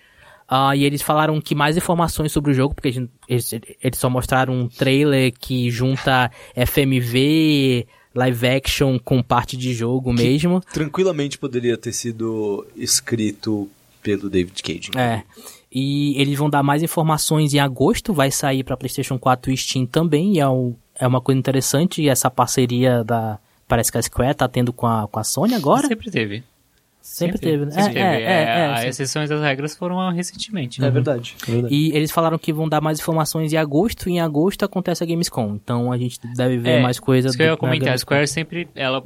[0.49, 3.99] Ah, e eles falaram que mais informações sobre o jogo, porque a gente- eles, eles
[3.99, 10.61] só mostraram um trailer que junta FMV, live action com parte de jogo mesmo.
[10.73, 13.69] Tranquilamente poderia ter sido escrito
[14.03, 14.91] pelo David Cage.
[14.97, 15.23] É.
[15.71, 19.85] E eles vão dar mais informações em agosto, vai sair para PlayStation 4 e Steam
[19.85, 23.39] também, e é, um, é uma coisa interessante, e essa parceria da.
[23.67, 25.87] Parece que a Square tá tendo com a, com a Sony agora.
[25.87, 26.43] Sempre teve.
[27.01, 27.71] Sempre, teve, né?
[27.71, 28.23] Sempre É, teve.
[28.25, 28.89] é, é, é, As sim.
[28.89, 30.85] exceções das regras foram recentemente.
[30.85, 31.37] É verdade.
[31.47, 31.75] É verdade.
[31.75, 35.07] E eles falaram que vão dar mais informações em agosto, e em agosto acontece a
[35.07, 35.55] Gamescom.
[35.63, 37.95] Então a gente deve ver É, mais coisas Isso que eu ia comentar.
[37.95, 37.99] A.
[37.99, 39.03] Square sempre, ela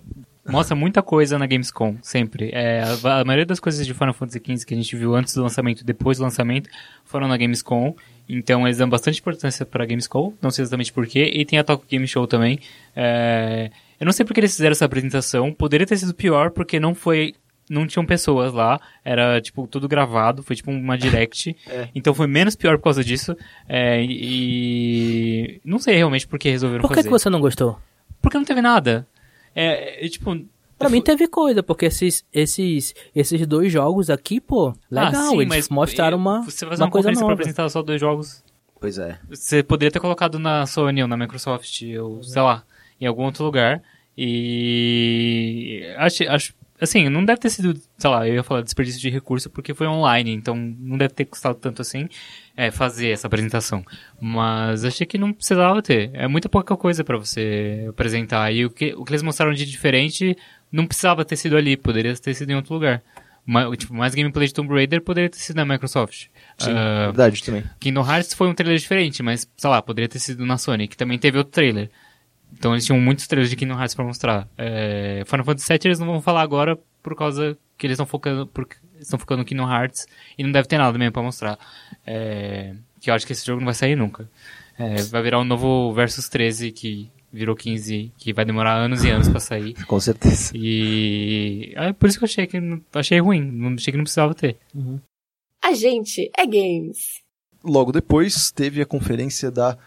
[0.48, 2.50] mostra muita coisa na Gamescom, sempre.
[2.52, 5.34] É, a, a maioria das coisas de Final Fantasy XV que a gente viu antes
[5.34, 6.68] do lançamento e depois do lançamento
[7.04, 7.94] foram na Gamescom.
[8.28, 11.30] Então eles dão bastante importância pra Gamescom, não sei exatamente porquê.
[11.34, 12.58] E tem a Tokyo Game Show também.
[12.96, 13.70] É,
[14.00, 15.52] eu não sei porque eles fizeram essa apresentação.
[15.52, 17.34] Poderia ter sido pior porque não foi...
[17.72, 21.56] Não tinham pessoas lá, era tipo tudo gravado, foi tipo uma direct.
[21.68, 21.88] É.
[21.94, 23.34] Então foi menos pior por causa disso.
[23.68, 27.08] É, e não sei realmente por que resolveram Por que, fazer.
[27.08, 27.78] que você não gostou?
[28.20, 29.06] Porque não teve nada.
[29.54, 30.38] É, é, tipo.
[30.78, 35.36] Pra mim teve coisa, porque esses, esses, esses dois jogos aqui, pô, legal, ah, sim,
[35.36, 37.32] eles mas mostraram uma, Você fazer uma uma, coisa conferência pra nova.
[37.34, 38.42] apresentar só dois jogos.
[38.80, 39.16] Pois é.
[39.30, 42.64] Você poderia ter colocado na Sony ou na Microsoft, ou sei lá,
[43.00, 43.80] em algum outro lugar.
[44.18, 45.84] E.
[45.96, 46.54] Acho, acho.
[46.82, 49.86] Assim, não deve ter sido, sei lá, eu ia falar desperdício de recurso porque foi
[49.86, 52.08] online, então não deve ter custado tanto assim
[52.56, 53.84] é, fazer essa apresentação.
[54.20, 56.10] Mas achei que não precisava ter.
[56.12, 58.52] É muita pouca coisa pra você apresentar.
[58.52, 60.36] E o que, o que eles mostraram de diferente
[60.72, 63.02] não precisava ter sido ali, poderia ter sido em outro lugar.
[63.46, 66.26] Ma- tipo, mais gameplay de Tomb Raider poderia ter sido na Microsoft.
[66.58, 67.64] Sim, Ah, verdade também.
[67.80, 70.96] Kingdom Hearts foi um trailer diferente, mas, sei lá, poderia ter sido na Sony, que
[70.96, 71.90] também teve outro trailer.
[72.52, 74.48] Então eles tinham muitos trailers de Kingdom Hearts pra mostrar.
[74.56, 78.46] É, Final Fantasy VII eles não vão falar agora por causa que eles estão focando,
[78.46, 80.06] porque estão focando no Kingdom Hearts
[80.38, 81.58] e não deve ter nada mesmo pra mostrar.
[82.06, 84.30] É, que eu acho que esse jogo não vai sair nunca.
[84.78, 89.10] É, vai virar um novo Versus 13 que virou 15, que vai demorar anos e
[89.10, 89.74] anos pra sair.
[89.86, 90.52] Com certeza.
[90.54, 92.58] E é por isso que eu achei que
[92.94, 94.58] achei ruim, não achei que não precisava ter.
[95.64, 97.22] A gente é games.
[97.64, 99.78] Logo depois teve a conferência da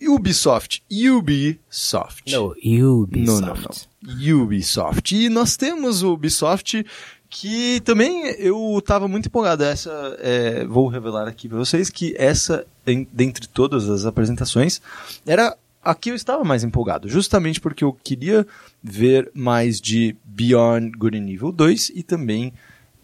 [0.00, 0.82] Ubisoft.
[0.90, 2.32] Ubisoft.
[2.32, 3.88] Não, Não, não, Ubisoft.
[4.02, 4.42] não.
[4.42, 5.16] Ubisoft.
[5.16, 6.84] E nós temos o Ubisoft
[7.30, 9.62] que também eu tava muito empolgado.
[9.62, 12.66] Essa, é, vou revelar aqui para vocês que essa,
[13.12, 14.80] dentre todas as apresentações,
[15.26, 17.08] era a que eu estava mais empolgado.
[17.08, 18.46] Justamente porque eu queria
[18.82, 22.52] ver mais de Beyond Good and Evil 2 e também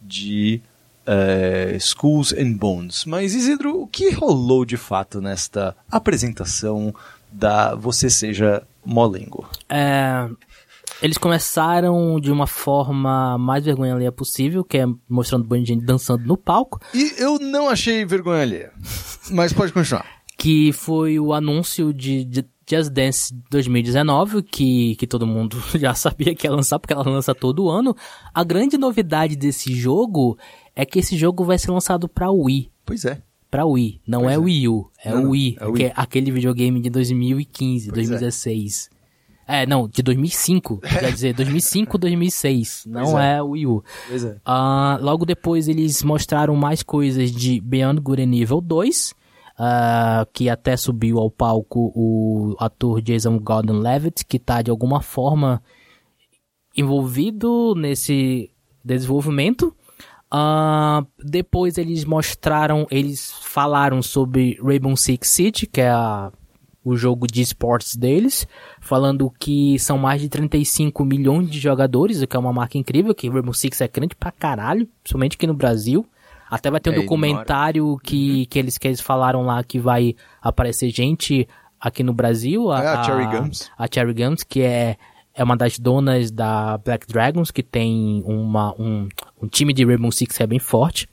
[0.03, 0.61] de
[1.07, 3.05] é, Schools and Bones.
[3.05, 6.95] Mas Isidro, o que rolou de fato nesta apresentação
[7.31, 9.49] da Você Seja Molengo?
[9.69, 10.29] É,
[11.03, 15.69] eles começaram de uma forma mais vergonha alheia possível, que é mostrando um bando de
[15.69, 18.73] gente dançando no palco, E eu não achei vergonha alheia.
[19.31, 20.07] Mas pode continuar.
[20.37, 26.35] que foi o anúncio de, de Just Dance 2019, que, que todo mundo já sabia
[26.35, 27.95] que ia lançar, porque ela lança todo ano.
[28.33, 30.39] A grande novidade desse jogo
[30.77, 32.71] é que esse jogo vai ser lançado pra Wii.
[32.85, 33.21] Pois é.
[33.51, 34.39] Pra Wii, não Pois é é.
[34.39, 35.85] Wii U, é Não, Wii, é Wii.
[35.85, 38.19] é aquele videogame de 2015, Pois é.
[38.19, 38.91] 2016.
[39.47, 43.37] É, não, de 2005, quer dizer, 2005, 2006, não é.
[43.37, 43.85] é o Wii U.
[44.09, 44.37] Pois é.
[44.45, 49.15] Ah, logo depois eles mostraram mais coisas de Beyond Good and Evil 2,
[49.59, 55.63] ah, que até subiu ao palco o ator Jason Gordon-Levitt, que tá de alguma forma
[56.77, 58.51] envolvido nesse
[58.85, 59.75] desenvolvimento.
[60.37, 66.33] Ah, depois eles mostraram, eles falaram sobre Rainbow Six Siege, que é a-
[66.85, 68.47] o jogo de esportes deles,
[68.81, 73.15] falando que são mais de 35 milhões de jogadores, o que é uma marca incrível,
[73.15, 76.05] que Rainbow Six é grande pra caralho, principalmente aqui no Brasil.
[76.51, 80.17] Até vai ter um É documentário que, que, eles, que eles falaram lá que vai
[80.43, 81.49] aparecer gente
[81.81, 82.73] aqui no Brasil.
[82.73, 83.71] É a Cherry Gums.
[83.79, 84.97] A Cherry Gums, que é,
[85.35, 89.09] é uma das donas da Black Dragons, que tem uma, um,
[89.43, 91.09] um time de Rainbow Six que é bem forte.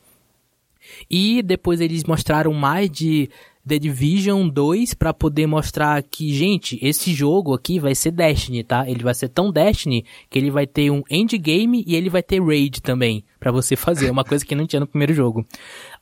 [1.10, 3.30] E depois eles mostraram mais de
[3.68, 8.90] The Division 2 pra poder mostrar que, gente, esse jogo aqui vai ser Destiny, tá?
[8.90, 12.42] Ele vai ser tão Destiny que ele vai ter um endgame e ele vai ter
[12.42, 15.46] raid também pra você fazer, uma coisa que não tinha no primeiro jogo.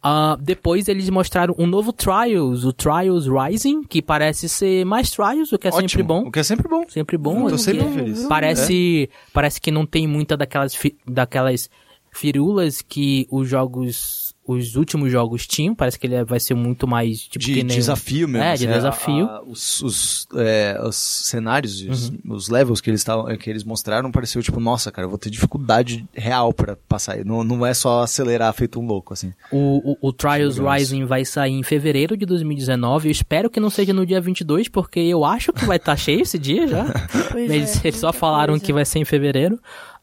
[0.03, 5.51] Ah, depois eles mostraram um novo Trials, o Trials Rising, que parece ser mais Trials,
[5.51, 6.03] o que é sempre Ótimo.
[6.03, 6.27] bom.
[6.27, 6.83] O que é sempre bom.
[6.87, 7.45] Sempre bom.
[7.45, 8.25] Eu tô sempre feliz.
[8.25, 11.69] Parece, parece que não tem muita daquelas, daquelas
[12.11, 14.18] firulas que os jogos,
[14.51, 15.75] os últimos jogos tinham.
[15.75, 17.75] Parece que ele vai ser muito mais, tipo, de que nem...
[17.77, 18.43] desafio mesmo.
[18.45, 19.25] É, de assim, desafio.
[19.25, 22.17] a- a- os, os, é, os cenários, os, Uhum.
[22.29, 25.29] os levels que eles, tavam, que eles mostraram, pareceu tipo, nossa, cara, eu vou ter
[25.29, 27.23] dificuldade real pra passar.
[27.25, 29.31] Não, não é só acelerar feito um louco, assim.
[29.51, 30.57] O, o, o Trials.
[30.57, 33.07] Rising vai sair em fevereiro de 2019.
[33.07, 36.21] Eu espero que não seja no dia 22, porque eu acho que vai estar cheio
[36.21, 36.85] esse dia já.
[37.31, 38.65] Pois Eles, é, eles só falaram coisa.
[38.65, 39.59] que vai ser em fevereiro.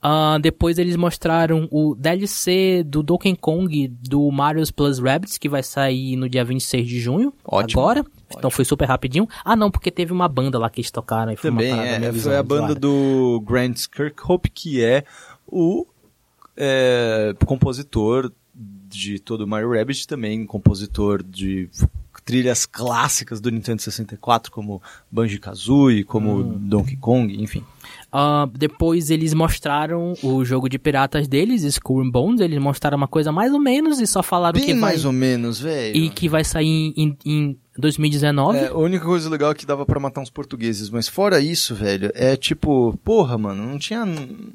[0.09, 5.65] Ah, depois eles mostraram o DLC do Donkey Kong do Mario's Plus Rabbids, que vai
[5.65, 7.35] sair no dia 26 de junho.
[7.45, 7.81] Ótimo.
[7.81, 8.07] Agora.
[8.31, 9.29] Então foi super rapidinho.
[9.45, 11.33] Ah, não, porque teve uma banda lá que eles tocaram.
[11.33, 15.03] E foi Também uma parada é, meio foi a banda do Grant Kirkhope, que é
[15.45, 15.85] o
[16.57, 21.69] é, compositor de todo o Mario Rabbit, também compositor de
[22.25, 26.59] trilhas clássicas do Nintendo 64, como Banjo-Kazooie, como Hum.
[26.59, 27.65] Donkey Kong, enfim.
[28.19, 32.41] Ah, depois eles mostraram o jogo de piratas deles, Skull and Bones.
[32.41, 34.81] Eles mostraram uma coisa mais ou menos e só falaram Bem que vai...
[34.81, 35.95] mais ou menos, velho.
[35.95, 38.59] E que vai sair em, em 2019.
[38.59, 41.75] É, a única coisa legal é que dava pra matar uns portugueses, mas fora isso,
[41.75, 44.05] velho, é tipo, porra, mano, não tinha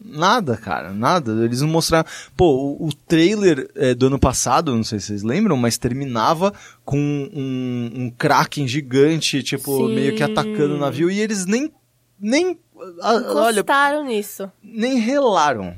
[0.03, 1.31] nada, cara, nada.
[1.45, 2.09] Eles não mostraram.
[2.35, 6.51] Pô, o, o trailer é, do ano passado, não sei se vocês lembram, mas terminava
[6.83, 9.93] com um, um kraken gigante, tipo, Sim.
[9.93, 11.71] meio que atacando o navio, e eles nem.
[12.19, 12.57] nem.
[13.02, 14.52] A- olha, Encostaram nisso.
[14.64, 15.76] nem relaram.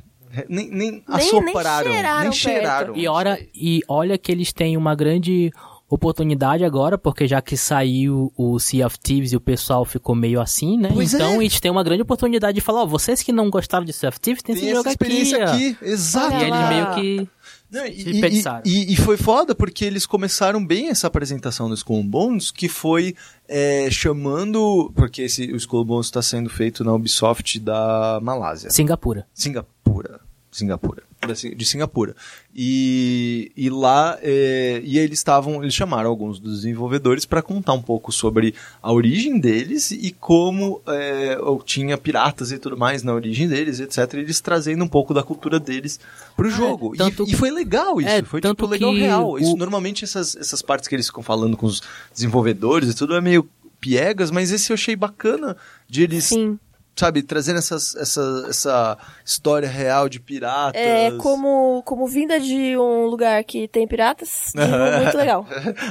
[0.49, 2.95] Nem, nem, nem assopraram, cheiraram nem cheiraram.
[2.97, 5.51] E, ora, e olha que eles têm uma grande
[5.87, 10.41] oportunidade agora, porque já que saiu o Sea of Thieves e o pessoal ficou meio
[10.41, 10.89] assim, né?
[10.91, 11.35] Pois então é.
[11.45, 14.19] eles têm uma grande oportunidade de falar, ó, vocês que não gostaram de Sea of
[14.19, 15.69] Thieves, tem, Tem esse essa jogo experiência aqui.
[15.69, 16.33] aqui, exato.
[16.35, 17.29] E eles meio que
[17.73, 18.61] Não, e, pensaram.
[18.65, 22.69] e- e- e foi foda porque eles começaram bem essa apresentação do Skull Bones, que
[22.69, 23.15] foi
[23.47, 24.91] é, chamando.
[24.95, 28.69] Porque esse, o Skull Bones está sendo feito na Ubisoft da Malásia.
[28.69, 29.27] Singapura.
[29.33, 30.19] Singapura.
[30.51, 31.03] Singapura.
[31.27, 32.15] De Singapura.
[32.55, 37.81] E, e lá, é, e eles estavam, eles chamaram alguns dos desenvolvedores para contar um
[37.81, 43.47] pouco sobre a origem deles e como é, tinha piratas e tudo mais na origem
[43.47, 44.13] deles, etc.
[44.15, 45.99] Eles trazendo um pouco da cultura deles
[46.35, 46.93] pro jogo.
[46.95, 49.39] E- tanto- e, foi legal isso, É, foi tanto tipo legal real.
[49.39, 51.81] Isso, o- normalmente essas, essas partes que eles ficam falando com os
[52.13, 53.47] desenvolvedores e tudo é meio
[53.79, 55.57] piegas, mas esse eu achei bacana
[55.89, 56.57] de eles Sim.
[56.95, 60.79] Sabe, trazendo essas, essa, essa história real de piratas.
[60.81, 64.51] É, como, como vinda de um lugar que tem piratas,
[65.03, 65.45] muito legal.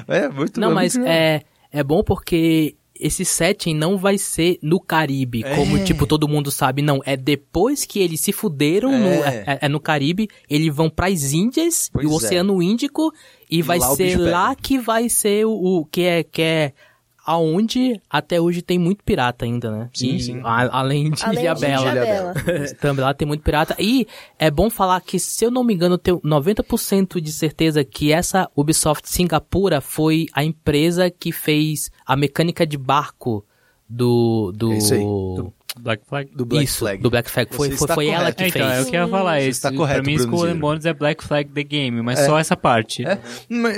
[0.09, 1.23] É, muito Não, mas muito legal.
[1.23, 1.43] é,
[1.73, 5.57] é bom porque esse setting não vai ser no Caribe, É.
[5.57, 6.83] como, tipo, todo mundo sabe.
[6.83, 8.99] Não, é depois que eles se fuderam, É.
[8.99, 12.15] no, é, é- no Caribe, eles vão pras Índias Pois e o é.
[12.15, 13.13] Oceano Índico,
[13.51, 16.23] e, vai lá ser lá que vai ser o, o que é...
[16.23, 16.73] Que é
[17.25, 19.91] Aonde até hoje tem muito pirata ainda, né?
[19.95, 20.41] Sim, E sim.
[20.43, 21.93] a- além de Além de Ilhabela.
[21.93, 22.35] Ilhabela.
[22.81, 23.77] Também lá tem muito pirata.
[23.79, 24.07] E
[24.39, 28.13] é bom falar que, se eu não me engano, eu tenho 90% de certeza que
[28.13, 33.45] essa Ubisoft Singapura foi a empresa que fez a mecânica de barco
[33.89, 34.53] do.
[34.55, 35.01] do É isso aí.
[35.01, 36.31] do- Black Flag?
[36.35, 37.03] do Black isso, Flag.
[37.03, 37.55] do Black Flag.
[37.55, 38.79] Foi, foi, foi ela que É, então, fez.
[38.79, 39.39] é o que eu ia falar.
[39.41, 40.57] Você Esse, está correto, pra mim, Bruno Skull and.
[40.59, 43.05] Bones é Black Flag The Game, mas só essa parte.
[43.07, 43.19] É,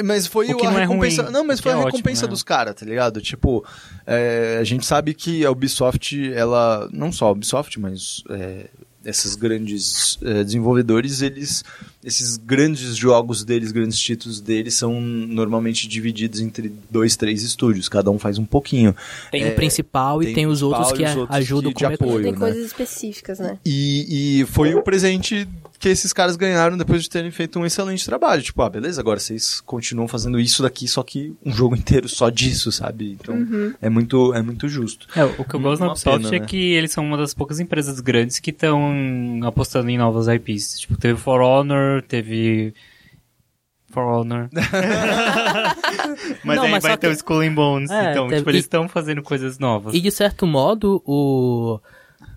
[0.02, 1.22] mas, foi O que a não é recompensa.
[1.22, 2.30] ruim, não, mas foi a é recompensa ótimo, né?
[2.30, 3.20] dos caras, tá ligado?
[3.20, 3.64] Tipo,
[4.06, 6.88] é, a gente sabe que a Ubisoft, ela.
[6.92, 8.66] Não só a Ubisoft, mas é,
[9.04, 11.62] esses grandes é, desenvolvedores, eles.
[12.04, 17.88] Esses grandes jogos deles, grandes títulos deles, são normalmente divididos entre dois, três estúdios.
[17.88, 18.94] Cada um faz um pouquinho.
[19.30, 21.72] Tem É, o principal e tem tem os outros principal que os a- outros ajudam
[21.72, 22.22] de com apoio.
[22.24, 22.38] Tem né?
[22.38, 23.58] coisas específicas, né?
[23.64, 25.48] E, e foi o presente
[25.78, 28.40] que esses caras ganharam depois de terem feito um excelente trabalho.
[28.42, 32.30] Tipo, ah, beleza, agora vocês continuam fazendo isso daqui, só que um jogo inteiro só
[32.30, 33.18] disso, sabe?
[33.20, 35.06] Então é, muito, é muito justo.
[35.14, 36.46] É, o que eu gosto na Ubisoft pena, é né?
[36.46, 40.80] que eles são uma das poucas empresas grandes que estão apostando em novas IPs.
[40.80, 42.74] Tipo, teve For Honor, teve.
[43.90, 44.48] For Honor.
[46.44, 47.90] mas Não, aí mas vai ter que- o Skull and Bones.
[47.90, 49.94] É, então, teve- tipo, eles estão fazendo coisas novas.
[49.94, 51.78] E de certo modo, o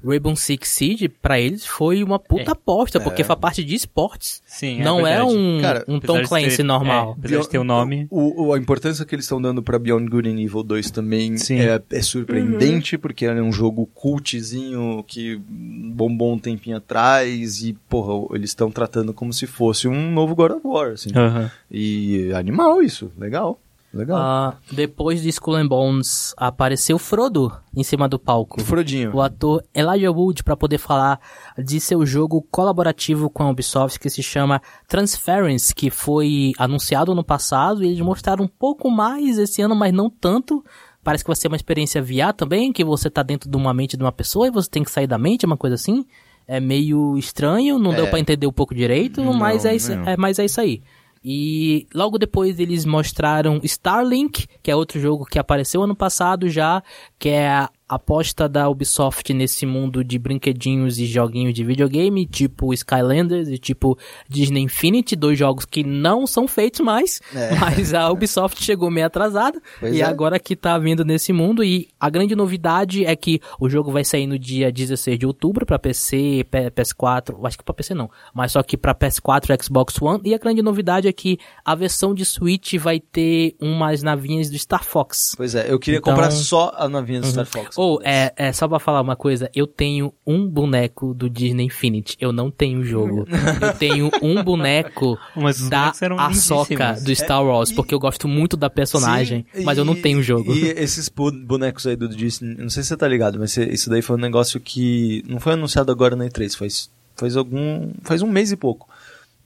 [0.08, 2.54] Rainbow Six Siege, pra eles, foi uma puta É.
[2.54, 4.42] aposta, porque foi a parte de esportes.
[4.46, 5.38] Sim, é não é, verdade.
[5.38, 7.10] um, Cara, um Tom de Clancy ter- normal.
[7.18, 8.08] É, apesar de ter o nome.
[8.10, 11.38] O, o- a importância que eles estão dando pra Beyond Good and Evil 2 também
[11.38, 11.60] Sim.
[11.60, 18.36] é, é surpreendente, porque é um jogo cultzinho que bombou um tempinho atrás e, porra,
[18.36, 21.10] eles estão tratando como se fosse um novo God of War, assim.
[21.16, 21.52] Aham.
[21.72, 23.60] E animal isso, legal.
[23.98, 24.18] Legal.
[24.18, 28.62] Ah, depois de Skull and Bones, apareceu Frodo em cima do palco.
[28.62, 29.16] o Frodinho.
[29.16, 31.20] O ator Elijah Wood para poder falar
[31.58, 37.24] de seu jogo colaborativo com a Ubisoft que se chama Transference, que foi anunciado no
[37.24, 40.64] passado e eles mostraram um pouco mais esse ano, mas não tanto.
[41.04, 43.96] Parece que vai ser uma experiência VR também, que você tá dentro de uma mente
[43.96, 46.06] de uma pessoa e você tem que sair da mente, uma coisa assim.
[46.48, 47.96] É meio estranho, não É.
[47.98, 50.08] deu pra entender um pouco direito, mas, é isso, não.
[50.08, 50.82] é, mas é isso aí.
[51.30, 56.82] E logo depois eles mostraram Starlink, que é outro jogo que apareceu ano passado já,
[57.20, 62.74] que é a aposta da Ubisoft nesse mundo de brinquedinhos e joguinhos de videogame, tipo
[62.74, 63.98] Skylanders e tipo
[64.30, 67.56] Disney Infinity, dois jogos que não são feitos mais, É.
[67.60, 70.06] mas a Ubisoft chegou meio atrasada Pois e é.
[70.06, 74.04] agora que tá vindo nesse mundo e a grande novidade é que o jogo vai
[74.04, 78.10] sair no dia 16 de outubro para PC, P- PS4, acho que para PC não,
[78.34, 81.74] mas só que para PS4 e Xbox One e a grande novidade é que a
[81.76, 85.34] versão de Switch vai ter umas navinhas do Star Fox.
[85.38, 87.77] Pois é, eu queria Então- comprar só a navinha do Star Fox.
[87.78, 92.18] Ou, é, é, só pra falar uma coisa, eu tenho um boneco do Disney Infinity,
[92.20, 93.28] eu não tenho o jogo.
[93.62, 95.18] eu tenho um boneco
[95.70, 99.78] da Ahsoka do Star Wars, É, e- porque eu gosto muito da personagem, Sim, mas
[99.78, 100.54] eu não tenho o jogo.
[100.54, 104.02] E esses bonecos aí do Disney, não sei se você tá ligado, mas isso daí
[104.02, 107.92] foi um negócio que não foi anunciado agora na E3, faz, faz algum.
[108.04, 108.90] faz um mês e pouco.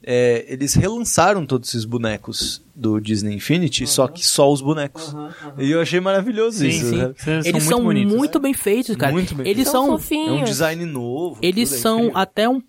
[0.04, 5.14] É, eles relançaram todos esses bonecos do Disney Infinity, só que só os bonecos.
[5.58, 6.88] E eu achei maravilhoso Sim, isso.
[6.90, 6.96] sim.
[6.96, 7.12] né?
[7.16, 8.40] São Eles são muito muito, bonitos.
[8.42, 9.12] bem feitos, cara.
[9.12, 11.38] Muito bem eles São são, É um design novo.
[11.40, 12.18] eles é são incrível.
[12.18, 12.60] até um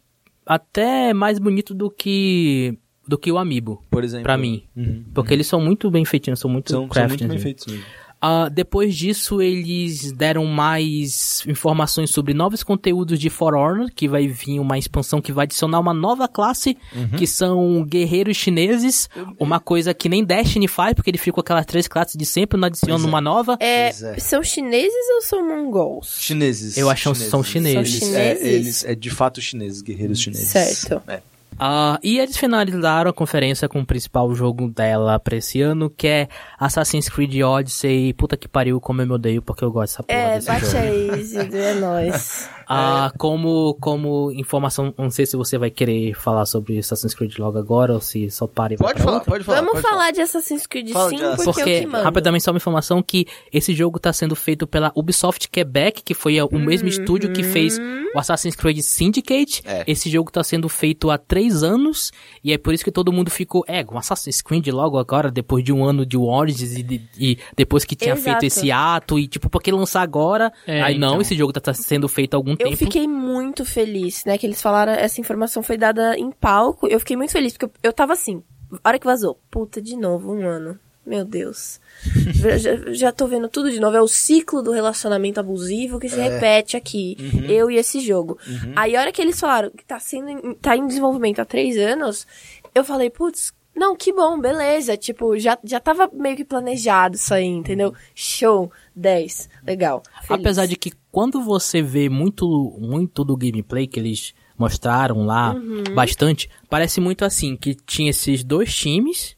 [0.45, 2.77] até mais bonito do que
[3.07, 4.23] do que o Amiibo, por exemplo.
[4.23, 4.63] pra mim.
[4.75, 5.03] Uhum.
[5.13, 7.39] Porque eles são muito bem feitinhos, são muito São, são muito bem assim.
[7.43, 7.83] feitos mesmo.
[8.25, 14.27] Ah, depois disso, eles deram mais informações sobre novos conteúdos de For Honor, que vai
[14.29, 17.09] vir uma expansão que vai adicionar uma nova classe, Uhum.
[17.17, 21.65] que são guerreiros chineses, uma coisa que nem Destiny faz, porque ele fica com aquelas
[21.65, 23.07] três classes de sempre, não adiciona é.
[23.07, 23.57] uma nova.
[23.59, 23.91] É, é.
[24.19, 26.15] São chineses ou são mongols?
[26.17, 26.77] Chineses.
[26.77, 27.99] Eu acho que são chineses.
[27.99, 28.45] São É, chineses?
[28.47, 30.47] eles, é de fato chineses, guerreiros chineses.
[30.47, 31.01] Certo.
[31.09, 31.21] É.
[31.65, 36.05] Ah, e eles finalizaram a conferência com o principal jogo dela pra esse ano, que
[36.07, 36.27] é
[36.59, 38.11] Assassin's Creed Odyssey.
[38.13, 40.65] Puta que pariu, como eu me odeio, porque eu gosto dessa porra É, desse bate
[40.65, 40.77] jogo.
[40.77, 42.49] aí, Isidro, é nóis.
[42.73, 47.57] Ah, como, como informação, não sei se você vai querer falar sobre Assassin's Creed logo
[47.57, 49.31] agora ou se só para e vai Pode falar, outra.
[49.31, 49.57] pode falar.
[49.59, 52.51] Vamos pode falar de Assassin's Creed Fala sim, de Assassin's porque, é Porque, rapidamente, só
[52.51, 56.87] uma informação que esse jogo tá sendo feito pela Ubisoft Quebec, que foi o mesmo
[56.87, 57.79] estúdio que fez
[58.15, 59.61] o Assassin's Creed Syndicate.
[59.65, 59.83] É.
[59.87, 62.11] Esse jogo tá sendo feito há três anos,
[62.43, 65.63] e é por isso que todo mundo ficou, é, um Assassin's Creed logo agora, depois
[65.63, 68.23] de um ano de Origins, e, de- e depois que tinha Exato.
[68.39, 70.51] feito esse ato, e tipo, por que lançar agora?
[70.65, 71.21] É, Aí não, então.
[71.21, 72.77] esse jogo tá, tá sendo feito há algum Eu tempo.
[72.85, 74.37] fiquei muito feliz, né?
[74.37, 76.87] Que eles falaram, essa informação foi dada em palco.
[76.87, 78.43] Eu fiquei muito feliz, porque eu, eu tava assim,
[78.83, 80.79] a hora que vazou, puta, de novo, um ano.
[81.05, 81.81] Meu Deus.
[82.59, 83.97] já, já- tô vendo tudo de novo.
[83.97, 87.17] É o ciclo do relacionamento abusivo que se repete aqui.
[87.49, 88.37] Eu e esse jogo.
[88.75, 90.29] Aí a hora que eles falaram que tá sendo.
[90.29, 92.25] em- tá em desenvolvimento há três anos,
[92.73, 93.51] eu falei, putz.
[93.75, 94.95] Não, que bom, beleza.
[94.95, 97.93] Tipo, já, já tava meio que planejado isso aí, entendeu?
[98.13, 99.49] Show, 10.
[99.65, 100.03] Legal.
[100.21, 100.41] Feliz.
[100.41, 102.45] Apesar de que quando você vê muito,
[102.79, 105.83] muito do gameplay que eles mostraram lá, Uhum.
[105.95, 109.35] bastante, parece muito assim, que tinha esses dois times,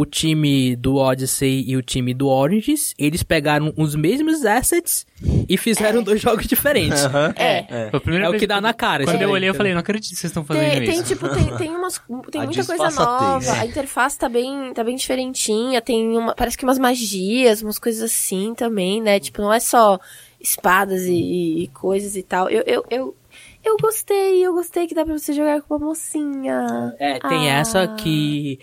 [0.00, 5.04] o time do Odyssey e o time do Origins, eles pegaram os mesmos assets
[5.48, 7.02] e fizeram dois jogos diferentes.
[7.34, 7.88] É.
[7.90, 9.04] Foi a primeira É o que dá na cara.
[9.04, 11.04] Quando eu olhei, eu falei, não acredito que vocês estão fazendo Tem, tem, isso.
[11.04, 11.98] tipo, tem, tem umas.
[12.30, 13.52] Tem muita coisa nova.
[13.54, 15.80] A interface tá bem, tá bem diferentinha.
[15.80, 16.34] Tem uma.
[16.34, 19.18] Parece que umas magias, umas coisas assim também, né?
[19.18, 19.98] Tipo, não é só
[20.40, 22.48] espadas e, e coisas e tal.
[22.48, 23.16] Eu, eu, eu,
[23.64, 26.94] eu gostei, eu gostei que dá pra você jogar com uma mocinha.
[26.98, 27.58] É, tem Ah.
[27.58, 28.58] essa que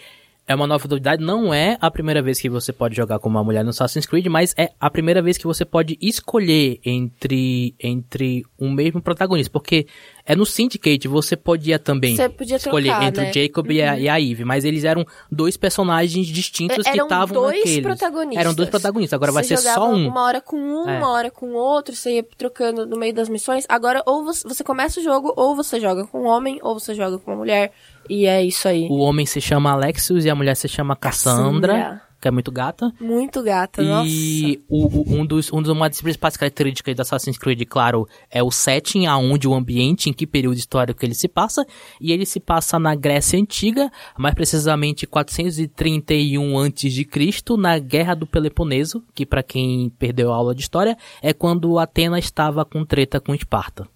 [0.47, 1.23] é uma nova novidade.
[1.23, 4.27] Não é a primeira vez que você pode jogar com uma mulher no Assassin's Creed,
[4.27, 9.51] mas é a primeira vez que você pode escolher entre, entre um mesmo protagonista.
[9.51, 9.88] Porque
[10.26, 13.31] é no Syndicate, você podia também Você podia escolher trocar, entre né?
[13.31, 14.45] o Jacob e, a, e a Eve.
[14.45, 17.81] Mas eles eram dois personagens distintos É, que eram estavam dois naqueles.
[17.84, 18.39] protagonistas.
[18.45, 19.13] Eram dois protagonistas.
[19.17, 20.07] Agora vai Você ser só um.
[20.07, 20.97] Uma hora com um, É.
[20.97, 23.65] uma hora com outro, você ia trocando no meio das missões.
[23.67, 27.17] Agora, ou você começa o jogo, ou você joga com um homem, ou você joga
[27.17, 27.72] com uma mulher.
[28.10, 28.88] E é isso aí.
[28.90, 32.02] O homem se chama Alexius e a mulher se chama Cassandra, Cassandra.
[32.22, 32.91] que é muito gata.
[32.99, 34.07] Muito gata, nossa.
[34.10, 38.07] E o, o- um dos, um dos, uma das principais características do Assassin's Creed, claro,
[38.32, 41.65] é o setting, aonde o ambiente, em que período histórico ele se passa.
[42.02, 49.03] E ele se passa na Grécia Antiga, mais precisamente 431 a.C., na Guerra do Peloponeso,
[49.14, 53.34] que para quem perdeu a aula de história, é quando Atena estava com treta com
[53.36, 53.88] Esparta.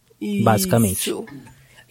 [0.44, 1.12] Basicamente.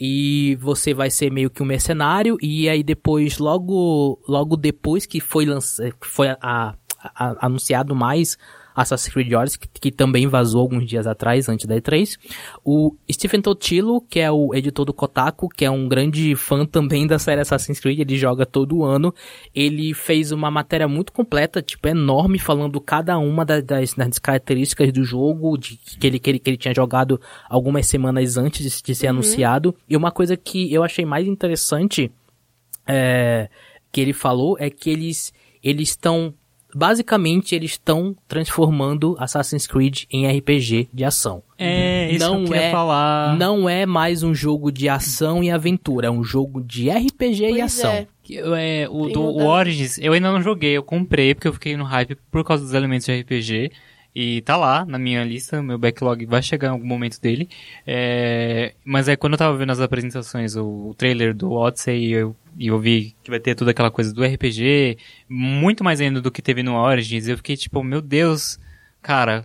[0.00, 5.20] E você vai ser meio que um mercenário e aí depois logo logo depois que
[5.20, 8.36] foi lança, foi a a, anunciado mais
[8.80, 12.16] Assassin's Creed Odyssey, que, que, também vazou alguns dias atrás, antes da E3.
[12.64, 17.06] O Stephen Totilo, que é o editor do Kotaku, que é um grande fã também
[17.06, 19.12] da série Assassin's Creed, ele joga todo ano.
[19.54, 24.92] Ele fez uma matéria muito completa, tipo, enorme, falando cada uma das, das, das características
[24.92, 28.82] do jogo, de, que, ele, que, ele, que ele tinha jogado algumas semanas antes de,
[28.82, 29.14] de ser uhum.
[29.14, 29.74] anunciado.
[29.88, 32.12] E uma coisa que eu achei mais interessante
[32.86, 33.48] é,
[33.90, 35.32] que ele falou é que eles
[35.62, 36.32] eles estão
[36.74, 41.42] basicamente eles estão transformando Assassin's Creed em RPG de ação.
[41.58, 43.36] É, isso não que eu é, falar.
[43.36, 47.56] Não é mais um jogo de ação e aventura, é um jogo de RPG pois
[47.56, 47.92] e ação.
[47.92, 48.06] É.
[48.30, 51.84] é o, do, o Origins, eu ainda não joguei, eu comprei porque eu fiquei no
[51.84, 53.72] hype por causa dos elementos de RPG.
[54.14, 57.48] E tá lá na minha lista, meu backlog vai chegar em algum momento dele.
[57.86, 62.34] É, mas aí quando eu tava vendo as apresentações, o, o trailer do Odyssey, eu,
[62.58, 64.98] e eu vi que vai ter toda aquela coisa do RPG,
[65.28, 68.58] muito mais ainda do que teve no Origins, eu fiquei tipo, meu Deus,
[69.00, 69.44] cara,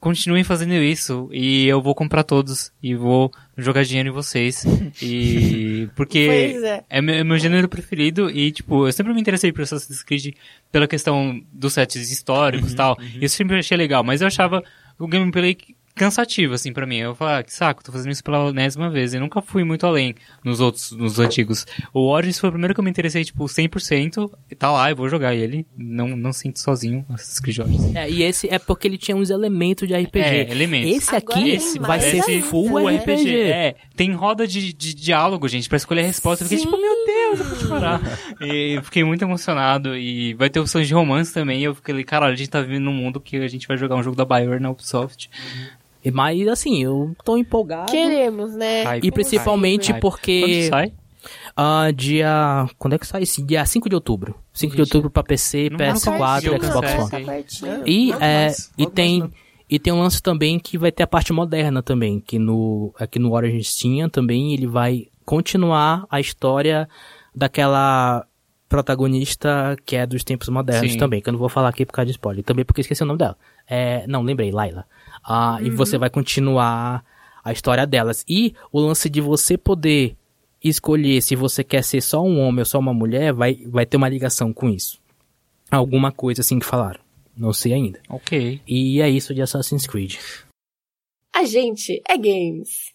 [0.00, 4.64] continuem fazendo isso e eu vou comprar todos e vou jogar dinheiro em vocês.
[5.00, 6.84] E porque é.
[6.88, 7.00] é.
[7.00, 10.34] meu, é meu gênero preferido e tipo, eu sempre me interessei por Assassin's Creed
[10.72, 12.96] pela questão dos sets históricos e uhum, tal.
[12.98, 13.18] Uhum.
[13.20, 14.62] E eu sempre achei legal, mas eu achava
[14.98, 15.56] o gameplay
[15.98, 16.96] cansativo, assim, para mim.
[16.96, 19.12] Eu falo, ah, que saco, tô fazendo isso pela enésima vez.
[19.12, 20.14] Eu nunca fui muito além
[20.44, 21.66] nos outros, nos antigos.
[21.92, 24.30] O Origins foi o primeiro que eu me interessei, tipo, 100%.
[24.58, 25.66] Tá lá, eu vou jogar ele.
[25.76, 27.94] Não, não sinto sozinho Assassin's Creed Origins.
[27.94, 30.24] É, e esse é porque ele tinha uns elementos de RPG.
[30.24, 30.90] É, elementos.
[30.90, 32.98] Esse aqui esse vai ser full, full RPG.
[32.98, 33.40] RPG.
[33.40, 36.44] É, tem roda de, de diálogo, gente, para escolher a resposta.
[36.44, 38.00] Eu fiquei tipo, meu Deus, eu vou chorar.
[38.40, 39.96] e fiquei muito emocionado.
[39.96, 41.60] E vai ter opções de romance também.
[41.60, 43.96] E eu fiquei, caralho, a gente tá vivendo num mundo que a gente vai jogar
[43.96, 45.28] um jogo da Bayer na Ubisoft.
[45.28, 45.77] Uhum.
[46.12, 47.90] Mas assim, eu tô empolgado.
[47.90, 48.82] Queremos, né?
[48.84, 50.00] Hype, e principalmente hype.
[50.00, 50.40] porque.
[50.40, 50.92] Quando sai?
[51.58, 52.68] Uh, dia.
[52.78, 53.42] Quando é que sai esse?
[53.42, 54.34] Dia 5 de outubro.
[54.52, 57.24] 5 de outubro pra PC, não PS4 e Xbox One.
[57.24, 59.30] Tá e, é, e tem.
[59.70, 63.18] E tem um lance também que vai ter a parte moderna também, que no, aqui
[63.18, 66.88] no Origins tinha também, ele vai continuar a história
[67.34, 68.24] daquela
[68.66, 70.98] protagonista que é dos tempos modernos Sim.
[70.98, 73.06] também, que eu não vou falar aqui por causa de spoiler, também porque esqueci o
[73.06, 73.36] nome dela.
[73.68, 74.86] É, não, lembrei, Laila.
[75.30, 75.66] Ah, uhum.
[75.66, 77.04] E você vai continuar
[77.44, 78.24] a história delas.
[78.26, 80.16] E o lance de você poder
[80.64, 83.98] escolher se você quer ser só um homem ou só uma mulher, vai, vai ter
[83.98, 84.98] uma ligação com isso.
[85.70, 87.00] Alguma coisa assim que falaram.
[87.36, 88.00] Não sei ainda.
[88.08, 88.62] Ok.
[88.66, 90.16] E é isso de Assassin's Creed.
[91.36, 92.94] A gente é games.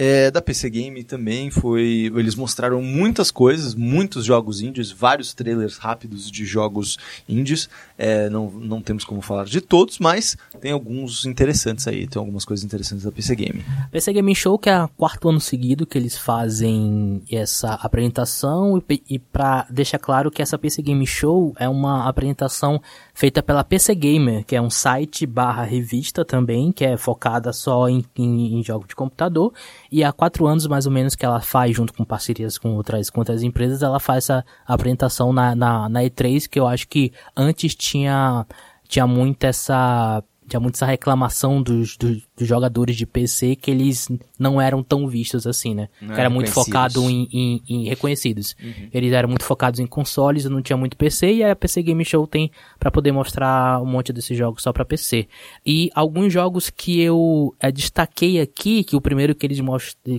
[0.00, 2.08] É, da PC Game também foi.
[2.14, 6.96] Eles mostraram muitas coisas, muitos jogos indies, vários trailers rápidos de jogos
[7.28, 7.68] indies.
[7.98, 12.44] É, não, não temos como falar de todos, mas tem alguns interessantes aí, tem algumas
[12.44, 13.64] coisas interessantes da PC Game.
[13.90, 19.02] PC Game Show, que é o quarto ano seguido que eles fazem essa apresentação, e,
[19.10, 22.80] e para deixar claro que essa PC Game Show é uma apresentação
[23.12, 27.88] feita pela PC Gamer, que é um site barra revista também, que é focada só
[27.88, 29.52] em, em, em jogos de computador.
[29.90, 33.08] E há quatro anos, mais ou menos, que ela faz, junto com parcerias com outras,
[33.10, 37.12] com outras empresas, ela faz essa apresentação na, na, na E3, que eu acho que
[37.36, 38.46] antes tinha,
[38.86, 44.08] tinha muito essa tinha muito essa reclamação dos, dos, dos, jogadores de PC que eles
[44.38, 45.88] não eram tão vistos assim, né?
[46.00, 48.56] Não que era muito focado em, em, em reconhecidos.
[48.62, 48.88] Uhum.
[48.92, 52.26] Eles eram muito focados em consoles, não tinha muito PC, e a PC Game Show
[52.26, 55.28] tem para poder mostrar um monte desses jogos só para PC.
[55.64, 59.60] E alguns jogos que eu é, destaquei aqui, que o primeiro que eles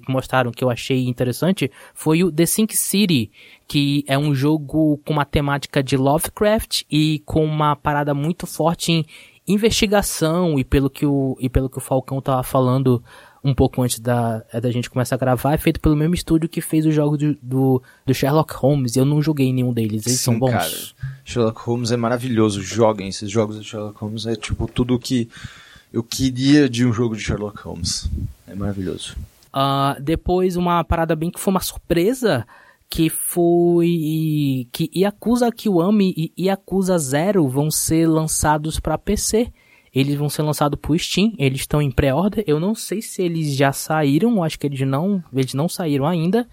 [0.08, 3.32] mostraram que eu achei interessante foi o The Sink City,
[3.68, 8.92] que é um jogo com uma temática de Lovecraft e com uma parada muito forte
[8.92, 9.06] em
[9.50, 13.04] investigação e pelo que o, e pelo que o Falcão tava falando
[13.44, 16.62] um pouco antes da, da gente começar a gravar, é feito pelo mesmo estúdio que
[16.62, 18.96] fez o jogo do, do, do Sherlock Holmes.
[18.96, 20.52] Eu não joguei nenhum deles, eles Sim, são bons.
[20.52, 20.72] Cara,
[21.26, 25.30] Sherlock Holmes é maravilhoso, joguem esses jogos de Sherlock Holmes, é tipo tudo que
[25.92, 28.10] eu queria de um jogo de Sherlock Holmes.
[28.48, 29.16] É maravilhoso.
[29.52, 32.46] Uh, depois uma parada bem que foi uma surpresa
[32.90, 39.52] que foi que Yakuza Kiwami e Yakuza Zero vão ser lançados para PC.
[39.94, 42.44] Eles vão ser lançados pro Steam, eles estão em pré-order.
[42.46, 46.48] Eu não sei se eles já saíram, acho que eles não, eles não saíram ainda.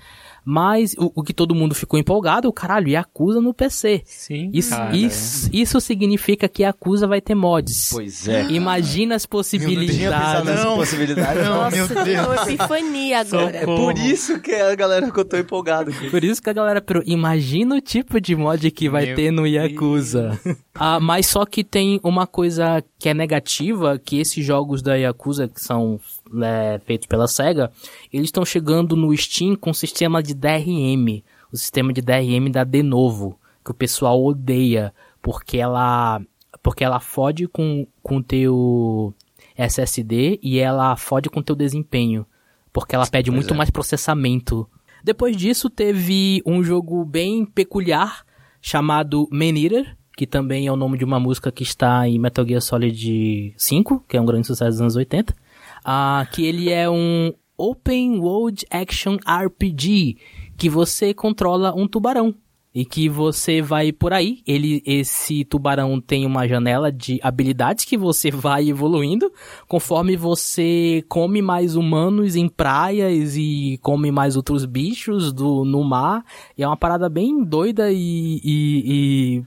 [0.49, 4.03] Mas o, o, que todo mundo ficou empolgado, o caralho, Yakuza no PC.
[4.05, 7.89] Sim, isso, isso, isso significa que Yakuza vai ter mods.
[7.91, 8.47] Pois é.
[8.53, 10.01] Imagina as possibilidades.
[10.01, 11.41] Eu não nessa possibilidade.
[11.41, 12.47] Não, Nossa, meu Deus.
[12.47, 13.57] epifania agora.
[13.57, 15.91] É por isso que a galera ficou tão empolgada.
[16.13, 16.81] Por isso que a galera...
[17.05, 20.41] Imagina o tipo de mod que vai meu ter no Yakuza.
[20.77, 25.47] ah, mas só que tem uma coisa que é negativa, que esses jogos da Yakuza,
[25.47, 26.01] que são
[26.43, 27.71] é, feitos pela SEGA,
[28.13, 31.23] eles estão chegando no Steam com sistema de DRM.
[31.53, 34.93] O sistema de DRM da Denovo, que o pessoal odeia,
[35.23, 36.21] porque ela
[36.61, 39.15] porque ela fode com com teu
[39.57, 42.27] SSD e ela fode com teu desempenho,
[42.73, 43.57] porque ela pede muito é.
[43.57, 44.69] mais processamento.
[45.05, 48.27] Depois disso teve um jogo bem peculiar
[48.61, 52.45] chamado Man Eater, que também é o nome de uma música que está em Metal
[52.47, 55.37] Gear Solid 5, que é um grande sucesso dos anos 80.
[55.85, 60.17] Ah, que ele é um Open World Action RPG,
[60.57, 62.35] que você controla um tubarão.
[62.75, 67.97] E que você vai por aí, ele, esse tubarão tem uma janela de habilidades que
[67.97, 69.33] você vai evoluindo
[69.67, 76.23] conforme você come mais humanos em praias e come mais outros bichos do, no mar.
[76.57, 79.45] E é uma parada bem doida e, e, e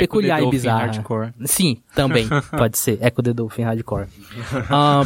[0.00, 0.86] peculiar the e bizarra.
[0.86, 1.32] Hardcore.
[1.44, 2.26] Sim, também
[2.56, 2.98] pode ser.
[3.02, 4.06] Echo the Dolphin Hardcore.
[4.70, 5.02] Ah,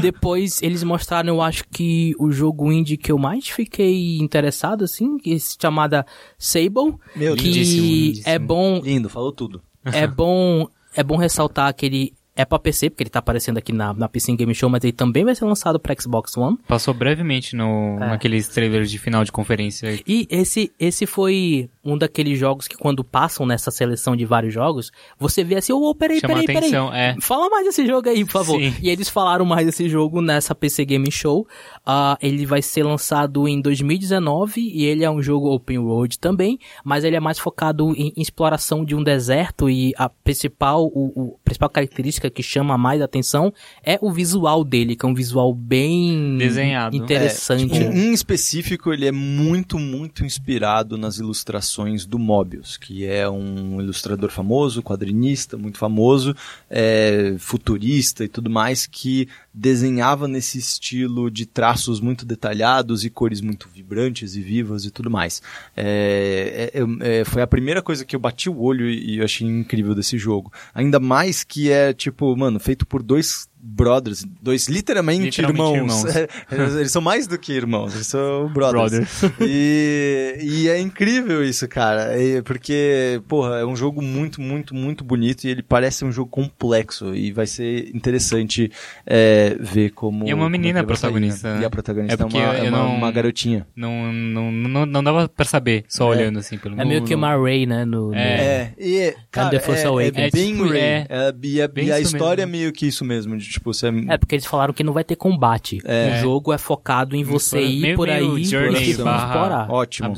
[0.00, 5.18] depois eles mostraram, eu acho que o jogo indie que eu mais fiquei interessado, assim,
[5.18, 6.04] que é chamada
[6.38, 8.28] Sable, Meu que Lindíssimo, lindíssimo.
[8.28, 9.62] é bom, Lindo, falou tudo.
[9.84, 13.72] é bom, é bom ressaltar que ele é pra PC, porque ele tá aparecendo aqui
[13.72, 16.58] na, na PC Game Show, mas ele também vai ser lançado pra Xbox One.
[16.68, 18.08] Passou brevemente no, É.
[18.08, 19.98] naqueles trailers de final de conferência.
[20.06, 24.90] E esse, esse foi um daqueles jogos que quando passam nessa seleção de vários jogos,
[25.18, 26.58] você vê assim, ô, oh, peraí, Chama peraí, peraí.
[26.62, 27.16] atenção, é.
[27.20, 28.60] Fala mais desse jogo aí, por favor.
[28.60, 28.74] Sim.
[28.82, 31.46] E eles falaram mais desse jogo nessa PC Game Show.
[31.84, 36.58] Ah, ele vai ser lançado em 2019 e ele é um jogo open world também,
[36.84, 41.38] mas ele é mais focado em exploração de um deserto e a principal, o, o-
[41.44, 43.52] principal característica que chama mais atenção
[43.84, 46.96] é o visual dele, que é um visual bem Desenhado.
[46.96, 47.68] interessante.
[47.68, 51.75] Tipo, em específico, ele é muito, muito inspirado nas ilustrações
[52.06, 56.34] do Mobius, que é um ilustrador famoso, quadrinista, muito famoso,
[56.70, 59.28] é, futurista e tudo mais, que
[59.58, 65.10] desenhava nesse estilo de traços muito detalhados e cores muito vibrantes e vivas e tudo
[65.10, 65.40] mais.
[65.74, 69.46] É, é, é, foi a primeira coisa que eu bati o olho e eu achei
[69.48, 70.52] incrível desse jogo.
[70.74, 76.04] Ainda mais que é, tipo, mano, feito por dois brothers, dois literalmente, Literalmente irmãos.
[76.04, 76.28] irmãos.
[76.50, 78.92] É, eles, são mais do que irmãos, eles são brothers.
[78.92, 79.22] Brothers.
[79.40, 82.16] E, e é incrível isso, cara.
[82.20, 86.30] E- porque, porra, é um jogo muito, muito, muito bonito e ele parece um jogo
[86.30, 87.14] complexo.
[87.14, 88.70] E vai ser interessante
[89.04, 90.26] é, ver como.
[90.26, 91.54] E é uma como menina que vai sair, protagonista, né?
[91.56, 91.62] né?
[91.62, 93.66] E a protagonista É é, porque uma, é eu uma, não- uma garotinha.
[93.76, 96.16] Não, não, não, não dava pra saber, só É.
[96.16, 97.84] olhando assim pelo É meio que no- uma Ray, né?
[97.84, 98.72] No, no- É.
[98.78, 100.80] e é, cara, the Force é, é bem É tipo, Ray.
[100.80, 101.06] é.
[101.08, 102.56] É, e a, Bem e a história mesmo.
[102.56, 105.04] é meio que isso mesmo, de tipo, você É, porque eles falaram que não vai
[105.04, 105.80] ter combate.
[105.84, 106.16] É.
[106.18, 109.70] O jogo é focado em você ir Meio- por meio aí e barra- explorar.
[109.70, 110.14] ótimo.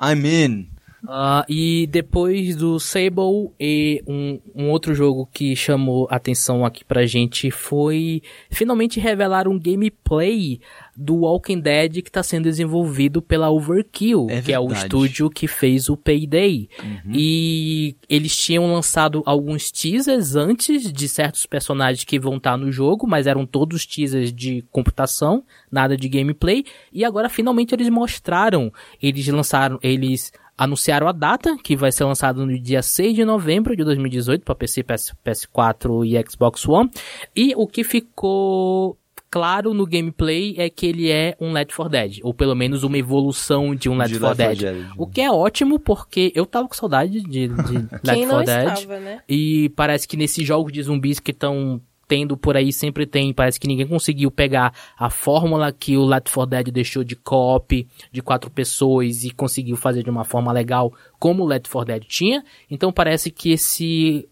[0.00, 0.66] I'm in.
[1.08, 7.06] Ah, e depois do Sable, e um, um outro jogo que chamou atenção aqui pra
[7.06, 10.60] gente foi finalmente revelar um gameplay
[10.96, 15.46] do Walking Dead que está sendo desenvolvido pela Overkill, É que é o estúdio que
[15.48, 16.68] fez o Payday.
[17.12, 23.06] E eles tinham lançado alguns teasers antes de certos personagens que vão estar no jogo,
[23.06, 26.64] mas eram todos teasers de computação, nada de gameplay.
[26.92, 28.72] E agora finalmente eles mostraram,
[29.02, 33.76] eles lançaram, eles anunciaram a data, que vai ser lançado no dia 6 de novembro
[33.76, 36.90] de 2018 para PC, PS, PS4 e Xbox One.
[37.34, 38.96] E o que ficou
[39.30, 42.96] claro no gameplay é que ele é um Left 4 Dead, ou pelo menos uma
[42.96, 44.86] evolução de um Left De 4 Left 4 Dead.
[44.86, 44.94] Dead.
[44.96, 47.48] O que é ótimo porque eu tava com saudade de, de
[48.04, 48.72] Left Quem 4 não Dead.
[48.78, 49.20] estava, né?
[49.28, 53.58] E parece que nesses jogos de zumbis que estão tendo por aí, sempre tem, parece
[53.58, 58.22] que ninguém conseguiu pegar a fórmula que o Left 4 Dead deixou de co-op, de
[58.22, 62.44] quatro pessoas, e conseguiu fazer de uma forma legal, como o Left 4 Dead tinha.
[62.70, 64.28] Então parece que esse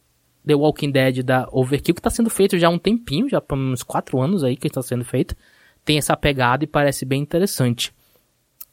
[0.46, 3.54] The Walking Dead da Overkill, que está sendo feito já há um tempinho, já há
[3.54, 5.36] uns quatro anos aí que está sendo feito,
[5.84, 7.92] tem essa pegada e parece bem interessante.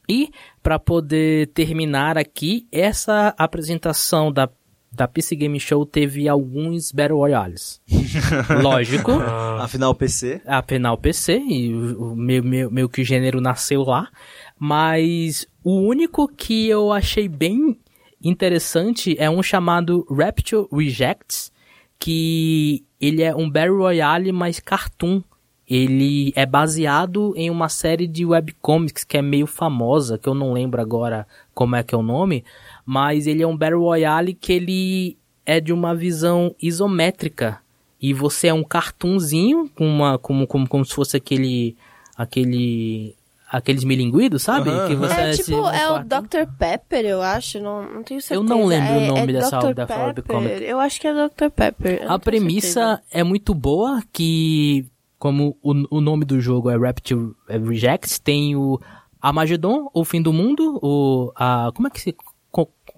[0.07, 0.31] E,
[0.63, 4.49] para poder terminar aqui, essa apresentação da,
[4.91, 7.81] da PC Game Show teve alguns Battle Royales.
[8.61, 9.11] Lógico,
[9.59, 10.41] Afinal, PC.
[10.45, 14.09] afinal PC, e o, meu, meu, meu que o gênero nasceu lá,
[14.57, 17.77] mas o único que eu achei bem
[18.21, 21.51] interessante é um chamado Rapture Rejects,
[21.97, 25.21] que ele é um Battle Royale mais cartoon.
[25.67, 30.51] Ele é baseado em uma série de webcomics que é meio famosa, que eu não
[30.51, 32.43] lembro agora como é que é o nome,
[32.91, 37.59] mas ele é um Battle Royale que ele é de uma visão isométrica.
[38.01, 41.75] E você é um cartoonzinho, com uma, como, como, como se fosse aquele,
[42.17, 43.15] aquele,
[43.51, 44.69] aqueles milinguidos, sabe?
[44.71, 46.03] Aham, que você É se- tipo, é o.
[46.03, 46.49] Dr.
[46.57, 47.59] Pepper, eu acho.
[47.59, 48.33] Não, não tenho certeza.
[48.35, 49.73] Eu não lembro o É- nome é dessa- Dr.
[49.75, 50.61] dessa Pepper.
[50.63, 51.49] Eu acho que é Dr.
[51.55, 52.01] Pepper.
[52.03, 53.03] eu A premissa certeza.
[53.11, 54.85] é muito boa, que
[55.19, 58.79] como o, o nome do jogo é Rapture Rejects, tem o
[59.21, 62.15] Armageddon, o fim do mundo, o a como é que se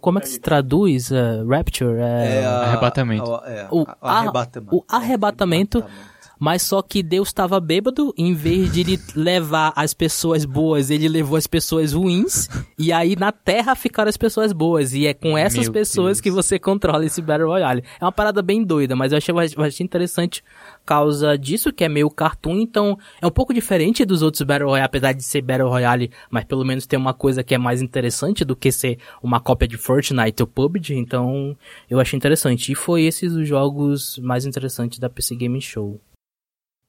[0.01, 1.11] como é que se traduz?
[1.11, 1.99] Uh, rapture?
[1.99, 3.33] É, a- Arrebatamento.
[3.35, 4.75] a- é, O a- a- arrebatamento.
[4.75, 5.83] o arrebatamento.
[6.41, 11.07] Mas só que Deus estava bêbado, em vez de ele levar as pessoas boas, ele
[11.07, 12.49] levou as pessoas ruins,
[12.79, 16.21] e aí na Terra ficaram as pessoas boas, e é com essas Meu pessoas Deus.
[16.21, 17.83] que você controla esse Battle Royale.
[17.99, 20.41] É uma parada bem doida, mas eu achei, achei interessante
[20.79, 24.67] por causa disso, que é meio cartoon, então é um pouco diferente dos outros Battle
[24.67, 27.83] Royale, apesar de ser Battle Royale, mas pelo menos tem uma coisa que é mais
[27.83, 31.55] interessante do que ser uma cópia de Fortnite ou PUBG, então
[31.87, 32.71] eu achei interessante.
[32.71, 36.01] E foi esses os jogos mais interessantes da PC Gaming Show.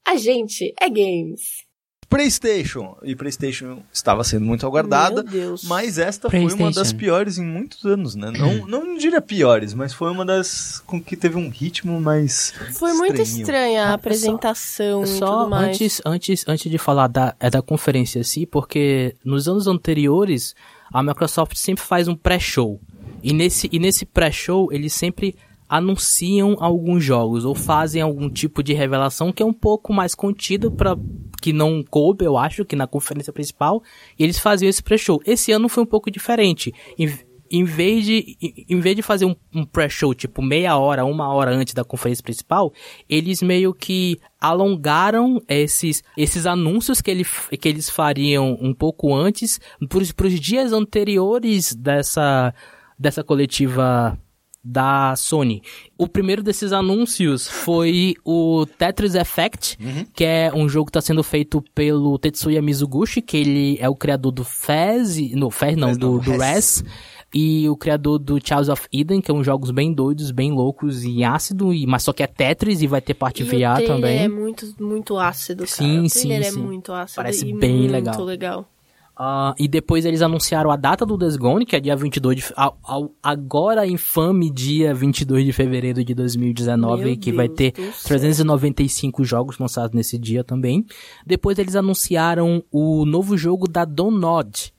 [0.07, 1.65] A gente é games.
[2.12, 2.99] PlayStation.
[3.03, 5.23] E PlayStation estava sendo muito aguardada.
[5.23, 5.65] Meu Deus.
[5.65, 8.31] Mas esta foi uma das piores em muitos anos, né?
[8.31, 12.53] Não, não diria piores, mas foi uma das com que teve um ritmo mais.
[12.74, 13.41] Foi muito estranho.
[13.41, 15.69] estranha a apresentação e Só tudo mais.
[15.69, 20.55] antes, antes, antes de falar da, é da conferência em si, porque nos anos anteriores
[20.93, 22.79] a Microsoft sempre faz um pré-show.
[23.23, 25.35] E nesse, e nesse pré-show eles sempre
[25.73, 30.70] anunciam alguns jogos ou fazem algum tipo de revelação que é um pouco mais contido
[30.70, 30.94] para
[31.40, 33.82] que não coube, eu acho, que na conferência principal,
[34.19, 35.23] e eles faziam esse pré-show.
[35.24, 36.74] Esse ano foi um pouco diferente.
[36.99, 37.11] Em,
[37.51, 38.36] em vez de
[38.69, 42.23] em- vez de fazer um, um pré-show tipo meia hora, uma hora antes da conferência
[42.23, 42.70] principal,
[43.09, 47.24] eles meio que alongaram esses esses anúncios que, ele,
[47.59, 49.59] que eles fariam um pouco antes
[49.89, 52.53] para os dias anteriores dessa
[52.99, 54.19] dessa coletiva
[54.64, 55.62] da Sony.
[55.98, 59.76] O primeiro desses anúncios foi o Tetris Effect,
[60.14, 63.97] que é um jogo que está sendo feito pelo Tetsuya Mizuguchi, que ele é o
[63.97, 66.40] criador do Fez, no Fez não, Fez do, não, do Res.
[66.40, 66.84] Res,
[67.34, 71.02] e o criador do Child of Eden, que é uns jogos bem doidos, bem loucos
[71.02, 73.76] e ácido, e, mas só que é Tetris e vai ter parte E o VR
[73.76, 74.18] trailer também.
[74.18, 75.76] é muito, muito ácido, cara.
[75.76, 76.60] Sim, o sim, é sim.
[76.60, 78.24] muito ácido Parece e bem muito legal.
[78.24, 78.68] legal.
[79.16, 82.44] Ah, e depois eles anunciaram a data do Days Gone, que é dia 22 de...
[82.56, 87.72] ao- ao- agora infame dia 22 de fevereiro de 2019, Meu que vai Deus ter
[87.72, 88.09] do céu.
[88.09, 90.84] 395 jogos lançados nesse dia também.
[91.26, 94.72] Depois eles anunciaram o novo jogo da Donod,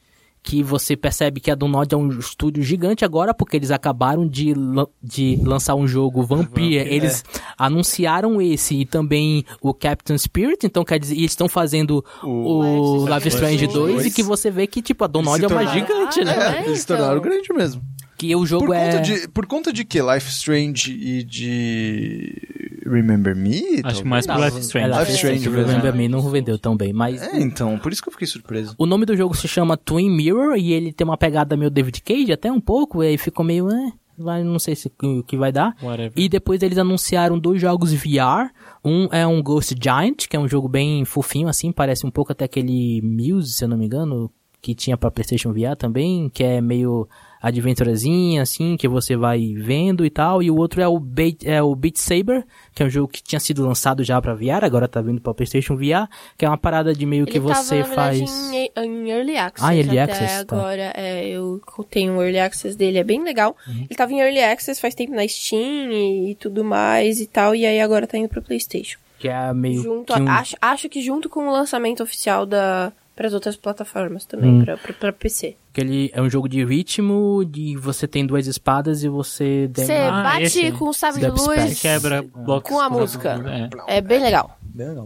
[0.43, 4.53] que você percebe que a Donod é um estúdio gigante agora, porque eles acabaram de,
[5.01, 6.43] de lançar um jogo Vampire.
[6.79, 7.23] Vampire, eles
[7.57, 13.05] anunciaram esse e também o Captain Spirit, então quer dizer, e eles estão fazendo o,
[13.05, 14.13] Life Life Strange Strange 2 e 2.
[14.13, 16.33] que você vê que, tipo, a Donod é uma gigante, né?
[16.33, 16.97] É, Eles se então.
[16.97, 17.81] tornaram grande mesmo.
[18.17, 18.91] Que o jogo Por é...
[18.91, 20.01] conta, de, por conta de que?
[20.01, 23.81] Life Strange e de Remember Me?
[23.83, 24.99] Acho que mais por Não, Life Strange.
[24.99, 25.77] Life Strange, o verdade.
[25.77, 27.21] Remember Me não vendeu tão bem, mas...
[27.21, 28.75] É, então, por isso que eu fiquei surpreso.
[28.77, 32.01] O nome do jogo se chama Twin Mirror e ele tem uma pegada meio David
[32.01, 35.37] Cage, até um pouco, e aí ficou meio, eh, vai, não sei se o que
[35.37, 35.75] vai dar.
[35.81, 36.13] Whatever.
[36.15, 38.51] E depois eles anunciaram dois jogos VR.
[38.83, 42.31] Um é um Ghost Giant, que é um jogo bem fofinho assim, parece um pouco
[42.31, 44.31] até aquele Muse, se eu não me engano,
[44.61, 47.07] que tinha pra PlayStation VR também, que é meio
[47.43, 50.41] adventurezinha assim, que você vai vendo e tal.
[50.41, 53.21] E o outro é o, Beat, é o Beat Saber, que é um jogo que
[53.21, 56.07] tinha sido lançado já pra VR, agora tá vindo pra PlayStation VR,
[56.37, 58.51] que é uma parada de meio que Ele tava, você verdade, faz.
[58.53, 59.69] Em, em Early Access.
[59.69, 60.55] Ah, Early Access, tá.
[60.55, 60.93] agora.
[60.95, 63.57] É, eu tenho o Early Access dele, é bem legal.
[63.67, 63.85] Uhum.
[63.89, 67.53] Ele tava em Early Access faz tempo na Steam e, e tudo mais e tal.
[67.53, 68.97] E aí agora tá indo pro Playstation.
[69.19, 70.29] Que é meio Junto que um...
[70.29, 74.63] acho, acho que junto com o lançamento oficial da para as outras plataformas também, Hum.
[74.65, 75.55] pra, pra, pra PC.
[75.71, 79.67] Que ele é um jogo de ritmo, de você tem duas espadas e você...
[79.67, 80.71] dem- Você Ah, bate esse.
[80.73, 82.69] com o sabre de luz Quebra blocos.
[82.71, 83.69] com a música.
[83.87, 83.97] É.
[83.97, 84.57] É bem legal.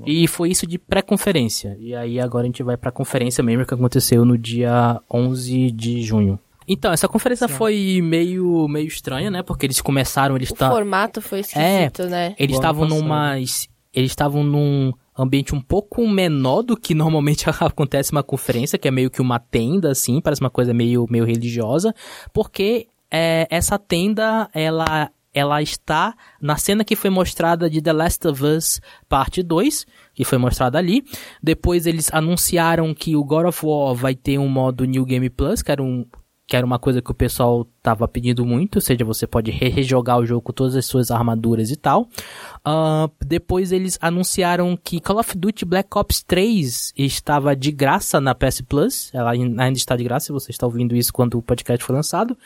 [0.05, 1.75] E foi isso de pré-conferência.
[1.79, 6.01] E aí agora a gente vai pra conferência mesmo que aconteceu no dia 11 de
[6.01, 6.39] junho.
[6.69, 9.41] Então, essa conferência foi meio, meio estranha, né?
[9.41, 12.35] Porque eles começaram, eles O tá, formato foi esquisito, né?
[12.37, 18.23] eles estavam numa eles estavam num ambiente um pouco menor do que normalmente acontece uma
[18.23, 21.93] conferência, que é meio que uma tenda assim, parece uma coisa meio meio religiosa,
[22.33, 28.27] porque é, essa tenda ela ela está na cena que foi mostrada de The Last
[28.27, 29.85] of Us Parte 2,
[30.15, 31.03] que foi mostrada ali.
[31.43, 35.61] Depois eles anunciaram que o God of War vai ter um modo New Game Plus,
[35.61, 36.05] que era um
[36.47, 39.67] que era uma coisa que o pessoal tava pedindo muito, ou seja, você pode re-
[39.67, 42.07] rejogar o jogo com todas as suas armaduras e tal.
[42.63, 48.33] Ah, depois eles anunciaram que Call of Duty Black Ops 3 estava de graça na
[48.33, 51.83] PS Plus, ela ain- ainda está de graça, você está ouvindo isso quando o podcast
[51.83, 52.37] foi lançado.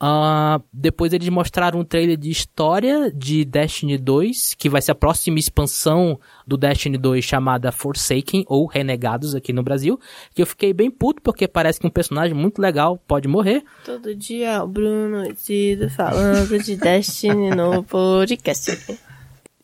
[0.00, 4.94] Ah, depois eles mostraram um trailer de história de Destiny 2, que vai ser a
[4.94, 9.98] próxima expansão do Destiny 2 chamada Forsaken ou Renegados aqui no Brasil,
[10.32, 13.64] que eu fiquei bem puto porque parece que um personagem muito legal pode morrer.
[13.84, 19.00] Todo dia o Bruno e Cida falando de Destiny no podcast.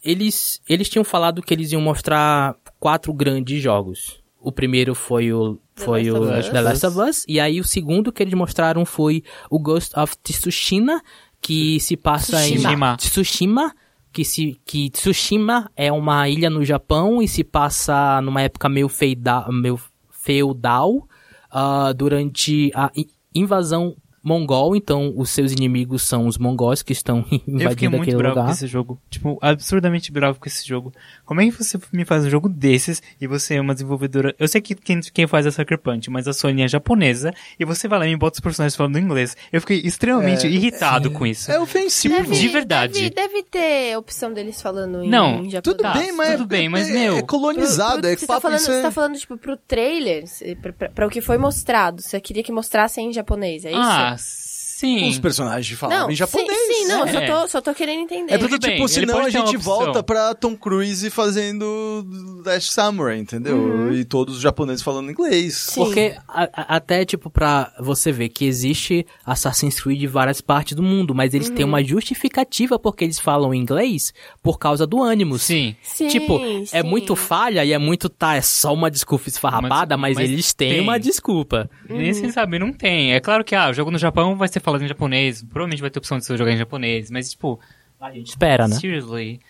[0.03, 4.24] Eles eles tinham falado que eles iam mostrar quatro grandes jogos.
[4.45, 6.49] O primeiro foi o The foi Last o of Us.
[6.51, 10.15] The Last of Us e aí o segundo que eles mostraram foi o Ghost of
[10.23, 11.01] Tsushima,
[11.41, 12.93] que se passa Tsushima.
[12.93, 13.75] em Tsushima,
[14.13, 18.89] que se que Tsushima é uma ilha no Japão e se passa numa época meio
[18.89, 19.81] feudal, meio
[20.11, 21.09] feudal
[21.51, 22.93] ah, durante a
[23.35, 28.03] invasão mongol, então os seus inimigos são os mongóis que estão Eu fiquei invadindo muito
[28.03, 28.47] aquele bravo lugar.
[28.47, 29.01] com esse jogo.
[29.11, 30.93] Tipo, absurdamente bravo com esse jogo.
[31.25, 34.35] Como é que você me faz um jogo desses e você é uma desenvolvedora...
[34.39, 37.65] Eu sei que quem, quem faz é Sucker Punch, mas a Sony é japonesa e
[37.65, 39.37] você vai lá e me bota os personagens falando inglês.
[39.53, 41.51] Eu fiquei extremamente irritado com isso.
[41.53, 42.15] É ofensivo.
[42.15, 42.93] Deve- de verdade.
[42.95, 45.63] Deve, deve ter opção deles falando em Não, japonês.
[45.63, 48.27] Tudo Tá, bem, mas, tudo bem, mas, é, meu, é colonizado, Pro- pro- é você,
[48.27, 50.25] papo tá falando, isso você é- tá falando, tipo, pro trailer,
[50.63, 52.01] pra, pra- pra o que foi mostrado.
[52.01, 53.81] Você queria que mostrasse em japonês, é isso?
[53.81, 54.44] Ah, Yes.
[54.79, 55.09] Sim.
[55.09, 56.49] Os personagens falavam não, em japonês.
[56.51, 57.13] Sim, sim, não, É.
[57.13, 58.33] só, tô, só tô querendo entender.
[58.35, 62.05] É porque, Tudo bem, tipo, ele senão a gente volta pra Tom Cruise fazendo
[62.45, 63.57] Last Samurai, entendeu?
[63.57, 63.93] Uhum.
[63.93, 65.57] E todos os japoneses falando inglês.
[65.57, 65.85] Sim.
[65.85, 70.75] Porque a- a- até, tipo, pra você ver que existe Assassin's Creed em várias partes
[70.77, 71.55] do mundo, mas eles Uhum.
[71.55, 75.43] têm uma justificativa porque eles falam inglês por causa do Animus.
[75.43, 75.75] Sim.
[75.83, 76.39] Sim, Tipo,
[76.73, 76.89] é sim.
[76.89, 80.53] muito falha e é muito, tá, é só uma desculpa esfarrapada, mas, Mas- mas eles
[80.55, 80.81] têm tem.
[80.81, 81.69] uma desculpa.
[81.89, 83.13] Nem sem saber, não tem.
[83.13, 85.91] É claro que, ah, o jogo no Japão vai ser falado em japonês, provavelmente vai
[85.91, 87.61] ter opção de você jogar em japonês, mas, tipo,
[88.01, 88.75] A gente espera, né?
[88.77, 89.41] seriously,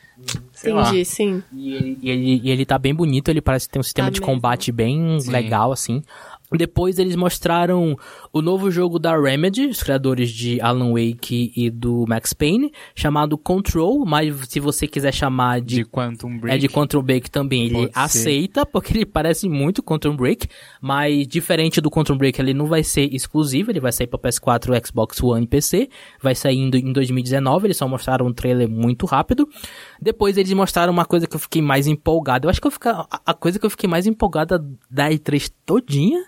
[0.52, 0.82] sei lá.
[0.88, 1.42] Entendi, sim.
[1.52, 4.12] E ele, e ele, e ele tá bem bonito, ele parece ter um sistema Tá
[4.14, 4.32] de mesmo.
[4.34, 5.30] combate bem Sim.
[5.30, 6.02] legal, assim.
[6.56, 7.96] Depois eles mostraram
[8.32, 13.36] o novo jogo da Remedy, os criadores de Alan Wake e do Max Payne, chamado
[13.38, 16.54] Control, mas se você quiser chamar de De Quantum Break.
[16.56, 17.98] é de Quantum Break também, ele Pode ser.
[17.98, 20.46] aceita, porque ele parece muito Quantum Break,
[20.80, 24.86] mas diferente do Quantum Break, ele não vai ser exclusivo, ele vai sair para PS4,
[24.86, 25.88] Xbox One e PC,
[26.22, 29.48] vai sair em do- em 2019, eles só mostraram um trailer muito rápido.
[30.00, 33.06] Depois eles mostraram uma coisa que eu fiquei mais empolgado, eu acho que eu fica,
[33.10, 36.22] a- a coisa que eu fiquei mais empolgada da E3 todinha,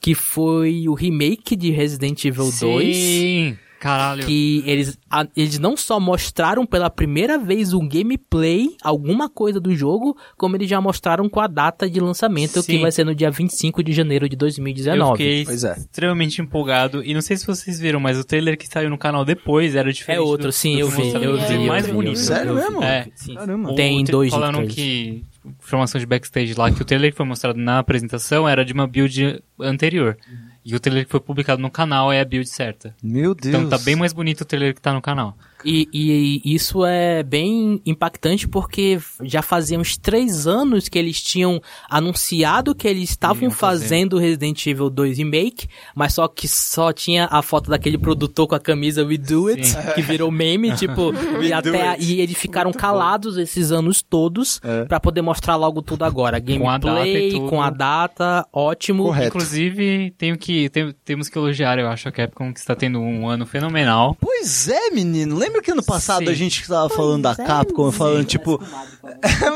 [0.00, 4.24] que foi o remake de Resident Evil 2 Sim, caralho.
[4.24, 9.74] que eles, a- eles não só mostraram pela primeira vez um gameplay, alguma coisa do
[9.74, 12.80] jogo, como eles já mostraram com a data de lançamento, que Sim.
[12.80, 15.12] vai ser no dia 25 de janeiro de Eu 2019.
[15.18, 15.72] fiquei Pois é.
[15.76, 17.04] extremamente empolgado.
[17.04, 19.92] E não sei se vocês viram, mas o trailer que saiu no canal depois era
[19.92, 20.18] diferente.
[20.18, 21.66] É outro, do- sim, do eu que vi, eu no vi, trailer.
[21.66, 22.12] eu mais vi, bonito.
[22.14, 22.60] eu vi, Sério eu vi.
[22.62, 22.82] mesmo?
[22.84, 23.06] É.
[23.14, 23.34] Sim.
[23.34, 23.74] Caramba.
[23.74, 24.74] Tem dois Falaram trailers.
[24.74, 25.24] que.
[25.44, 28.86] Informação de backstage lá, que o trailer que foi mostrado na apresentação era de uma
[28.86, 30.16] build anterior.
[30.64, 32.94] E o trailer que foi publicado no canal é a build certa.
[33.02, 33.54] Meu Deus.
[33.54, 35.36] Então tá bem mais bonito o trailer que tá no canal.
[35.64, 41.20] E, e- e isso é bem impactante porque já fazia uns três anos que eles
[41.22, 47.26] tinham anunciado que eles estavam fazendo Resident Evil 2 Remake, mas só que só tinha
[47.30, 49.78] a foto daquele produtor com a camisa We Do It, Sim.
[49.94, 51.12] que virou meme, tipo,
[51.42, 52.04] e até it.
[52.04, 54.84] e eles ficaram calados esses anos todos É.
[54.84, 56.40] pra poder mostrar logo tudo agora.
[56.40, 57.48] Com Gameplay, tudo.
[57.48, 59.04] com a data, ótimo.
[59.04, 59.28] Correto.
[59.36, 63.28] Inclusive, tenho que, tem- temos que elogiar, eu acho, a Capcom que está tendo um
[63.28, 64.16] ano fenomenal.
[64.20, 65.36] Pois é, menino.
[65.36, 66.30] Lembra que ano passado Sim.
[66.30, 68.60] a gente tava falando da é, Capcom, falando tipo.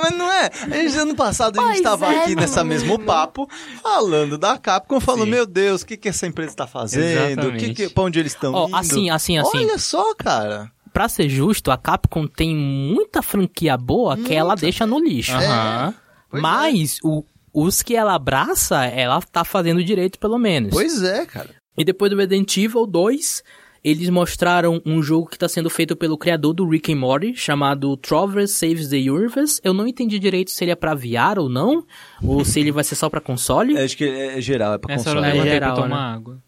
[0.03, 0.51] Mas não é?
[0.71, 3.49] A gente, ano passado a gente Pois tava é, aqui nessa mesmo papo,
[3.83, 5.31] falando da Capcom, falando, Sim.
[5.31, 7.05] meu Deus, o que, que essa empresa tá fazendo?
[7.05, 7.75] O que Exatamente.
[7.75, 8.77] que, pra onde eles estão Ó, indo?
[8.77, 9.59] assim, assim, assim.
[9.59, 10.71] Olha só, cara.
[10.93, 15.33] Pra ser justo, a Capcom tem muita franquia boa que ela deixa no lixo.
[15.33, 15.95] Aham.
[16.31, 20.71] Pois Mas o- os que ela abraça, ela tá fazendo direito, pelo menos.
[20.71, 21.51] Pois é, cara.
[21.77, 23.43] E depois do Resident Evil 2,
[23.85, 27.95] eles mostraram um jogo que tá sendo feito pelo criador do Rick and Morty, chamado
[27.99, 29.61] Trover Saves the Universe.
[29.63, 31.85] Eu não entendi direito se ele é pra VR ou não,
[32.23, 33.77] ou se ele vai ser só pra console.
[33.77, 35.39] Acho que é, é geral, é pra Nessa hora console.
[35.39, 36.17] eu levantei geral, pra tomar né?
[36.17, 36.39] água.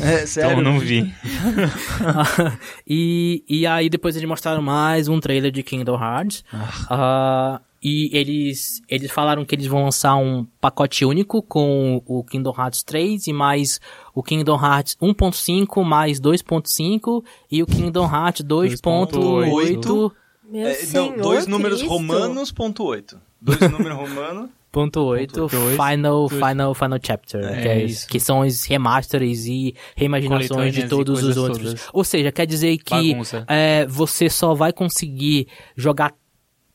[0.00, 0.50] É, sério.
[0.50, 1.10] Então eu não vi.
[2.86, 6.44] e, e aí depois eles mostraram mais um trailer de Kingdom Hearts.
[6.90, 12.54] Ah, e eles, eles falaram que eles vão lançar um pacote único com o Kingdom
[12.58, 13.80] Hearts 3 e mais
[14.14, 20.12] o Kingdom Hearts 1.5 mais 2.5 e o Kingdom Hearts 2.8.
[20.50, 21.92] Meu É, senhor não, dois números Cristo.
[21.94, 23.20] romanos, ponto oito.
[23.40, 24.50] Dois números romanos.
[24.70, 25.76] Ponto 8, Ponto dois.
[25.76, 28.06] final, final, final chapter, É, que, é- isso.
[28.06, 31.64] que são os remasters e reimaginações de todos os outros.
[31.64, 31.88] todas.
[31.90, 33.16] Ou seja, quer dizer que
[33.46, 36.12] é, você só vai conseguir jogar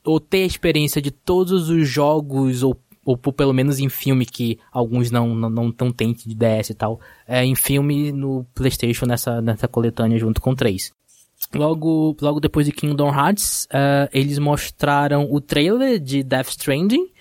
[0.06, 4.60] ou ter a experiência de todos os jogos, ou, ou pelo menos em filme, que
[4.72, 9.42] alguns não, não, tão tem de DS e tal, é, em filme no Playstation nessa,
[9.42, 10.92] nessa coletânea junto com 3.
[11.54, 17.12] Logo, logo depois de Kingdom Hearts, eh, eles mostraram o trailer de Death Stranding,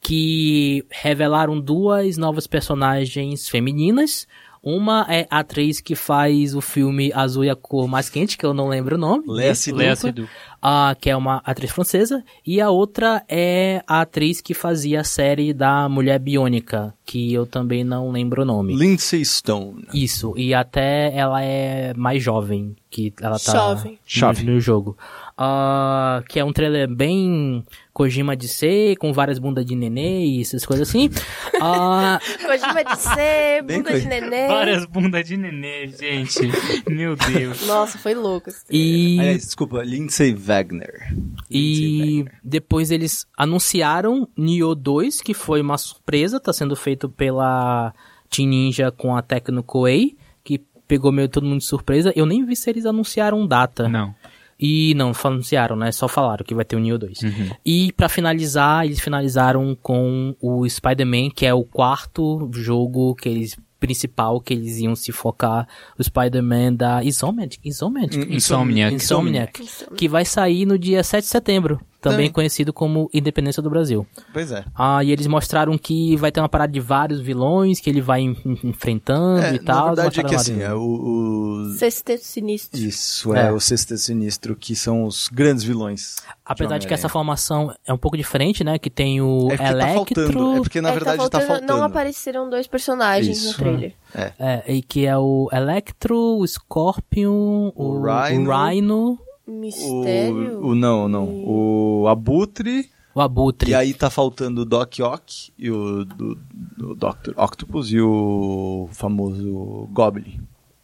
[0.00, 4.26] que revelaram duas novas personagens femininas,
[4.68, 8.44] Uma é a atriz que faz o filme Azul e a Cor Mais Quente, que
[8.44, 9.22] eu não lembro o nome.
[9.28, 10.28] Léa Seydoux.
[10.60, 15.04] ah, que é uma atriz francesa, e a outra é a atriz que fazia a
[15.04, 18.74] série da Mulher Biônica, que eu também não lembro o nome.
[18.74, 19.86] Lindsay Stone.
[19.94, 24.00] Isso, e até ela é mais jovem, que ela tá Jovem.
[24.04, 24.44] Jovem.
[24.46, 24.98] no, no jogo.
[25.38, 30.40] Ah, que é um trailer bem Kojima de ser, com várias bundas de nenê e
[30.40, 31.10] essas coisas assim.
[31.58, 34.48] Ah, Kojima de ser, Bem bunda de neném.
[34.48, 36.40] Várias bundas de nenê, gente.
[36.86, 37.66] Meu Deus.
[37.66, 38.50] Nossa, foi louco.
[38.50, 39.18] esse e...
[39.18, 41.14] Aliás, desculpa, Lindsay Wagner.
[41.50, 47.94] E depois eles anunciaram Nioh 2, que foi uma surpresa, tá sendo feito pela
[48.28, 52.12] Team Ninja com a Tecno Koei, que pegou meio todo mundo de surpresa.
[52.14, 53.88] Eu nem vi se eles anunciaram data.
[53.88, 54.14] Não.
[54.58, 55.92] E não, anunciaram, né?
[55.92, 57.20] Só falaram que vai ter o Nioh 2.
[57.64, 63.56] E pra finalizar, eles finalizaram com o Spider-Man, que é o quarto jogo que eles
[63.78, 65.68] principal que eles iam se focar,
[65.98, 68.94] o Spider-Man da Insomniac, Insomniac, Insomniac.
[68.94, 69.62] Insomniac,
[69.96, 74.06] que vai sair no dia 7 de setembro, também conhecido como Independência do Brasil.
[74.32, 74.64] Pois é.
[74.74, 78.20] Ah, e eles mostraram que vai ter uma parada de vários vilões que ele vai
[78.20, 79.86] en- enfrentando É, e tal.
[79.88, 80.80] na verdade é que assim, é o...
[80.80, 82.78] o- Sexteto Sinistro.
[82.80, 83.52] Isso, é, É.
[83.52, 86.16] o Sexteto Sinistro, que são os grandes vilões.
[86.44, 86.94] Apesar de que Homem-Aranha.
[86.94, 88.78] essa formação é um pouco diferente, né?
[88.78, 89.94] Que tem o É tá Electro,
[90.24, 91.66] faltando, é porque na É que verdade tá faltando.
[91.72, 93.48] Não apareceram dois personagens Isso.
[93.48, 93.94] no trailer.
[94.38, 99.18] é, e que é o Electro, o Scorpion, o, O o Rhino.
[99.46, 100.60] Mistério.
[100.60, 101.24] O, o não, não.
[101.44, 103.70] O Abutre, o Abutre.
[103.70, 106.38] e aí tá faltando o Doc Ock e o do,
[106.76, 107.32] do Dr.
[107.36, 110.40] Octopus e o famoso Goblin,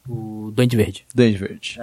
[0.08, 1.04] o Duende Verde.
[1.14, 1.78] Duende Verde.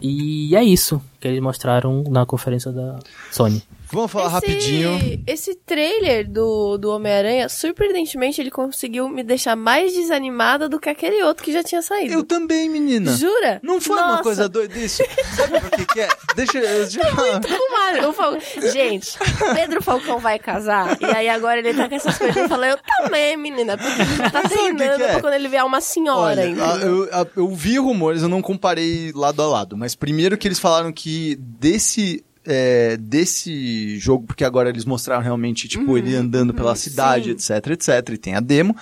[0.00, 2.98] E é isso que eles mostraram na conferência da
[3.30, 3.62] Sony.
[3.92, 5.22] Vamos falar esse, rapidinho.
[5.26, 11.22] Esse trailer do, do Homem-Aranha, surpreendentemente, ele conseguiu me deixar mais desanimada do que aquele
[11.22, 12.12] outro que já tinha saído.
[12.14, 13.12] Eu também, menina.
[13.12, 13.60] Jura?
[13.62, 14.22] Não foi uma Nossa.
[14.22, 15.02] coisa doida isso?
[15.36, 16.08] Sabe por que que é?
[16.36, 16.80] Deixa eu...
[16.84, 17.40] Deixa eu...
[17.40, 18.38] Tomara, eu falo,
[18.72, 19.18] gente,
[19.54, 22.78] Pedro Falcão vai casar, e aí agora ele tá com essas coisas, eu falo, eu
[22.98, 25.08] também, menina, porque tá Sabe o que treinando que é?
[25.12, 28.40] pra quando ele vier uma senhora, Olha, a- eu, a- eu vi rumores, eu não
[28.42, 34.44] comparei lado a lado, mas primeiro que eles falaram que desse é, desse jogo, porque
[34.44, 38.74] agora eles mostraram realmente, tipo, ele andando pela cidade, etc, etc, e tem a demo,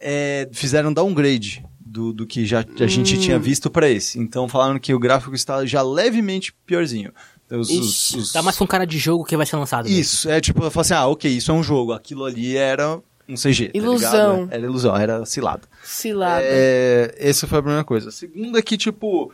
[0.00, 4.18] é, fizeram downgrade do, do que já a gente tinha visto pra esse.
[4.18, 7.12] Então falaram que o gráfico está já levemente piorzinho.
[7.50, 9.86] Os- os- os- Dá mais com cara de jogo que vai ser lançado.
[9.86, 10.00] mesmo.
[10.00, 13.00] Isso, é tipo, eu falo assim, ah, ok, isso é um jogo, aquilo ali era
[13.28, 14.36] um CG, tá Ilusão.
[14.42, 14.54] ligado?
[14.54, 15.62] Era ilusão, era cilada.
[15.82, 16.42] Cilada.
[16.44, 18.10] É, essa foi a primeira coisa.
[18.10, 19.32] A segunda é que, tipo,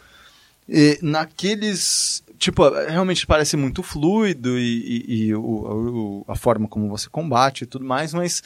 [1.02, 2.22] naqueles.
[2.38, 7.62] Tipo, realmente parece muito fluido e, e- e o- o- a forma como você combate
[7.62, 8.42] e tudo mais, mas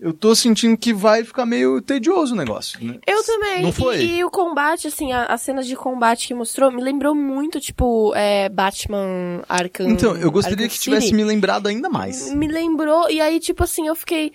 [0.00, 2.78] eu tô sentindo que vai ficar meio tedioso o negócio.
[2.84, 2.98] Né?
[3.06, 3.62] Eu também.
[3.62, 3.98] Não foi?
[4.00, 8.14] E, e o combate, assim, as cenas de combate que mostrou, me lembrou muito, tipo,
[8.14, 9.88] é, Batman Arkham.
[9.90, 11.16] Então, eu gostaria Arkham que tivesse City.
[11.16, 12.32] me lembrado ainda mais.
[12.32, 14.32] Me lembrou, e aí, tipo assim, eu fiquei.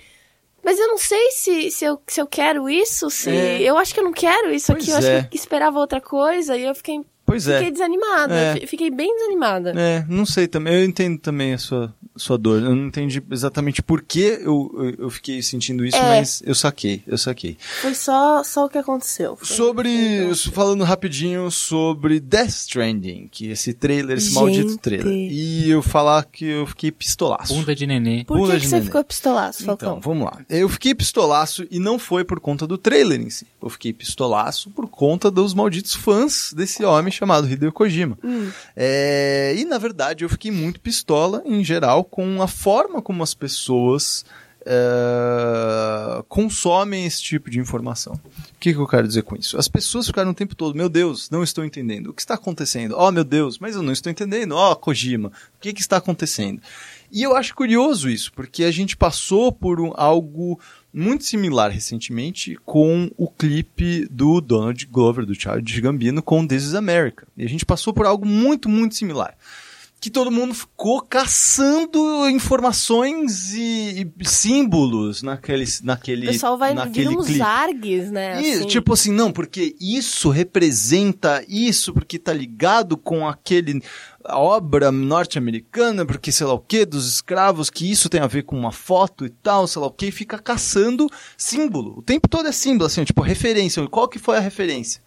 [0.65, 3.29] Mas eu não sei se, se, eu, se eu quero isso, se.
[3.29, 3.61] É.
[3.61, 5.23] Eu acho que eu não quero isso Pois aqui, eu acho é.
[5.23, 7.01] que eu esperava outra coisa, e eu fiquei.
[7.25, 7.57] Pois é.
[7.57, 8.35] Fiquei desanimada.
[8.35, 8.53] É.
[8.59, 9.73] fi- Fiquei bem desanimada.
[9.77, 10.73] É, não sei também.
[10.73, 12.61] Eu entendo também a sua, sua dor.
[12.61, 16.01] Eu não entendi exatamente por que eu, eu, eu fiquei sentindo isso, É.
[16.17, 17.57] mas eu saquei, eu saquei.
[17.81, 19.37] Foi só, só o que aconteceu.
[19.37, 20.35] Foi- Sobre.
[20.35, 24.35] foi- Falando rapidinho sobre Death Stranding, que esse trailer, esse Gente.
[24.35, 25.07] maldito trailer.
[25.31, 27.53] E eu falar que eu fiquei pistolaço.
[27.53, 28.23] Bunda de nenê.
[28.25, 28.85] Por Bunda que, que você neném.
[28.87, 29.99] ficou pistolaço, Então, Falcão?
[30.01, 30.39] vamos lá.
[30.49, 33.47] Eu fiquei pistolaço e não foi por conta do trailer em si.
[33.61, 38.17] Eu fiquei pistolaço por conta dos malditos fãs desse homem chamado Hideo Kojima.
[38.75, 43.33] É, e na verdade eu fiquei muito pistola em geral com a forma como as
[43.33, 44.25] pessoas
[44.65, 48.13] é, consomem esse tipo de informação.
[48.13, 49.57] O que, que eu quero dizer com isso?
[49.57, 52.07] As pessoas ficaram o tempo todo, meu Deus, não estou entendendo.
[52.07, 52.95] O que está acontecendo?
[52.97, 54.55] Oh, meu Deus, mas eu não estou entendendo.
[54.55, 56.61] Oh, Kojima, o que, que está acontecendo?
[57.11, 60.59] E eu acho curioso isso, porque a gente passou por um- algo
[60.93, 66.75] muito similar recentemente com o clipe do Donald Glover, do Charles Gambino, com This is
[66.75, 67.27] America.
[67.35, 69.35] E a gente passou por algo muito, muito similar.
[70.03, 76.75] Que todo mundo ficou caçando informações e, e símbolos naquele, naquele, O pessoal vai vir
[76.75, 77.41] naquele uns clipe.
[77.41, 78.41] args, né?
[78.41, 78.67] E, assim.
[78.67, 83.81] Tipo assim, não, porque isso representa isso, porque tá ligado com aquele
[84.25, 88.43] a obra norte-americana, porque sei lá o que, dos escravos, que isso tem a ver
[88.43, 91.99] com uma foto e tal, sei lá o que, fica caçando símbolo.
[91.99, 93.87] O tempo todo é símbolo, assim, tipo, referência.
[93.87, 95.01] Qual que foi a referência?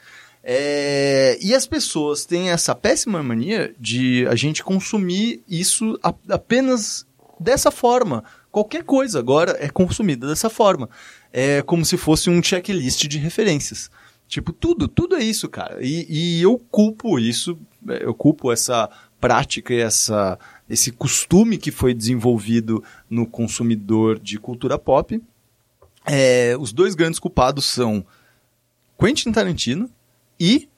[0.48, 7.04] É, e as pessoas têm essa péssima mania de a gente consumir isso a- apenas
[7.40, 8.22] dessa forma.
[8.52, 10.88] Qualquer coisa agora é consumida dessa forma.
[11.32, 13.90] É como se fosse um checklist de referências.
[14.28, 15.78] Tipo, tudo, tudo é isso, cara.
[15.84, 18.88] E, e eu culpo isso, eu culpo essa
[19.20, 20.38] prática e essa,
[20.70, 25.20] esse costume que foi desenvolvido no consumidor de cultura pop.
[26.04, 28.06] É, os dois grandes culpados são
[28.96, 29.90] Quentin Tarantino
[30.38, 30.68] e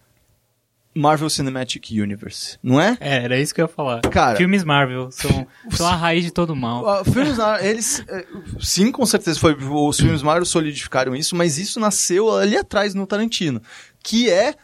[0.95, 2.97] Marvel Cinematic Universe, não é?
[3.01, 4.01] É, era isso que eu ia falar.
[4.01, 6.89] Cara- Filmes Marvel são, são a raiz de todo mal.
[6.89, 8.03] Ah, filmes Marvel, eles.
[8.09, 8.27] eh,
[8.61, 9.55] Sim, com certeza foi.
[9.55, 13.63] Os filmes Marvel solidificaram isso, mas isso nasceu ali atrás no Tarantino.
[14.03, 14.55] Que é.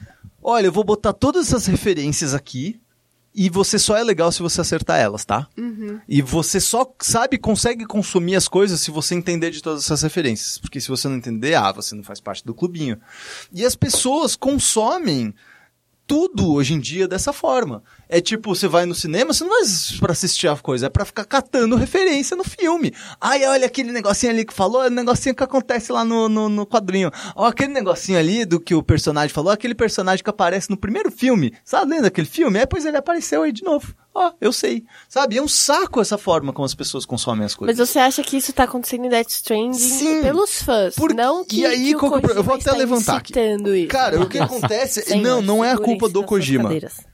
[0.42, 2.80] Olha, eu vou botar todas essas referências aqui.
[3.34, 5.48] E você só é legal se você acertar elas, tá?
[6.08, 10.56] E você só sabe, consegue consumir as coisas se você entender de todas essas referências.
[10.58, 13.00] Porque se você não entender, ah, você não faz parte do clubinho.
[13.52, 15.34] E as pessoas consomem
[16.06, 17.82] tudo hoje em dia dessa forma.
[18.08, 19.62] É tipo, você vai no cinema, você não vai
[19.98, 22.92] pra assistir a coisa, é pra ficar catando referência no filme.
[23.20, 26.48] Ai, olha aquele negocinho ali que falou, é o negocinho que acontece lá no, no,
[26.48, 27.10] no quadrinho.
[27.34, 31.10] Ó, aquele negocinho ali do que o personagem falou, aquele personagem que aparece no primeiro
[31.10, 31.52] filme.
[31.64, 32.58] Sabe lendo aquele filme?
[32.58, 33.94] É, pois ele apareceu aí de novo.
[34.14, 34.84] Ó, eu sei.
[35.08, 35.38] Sabe?
[35.38, 37.76] É um saco essa forma como as pessoas consomem as coisas.
[37.76, 40.22] Mas você acha que isso tá acontecendo em Death Stranding Sim.
[40.22, 43.32] pelos fãs, Por- não que, e aí, que o eu vou até levantar aqui.
[43.36, 43.88] isso.
[43.88, 45.02] Cara, o que acontece...
[45.02, 46.64] Senhor, não, não é a culpa do Kojima.
[46.64, 47.13] cadeiras.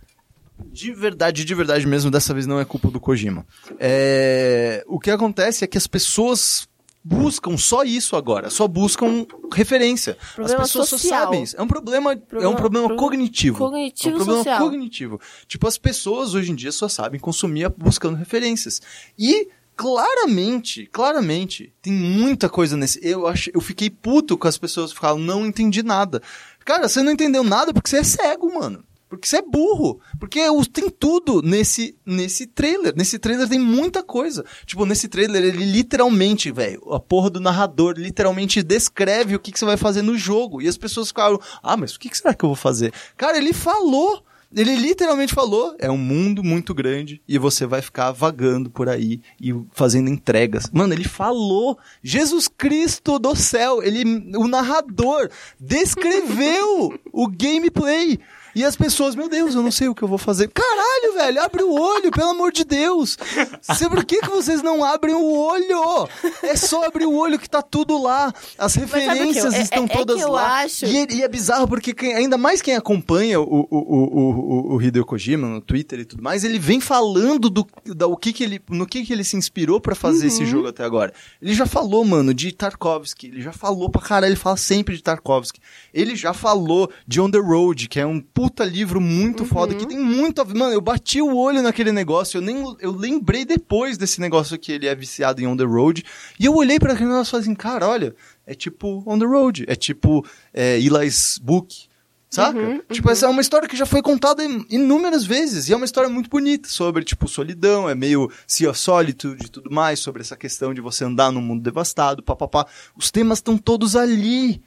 [0.81, 3.47] De verdade, de verdade mesmo, dessa vez não é culpa do Kojima.
[3.79, 6.69] É, O que acontece é que as pessoas
[7.03, 10.19] buscam só isso agora, só buscam referência.
[10.35, 11.25] Problema as pessoas só social.
[11.25, 11.57] sabem isso.
[11.59, 13.57] É um problema, é um Problema- problema pro- cognitivo.
[13.59, 14.61] cognitivo é um problema social.
[14.61, 15.21] cognitivo.
[15.47, 18.83] Tipo, as pessoas hoje em dia só sabem consumir buscando referências.
[19.19, 23.01] E claramente, claramente, tem muita coisa nesse.
[23.03, 26.21] Eu acho, eu fiquei puto com as pessoas que falam, não entendi nada.
[26.67, 28.85] Cara, você não entendeu nada porque você é cego, mano.
[29.11, 30.01] Porque você é burro.
[30.21, 30.41] Porque
[30.73, 32.95] tem tudo nesse, nesse trailer.
[32.97, 34.45] Nesse trailer tem muita coisa.
[34.65, 39.59] Tipo, nesse trailer, ele literalmente, velho, a porra do narrador literalmente descreve o que, que
[39.59, 40.63] você vai fazer no jogo.
[40.63, 42.95] E as pessoas ficaram, ah, mas o que, que será que eu vou fazer?
[43.17, 44.25] Cara, ele falou.
[44.55, 49.21] Ele literalmente falou: é um mundo muito grande e você vai ficar vagando por aí
[49.41, 50.69] e fazendo entregas.
[50.73, 51.79] Mano, ele falou.
[52.03, 54.03] Jesus Cristo do céu, ele,
[54.37, 58.19] o narrador, descreveu o gameplay.
[58.55, 60.49] E as pessoas, meu Deus, eu não sei o que eu vou fazer.
[60.49, 63.17] Caralho, velho, abre o olho, pelo amor de Deus.
[63.63, 66.09] Sei por que, que vocês não abrem o olho?
[66.43, 68.33] É só abrir o olho que tá tudo lá.
[68.59, 70.61] As que eu- referências é- estão é que todas lá.
[70.63, 74.75] acho- E, e é bizarro porque quem- ainda mais quem acompanha o, o, o, o,
[74.77, 78.33] o Hideo Kojima no Twitter e tudo mais, ele vem falando do, da, o que
[78.33, 81.13] que ele, no que que ele se inspirou pra fazer esse jogo até agora.
[81.41, 85.03] Ele já falou, mano, de Tarkovsky, ele já falou pra caralho, ele fala sempre de
[85.03, 85.61] Tarkovsky.
[85.95, 89.87] Ele já falou de On The Road, que é um puta livro muito foda, que
[89.87, 90.55] tem muito a ver.
[90.55, 94.73] Mano, eu bati o olho naquele negócio, eu nem eu lembrei depois desse negócio que
[94.73, 96.03] ele é viciado em On The Road,
[96.39, 98.15] e eu olhei pra aquele negócio e falei assim, cara, olha,
[98.47, 101.89] é tipo On The Road, é tipo é, Eli's Book,
[102.31, 102.83] saca?
[102.91, 105.85] Tipo, essa é uma história que já foi contada in- inúmeras vezes, e é uma
[105.85, 110.23] história muito bonita sobre, tipo, solidão, é meio Sea of Solitude e tudo mais, sobre
[110.23, 112.67] essa questão de você andar num mundo devastado, papapá.
[112.97, 114.63] Os temas estão todos ali.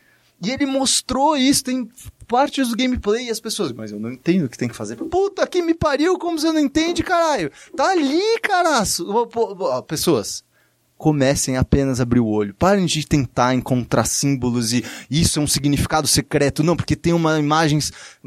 [0.46, 1.88] E ele mostrou isso, tem
[2.24, 4.96] partes do gameplay e as pessoas, mas eu não entendo o que tem que fazer.
[4.96, 7.52] Puta que me pariu, como você não entende, caralho?
[7.76, 9.06] Tá ali, caraço.
[9.88, 10.44] Pessoas,
[10.98, 12.54] comecem apenas a abrir o olho.
[12.54, 16.64] Parem de tentar encontrar símbolos e isso é um significado secreto.
[16.64, 17.80] Não, porque tem uma imagem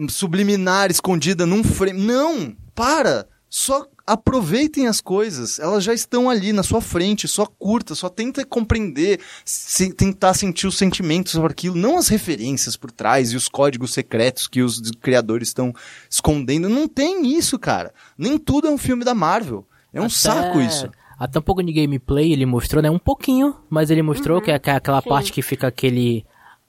[0.08, 1.98] subliminar escondida num frame.
[1.98, 2.54] Não!
[2.74, 3.26] Para!
[3.48, 5.58] Só aproveitem as coisas.
[5.58, 7.26] Elas já estão ali na sua frente.
[7.26, 12.76] Só curta, só tenta compreender, se- tentar sentir os sentimentos sobre aquilo, não as referências
[12.76, 15.74] por trás e os códigos secretos que os criadores estão
[16.08, 16.68] escondendo.
[16.68, 17.92] Não tem isso, cara.
[18.16, 19.66] Nem tudo é um filme da Marvel.
[19.92, 20.88] É um Até- saco isso.
[21.18, 22.90] Até um pouco de gameplay ele mostrou, né?
[22.90, 26.24] Um pouquinho, mas ele mostrou que é aquela parte que fica aquele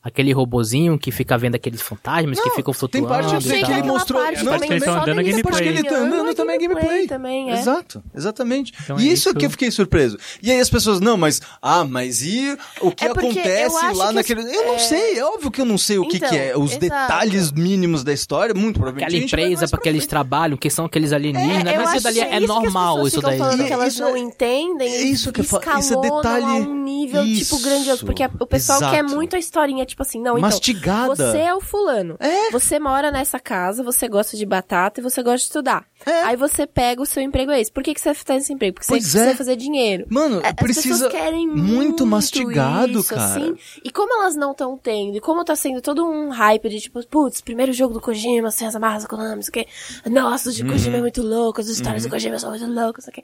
[0.08, 3.08] aquele robozinho que fica vendo aqueles fantasmas que Não, ficam tem flutuando.
[3.08, 5.44] parte e eu sei que ele mostrou- parte não, também estão dando deles gameplay.
[5.44, 7.08] Parte que ele tá andando é também é gameplay.
[7.08, 7.60] também, é.
[7.60, 8.74] Exato, exatamente.
[8.84, 9.38] Então e é isso, isso.
[9.38, 10.18] que eu fiquei surpreso.
[10.42, 14.14] E aí as pessoas, não, mas, ah, mas e o que É acontece lá que
[14.14, 14.42] naquele.
[14.44, 16.58] Eu não é- sei, é óbvio que eu não sei o que, Então, que é.
[16.58, 16.80] Os exato.
[16.80, 19.16] detalhes mínimos da história, muito provavelmente.
[19.16, 22.22] Aquela empresa para que eles trabalham, que são aqueles alienígenas, eu mas isso dali que
[22.22, 23.40] é, que as normal, isso ficam daí.
[23.40, 26.48] falando que elas não é- entendem, é isso que eu falo, isso é detalhe- a
[26.70, 28.06] um nível, tipo, grandioso.
[28.06, 31.16] Porque o pessoal quer muito a historinha, tipo assim, não, então, Mastigada.
[31.16, 32.16] você é o fulano.
[32.20, 32.52] É.
[32.52, 35.86] Você mora nessa casa, você gosta de batata e você gosta de estudar.
[36.26, 37.72] Aí você pega o seu emprego é esse.
[37.72, 38.76] Por que, que você tá nesse emprego?
[38.76, 39.22] Porque Pois você é.
[39.22, 40.06] precisa fazer dinheiro.
[40.10, 43.26] Mano, É, As precisa querem muito muito mastigado, isso, cara.
[43.26, 46.80] Assim, e como elas não estão tendo, e como tá sendo todo um hype de
[46.82, 49.66] tipo, putz, primeiro jogo do Kojima, sem as amarras econômicas, que
[50.06, 50.70] nossa, o de Uhum.
[50.70, 53.24] Kojima é muito louco, as histórias do Kojima são muito loucas, não sei o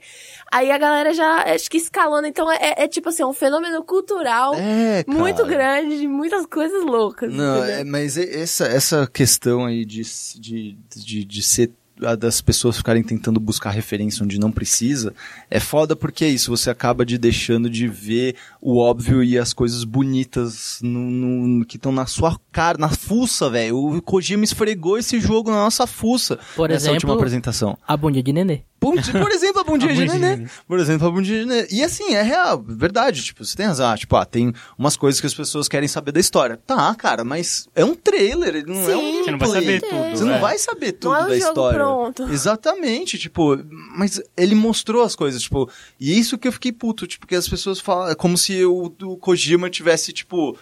[0.50, 3.82] Aí a galera já, acho que escalona, então é, é tipo assim, é um fenômeno
[3.84, 7.32] cultural É, muito grande, de muitas coisas loucas.
[7.32, 7.74] Não, entendeu?
[7.76, 10.02] é, mas essa, essa questão aí de,
[10.38, 11.70] de, de, de ser
[12.02, 15.14] a das pessoas ficarem tentando buscar referência onde não precisa,
[15.48, 19.52] é foda porque é isso, você acaba de deixando de ver o óbvio e as
[19.52, 23.76] coisas bonitas no, no- que estão na sua cara, na fuça, velho.
[23.78, 27.78] O Kojima esfregou esse jogo na nossa fuça Por nessa exemplo- última apresentação.
[27.86, 28.62] A bundinha de nenê.
[28.84, 30.46] Bom, di- por exemplo, a bundinha A de nenê.
[30.68, 31.66] Por exemplo, a bundinha de nenê.
[31.70, 33.22] E assim, é real, verdade.
[33.22, 33.88] Tipo, você tem razão.
[33.90, 36.58] Ah, Tipo, ah, tem umas coisas que as pessoas querem saber da história.
[36.66, 39.80] Tá, cara, mas é um trailer, ele não é um Sim, Você não vai saber
[39.80, 40.10] tudo.
[40.10, 40.38] Você não é.
[40.38, 41.78] vai saber tudo Não é um da jogo história.
[41.78, 42.22] pronto.
[42.24, 43.58] Exatamente, tipo,
[43.96, 47.34] mas ele mostrou as coisas, tipo, e é isso que eu fiquei puto, tipo, que
[47.34, 50.56] as pessoas falam, é como se o, o Kojima tivesse, tipo,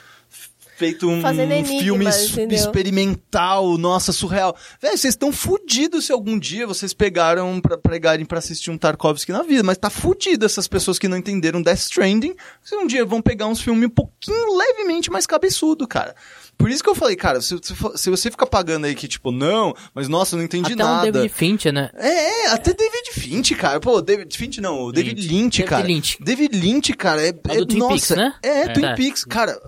[0.77, 2.57] feito um Fazendo filme entendeu?
[2.59, 4.57] experimental, nossa, surreal.
[4.81, 9.33] Velho, vocês estão fudidos se algum dia vocês pegaram pra pegarem pra assistir um Tarkovsky
[9.33, 13.05] na vida, mas tá fudido essas pessoas que não entenderam Death Stranding, se um dia
[13.05, 16.15] vão pegar uns filmes um pouquinho levemente mais cabeçudo, cara.
[16.59, 17.57] Por isso que eu falei, cara, se,
[17.97, 20.87] se você fica pagando aí que, tipo, não, mas nossa, eu não entendi Até um
[20.87, 21.11] nada.
[21.13, 21.91] David Fincher, né?
[21.95, 22.09] É,
[22.45, 23.81] é, até David Finch, cara.
[23.81, 25.87] Pô, David Finch não, o David Lynch, David cara.
[25.87, 26.19] Lynch.
[26.21, 28.35] David Lynch, cara, é, É do Twin nossa, Peaks, né?
[28.43, 28.69] É, É.
[28.69, 28.95] Twin É.
[28.95, 29.59] Peaks, cara.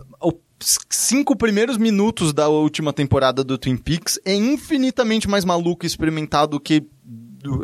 [0.89, 6.53] Cinco primeiros minutos da última temporada do Twin Peaks é infinitamente mais maluco e experimentado
[6.53, 6.85] do que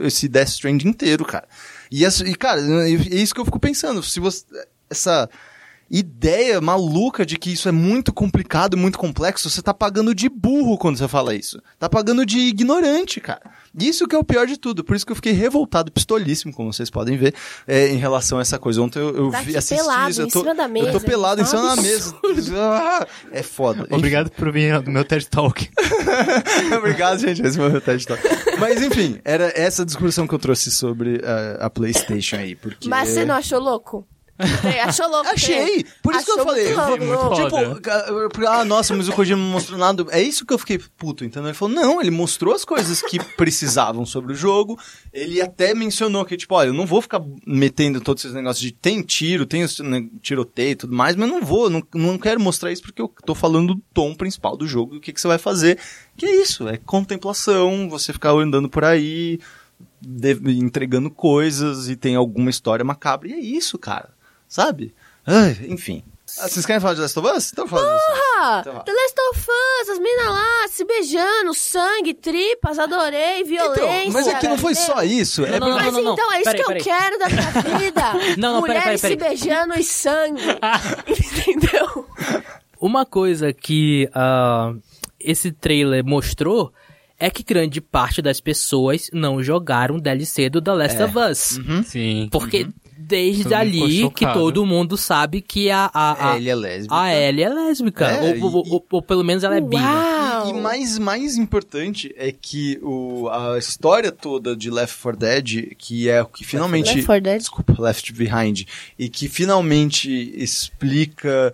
[0.03, 1.49] esse Death Stranding inteiro, cara.
[1.91, 4.03] E, essa- e, cara, é isso que eu fico pensando.
[4.03, 4.45] Se você
[4.91, 5.31] essa
[5.91, 10.77] ideia maluca de que isso é muito complicado muito complexo, você tá pagando de burro
[10.77, 11.61] quando você fala isso.
[11.79, 13.51] Tá pagando de ignorante, cara.
[13.79, 14.83] Isso que é o pior de tudo.
[14.83, 17.35] Por isso que eu fiquei revoltado, pistolíssimo, como vocês podem ver,
[17.67, 18.83] é, em relação a essa coisa.
[18.83, 20.21] Ontem eu, eu Tá vi, assisti pelado isso.
[20.23, 22.15] Eu em tô, cima da eu mesa, tô pelado em cima É um da mesa.
[22.57, 23.87] Ah, É foda.
[23.91, 25.69] Obrigado por vir no meu TED Talk.
[26.77, 27.43] Obrigado, gente.
[27.43, 28.23] Esse foi o meu TED Talk.
[28.59, 32.55] Mas enfim, era essa discussão que eu trouxe sobre eh, a PlayStation aí.
[32.57, 32.89] Porque...
[32.89, 34.07] Mas você não achou louco?
[34.41, 35.29] Você achou louco?
[35.29, 35.85] Achei!
[36.03, 36.75] Por isso que eu falei.
[36.99, 37.11] muito
[37.57, 37.81] louco.
[38.31, 40.07] Tipo, ah, nossa, mas o Kojima não mostrou nada.
[40.11, 41.49] É isso que eu fiquei puto, entendeu?
[41.49, 44.79] Ele falou, não, ele mostrou as coisas que precisavam sobre o jogo.
[45.13, 48.73] Ele até mencionou que, tipo, olha, eu não vou ficar metendo todos esses negócios de
[48.73, 52.73] tem tiro, tem né, tiroteio e tudo mais, mas não vou, não, não quero mostrar
[52.73, 55.39] isso porque eu tô falando do tom principal do jogo, o que, que você vai
[55.39, 55.79] fazer.
[56.17, 59.39] Que é isso, é contemplação, você ficar andando por aí,
[60.01, 63.29] de- entregando coisas e tem alguma história macabra.
[63.29, 64.11] E é isso, cara.
[64.51, 64.93] Sabe?
[65.27, 66.03] Ai, enfim.
[66.39, 67.53] Ah, vocês querem falar de Last of Us?
[67.53, 68.27] Então fala de Last of Us.
[68.39, 68.85] Ah, Então.
[68.85, 74.03] The Last of Us, as minas lá se beijando, sangue, tripas, adorei, violência.
[74.03, 75.45] Então, mas aqui não foi só isso.
[75.45, 76.13] É Não, não, Mas não, não.
[76.15, 76.81] então, é isso Peraí, que peraí.
[76.81, 78.03] eu quero da minha vida.
[78.39, 80.43] Não, não, peraí, Mulheres peraí, se beijando e sangue.
[81.09, 82.07] Entendeu?
[82.81, 84.73] Uma coisa que ah,
[85.19, 86.73] esse trailer mostrou
[87.19, 91.61] é que grande parte das pessoas não jogaram DLC do The Last of Us.
[91.87, 92.29] Sim.
[92.33, 92.67] Porque
[93.11, 96.95] desde Todo mundo ali que todo mundo sabe que a, a, a, Ellie é lésbica.
[96.97, 98.07] a Ellie é lésbica.
[98.07, 99.77] É, ou, ou- e- ou- ou pelo menos ela é bi.
[99.77, 99.83] né?
[100.47, 105.75] E, e mais, mais importante é que o, a história toda de Left 4 Dead,
[105.77, 106.87] que é o que finalmente.
[106.95, 107.39] Left 4 Dead?
[107.39, 108.63] Desculpa, Left Behind.
[108.99, 111.53] E que finalmente explica.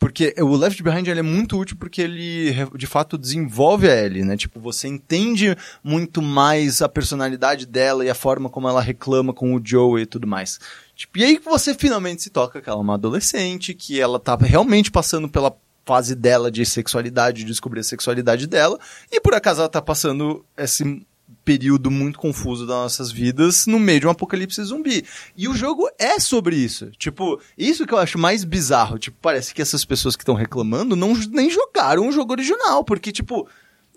[0.00, 4.22] Porque o Left Behind ele é muito útil porque ele de fato desenvolve a Ellie,
[4.22, 4.36] né?
[4.36, 9.56] Tipo, você entende muito mais a personalidade dela e a forma como ela reclama com
[9.56, 10.60] o Joe e tudo mais.
[10.98, 14.18] Tipo, e aí que você finalmente se toca que ela é uma adolescente, que ela
[14.18, 15.56] tá realmente passando pela
[15.86, 18.76] fase dela de sexualidade, de descobrir a sexualidade dela,
[19.08, 21.06] e por acaso ela tá passando esse
[21.44, 25.04] período muito confuso das nossas vidas no meio de um apocalipse zumbi.
[25.36, 26.90] E o jogo é sobre isso.
[26.98, 28.98] Tipo, isso que eu acho mais bizarro.
[28.98, 33.12] Tipo, parece que essas pessoas que estão reclamando não nem jogaram o jogo original, porque
[33.12, 33.48] tipo,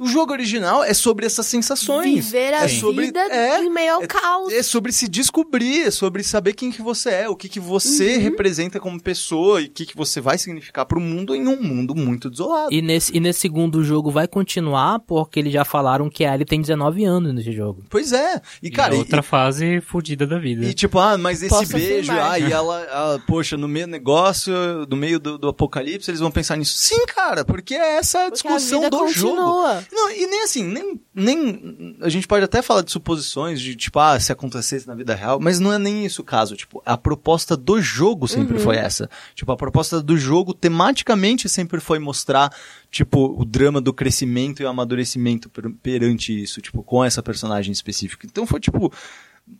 [0.01, 2.25] o jogo original é sobre essas sensações.
[2.25, 4.51] Viver a é sobre, vida é, em meio ao é- caos.
[4.53, 8.15] É sobre se descobrir, é sobre saber quem que você é, o que que você
[8.17, 8.21] Uhum.
[8.23, 11.93] representa como pessoa e o que que você vai significar pro mundo em um mundo
[11.95, 12.73] muito desolado.
[12.73, 16.45] E nesse, e nesse segundo jogo vai continuar, porque eles já falaram que a Ellie
[16.45, 17.83] tem 19 anos nesse jogo.
[17.89, 18.41] Pois é.
[18.61, 20.65] E, E cara, é e- outra fase fodida da vida.
[20.65, 22.31] E tipo, ah, mas esse Posso beijo, afirmar.
[22.31, 24.53] ah, e ela, ah, poxa, no meio do negócio,
[24.89, 26.77] no meio do, do apocalipse, eles vão pensar nisso.
[26.77, 29.61] Sim, cara, porque é essa a a discussão vida do jogo.
[29.91, 31.97] Não, e nem assim, nem, nem.
[32.01, 35.39] A gente pode até falar de suposições de, tipo, ah, se acontecesse na vida real,
[35.39, 36.55] mas não é nem isso o caso.
[36.55, 39.09] Tipo, a proposta do jogo sempre foi essa.
[39.35, 42.53] Tipo, a proposta do jogo, tematicamente, sempre foi mostrar,
[42.89, 47.71] tipo, o drama do crescimento e o amadurecimento per- perante isso, tipo, com essa personagem
[47.73, 48.25] específica.
[48.25, 48.91] Então foi, tipo.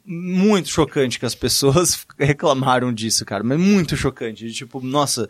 [0.06, 3.44] Muito chocante que as pessoas reclamaram disso, cara.
[3.44, 4.46] Mas muito chocante.
[4.46, 5.30] De, tipo, nossa,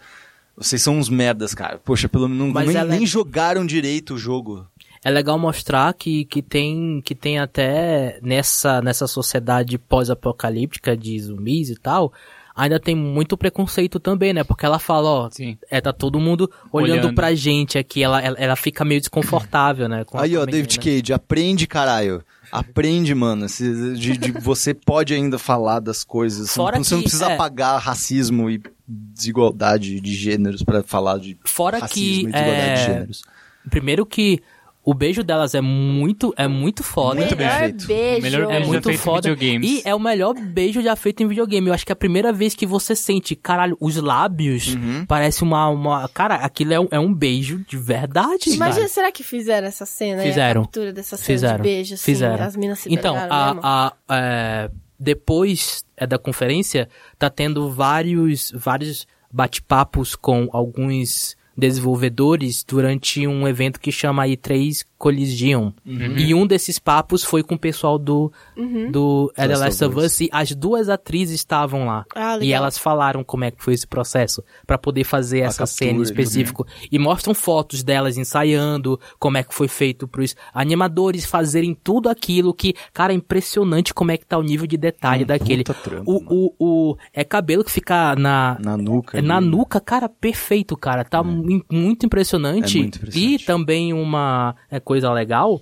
[0.55, 1.79] vocês são uns merdas, cara.
[1.79, 4.67] Poxa, pelo menos Mas nem, é- nem jogaram direito o jogo.
[5.03, 11.69] É legal mostrar que, que, tem, que tem até nessa, nessa sociedade pós-apocalíptica de zumbis
[11.71, 12.13] e tal,
[12.55, 14.43] ainda tem muito preconceito também, né?
[14.43, 15.57] Porque ela fala, ó, Sim.
[15.71, 17.15] é, tá todo mundo olhando, Olhando.
[17.15, 20.05] pra gente aqui, ela, ela, ela fica meio desconfortável, né?
[20.13, 20.99] Aí, ó, David menina.
[21.01, 22.23] Cage, aprende, caralho.
[22.51, 23.47] Aprende, mano.
[23.49, 26.53] Se- de- de- você pode ainda falar das coisas.
[26.53, 27.33] Fora você não que, precisa é.
[27.33, 32.73] apagar racismo e desigualdade de gêneros pra falar de Fora racismo que, e desigualdade é,
[32.75, 33.21] de gêneros.
[33.69, 34.41] Primeiro que
[34.83, 37.19] o beijo delas é muito, é muito foda.
[37.21, 37.87] Muito bem Melhor feito.
[37.87, 38.21] beijo.
[38.23, 39.29] Melhor É beijo muito feito em foda.
[39.33, 39.69] videogames.
[39.69, 41.67] E é o melhor beijo já feito em videogame.
[41.67, 45.05] Eu acho que é a primeira vez que você sente, caralho, os lábios Uhum.
[45.05, 46.07] parece uma, uma.
[46.09, 48.49] Cara, aquilo é um, é um beijo de verdade.
[48.49, 48.87] Imagina, cara.
[48.87, 50.23] será que fizeram essa cena?
[50.23, 50.61] Fizeram.
[50.61, 51.57] A captura dessa cena Fizeram.
[51.57, 52.43] de beijo, assim, Fizeram.
[52.43, 56.87] as minas se Então, pegaram a, a, é, depois é, da conferência,
[57.19, 65.71] tá tendo vários, vários bate-papos com alguns desenvolvedores durante um evento que chama E3 Collision.
[65.85, 66.15] Uhum.
[66.17, 68.91] E um desses papos foi com o pessoal do, Uhum.
[68.91, 72.05] do The Last of Us e as duas atrizes estavam lá.
[72.15, 75.59] Ah, e elas falaram como é que foi esse processo pra poder fazer A essa
[75.59, 76.03] captura, cena em né?
[76.03, 76.67] específico.
[76.91, 82.53] E mostram fotos delas ensaiando, como é que foi feito pros animadores fazerem tudo aquilo
[82.53, 85.63] que, cara, é impressionante como é que tá o nível de detalhe Um daquele.
[85.63, 89.17] puta trampo, o, o, o, é cabelo que fica na, Na nuca.
[89.17, 89.47] é na ali.
[89.47, 91.03] nuca, cara, perfeito, cara.
[91.03, 91.41] Tá mu-
[91.71, 92.77] muito impressionante.
[92.77, 93.41] É muito impressionante.
[93.41, 95.61] E também uma é, coisa legal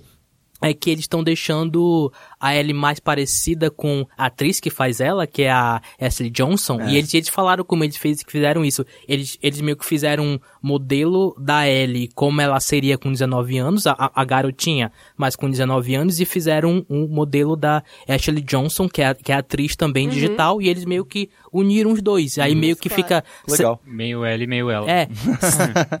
[0.62, 5.26] é que eles estão deixando a Ellie mais parecida com a atriz que faz ela,
[5.26, 6.80] que é a Ashley Johnson.
[6.80, 6.90] É.
[6.90, 8.84] E eles, eles falaram como eles fez, que fizeram isso.
[9.06, 13.86] Eles, eles meio que fizeram um modelo da Ellie como ela seria com 19 anos,
[13.86, 18.88] a, a- garotinha, mas com 19 anos, e fizeram um, um modelo da Ashley Johnson,
[18.88, 22.38] que é, que é atriz também digital, e eles meio que uniram os dois.
[22.38, 23.02] Aí meio que Claro.
[23.02, 23.24] fica...
[23.48, 23.80] Legal.
[23.84, 24.90] Meio L, meio ela.
[24.90, 25.08] É,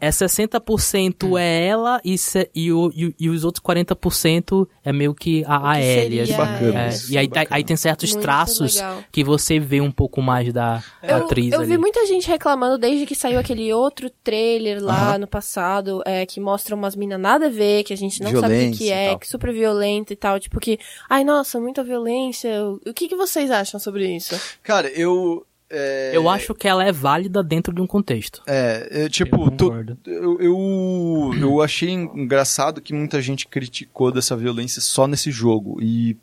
[0.00, 5.14] é 60% é ela e, se- e, o- e- e os outros 40% é meio
[5.14, 6.42] que a, a que Assim.
[6.52, 7.46] bacana É, isso, e aí, bacana.
[7.50, 9.04] aí tem certos Muito traços legal.
[9.10, 11.70] que você vê um pouco mais da Eu, atriz eu ali.
[11.70, 16.40] vi muita gente reclamando desde que saiu aquele outro trailer lá no passado, é, que
[16.40, 18.92] mostra umas minas nada a ver, que a gente não sabe o que Violência que
[18.92, 20.78] é, que super violento e tal, tipo que,
[21.08, 22.50] ai nossa, muita violência.
[22.86, 24.38] O que, que vocês acham sobre isso?
[24.62, 25.46] Cara, eu.
[25.70, 28.42] É, Eu acho que ela é válida dentro de um contexto.
[28.46, 29.72] É, é, tipo, Eu tu-
[30.06, 35.78] eu, eu, eu achei engraçado que muita gente criticou dessa violência só nesse jogo.
[35.80, 36.16] E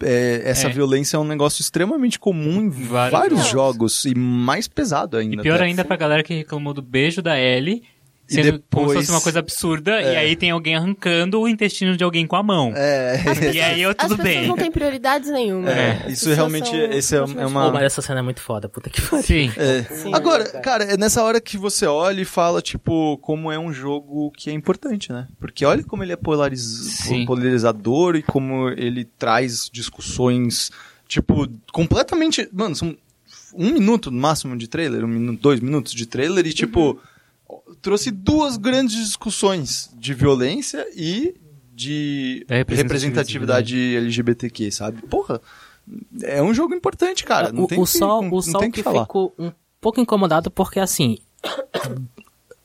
[0.00, 0.70] é, essa É.
[0.70, 3.50] violência é um negócio extremamente comum em Vários vários, jogos.
[3.52, 4.04] jogos.
[4.04, 5.36] E mais pesado ainda.
[5.36, 5.64] E pior até.
[5.64, 7.82] ainda pra galera que reclamou do beijo da Ellie,
[8.30, 10.14] E sendo como se depois- fosse uma coisa absurda, É.
[10.14, 12.72] e aí tem alguém arrancando o intestino de alguém com a mão.
[12.74, 13.20] É,
[13.52, 14.46] E aí eu As tudo pessoas bem.
[14.48, 15.68] não têm prioridades nenhuma.
[15.70, 18.40] É, isso pessoas realmente- são esse é- é uma- Pô, mas essa cena é muito
[18.40, 19.22] foda, puta que pariu.
[19.24, 19.52] Sim.
[19.56, 19.82] É.
[19.82, 20.14] Sim.
[20.14, 24.30] Agora, cara, é nessa hora que você olha e fala, tipo, como é um jogo
[24.30, 25.26] que é importante, né?
[25.38, 27.08] Porque olha como ele é polariz...
[27.26, 30.70] Polarizador e como ele traz discussões,
[31.08, 32.48] tipo, completamente.
[32.52, 32.96] Mano, são
[33.54, 36.98] um minuto no máximo de trailer, um minuto, dois minutos de trailer, e tipo,
[37.80, 41.34] trouxe duas grandes discussões de violência e
[41.74, 43.96] de Da representatividade.
[43.96, 45.02] LGBTQ, sabe?
[45.02, 45.40] Porra.
[46.22, 47.50] É um jogo importante, cara.
[47.52, 49.02] Não o, tem o que, Sol, não o tem Sol que que falar.
[49.02, 49.50] ficou um
[49.80, 51.18] pouco incomodado porque assim.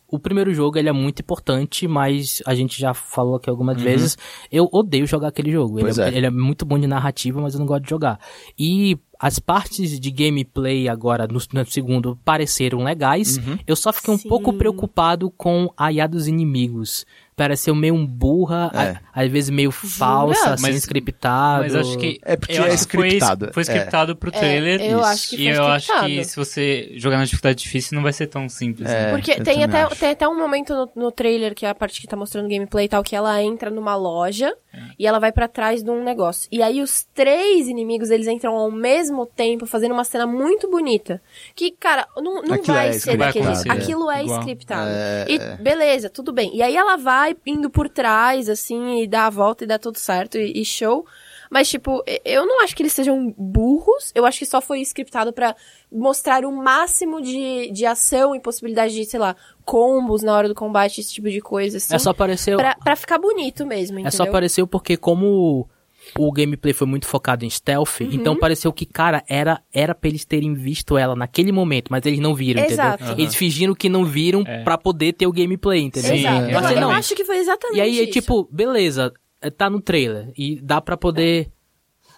[0.10, 4.18] O primeiro jogo ele é muito importante, mas a gente já falou aqui algumas vezes.
[4.52, 5.80] Eu odeio jogar aquele jogo.
[5.80, 6.04] Ele Uhum.
[6.04, 6.18] É, é.
[6.18, 8.20] ele é muito bom de narrativa, mas eu não gosto de jogar.
[8.58, 13.38] E as partes de gameplay agora no, no segundo pareceram legais.
[13.38, 13.58] Uhum.
[13.66, 14.30] Eu só fiquei um Sim.
[14.30, 17.06] pouco preocupado com a IA dos inimigos.
[17.38, 18.78] Pareceu meio um burra, É.
[18.80, 21.64] a- às vezes meio falsa, assim, Mas- scriptado.
[21.64, 22.20] Mas acho que.
[22.26, 23.64] É porque eu é acho que foi- scriptado, Foi, é.
[23.64, 24.82] scriptado pro É, trailer.
[24.82, 25.08] eu Isso.
[25.08, 26.08] acho que foi E eu acho scriptado.
[26.14, 28.90] que se você jogar na dificuldade difícil, não vai ser tão simples.
[28.90, 29.06] É.
[29.06, 29.12] né?
[29.12, 29.96] Porque eu tem até, acho.
[29.98, 32.86] tem até um momento no, no trailer, que é a parte que tá mostrando gameplay
[32.86, 34.52] e tal, que ela entra numa loja
[34.98, 36.48] e ela vai pra trás de um negócio.
[36.52, 41.22] E aí os três inimigos, eles entram ao mesmo tempo, fazendo uma cena muito bonita.
[41.56, 43.56] Que, cara, não, não Aquilo vai é ser scriptado, daquele é.
[43.56, 43.72] jeito.
[43.72, 44.90] Aquilo é scriptado.
[44.92, 45.56] É, e é.
[45.58, 46.56] beleza, tudo bem.
[46.56, 49.98] E aí ela vai indo por trás, assim, e dá a volta e dá tudo
[49.98, 51.06] certo, e, e show.
[51.50, 54.12] Mas, tipo, eu não acho que eles sejam burros.
[54.14, 55.56] Eu acho que só foi scriptado pra
[55.92, 60.56] mostrar o máximo de, de ação e possibilidade de, sei lá, combos na hora do
[60.56, 61.96] combate, esse tipo de coisa, assim.
[61.96, 62.58] É só apareceu.
[62.58, 64.10] pra, pra ficar bonito mesmo, entendeu?
[64.10, 65.70] É só apareceu porque como
[66.18, 68.10] o gameplay foi muito focado em stealth, Uhum.
[68.12, 72.20] então pareceu que, cara, era, era pra eles terem visto ela naquele momento, mas eles
[72.20, 73.04] não viram, Exato.
[73.04, 73.24] entendeu?
[73.24, 74.64] Eles fingiram que não viram É.
[74.64, 76.12] pra poder ter o gameplay, entendeu?
[76.12, 76.46] Sim, Exato.
[76.46, 76.50] é.
[76.50, 76.92] Eu, Mas eu não.
[76.92, 78.12] acho que foi exatamente E aí, é isso.
[78.14, 79.12] tipo, beleza,
[79.42, 81.52] é, tá no trailer e dá pra poder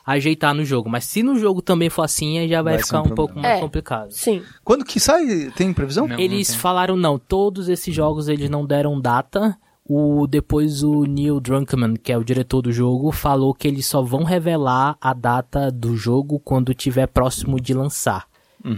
[0.05, 3.01] ajeitar no jogo, mas se no jogo também for assim, aí já vai, Vai ficar
[3.03, 3.59] um um, pouco mais É.
[3.59, 4.11] complicado.
[4.11, 4.41] Sim.
[4.63, 5.51] Quando que sai?
[5.55, 6.07] Tem previsão?
[6.07, 6.61] Não, Eles não tem.
[6.61, 9.55] falaram não, todos esses jogos eles não deram data.
[9.91, 14.03] O depois o Neil Druckmann, que é o diretor do jogo, falou que eles só
[14.03, 18.27] vão revelar a data do jogo quando tiver próximo de lançar.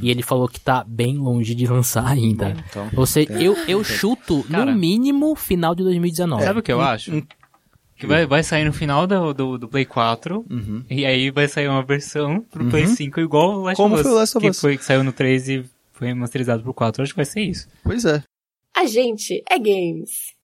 [0.02, 2.56] E ele falou que tá bem longe de lançar ainda.
[2.70, 4.72] então, Ou seja, eu, eu chuto Cara.
[4.72, 6.44] no mínimo final de 2019.
[6.44, 7.22] Sabe o que eu acho?
[7.98, 10.46] Que vai, vai sair no final do, do, do Play 4,
[10.90, 14.08] e aí vai sair uma versão pro Play 5 igual o Last Como of Us,
[14.08, 14.62] foi o Last of que, Us.
[14.62, 17.04] foi, que saiu no 3 e foi remasterizado pro 4.
[17.04, 17.68] Acho que vai ser isso.
[17.84, 18.24] Pois é.
[18.78, 20.40] A gente é games.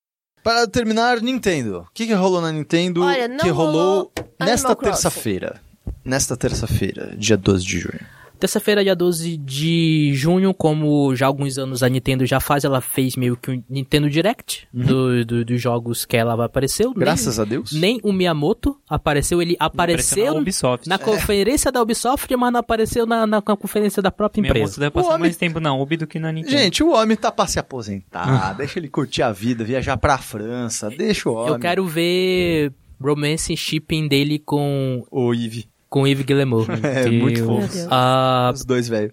[0.48, 1.80] Para terminar, Nintendo.
[1.80, 5.60] O que, que rolou na Nintendo Olha, que rolou rolou nesta terça-feira?
[6.06, 8.00] Nesta terça-feira, dia 12 de junho.
[8.40, 12.82] Terça-feira, dia 12 de junho, como já há alguns anos a Nintendo já faz, ela
[12.82, 16.94] fez meio que um Nintendo Direct do, do- dos jogos que ela apareceu.
[16.94, 17.72] Graças nem, a Deus.
[17.72, 20.88] Nem o Miyamoto apareceu, ele apareceu na Ubisoft.
[20.88, 24.80] na conferência da Ubisoft, mas não apareceu na, na conferência da própria Minha moça empresa.
[24.82, 26.58] deve passar O homem- mais tempo na Ubi do que na Nintendo.
[26.58, 28.54] Gente, o homem tá pra se aposentar.
[28.56, 30.90] deixa ele curtir a vida, viajar pra França.
[30.90, 31.54] Deixa o homem.
[31.54, 35.66] Eu quero ver romance shipping dele com, O Eve.
[35.90, 36.68] Com Yves Guillemot.
[36.84, 37.88] É, muito fofo.
[37.90, 39.12] Ah, Os dois, velho.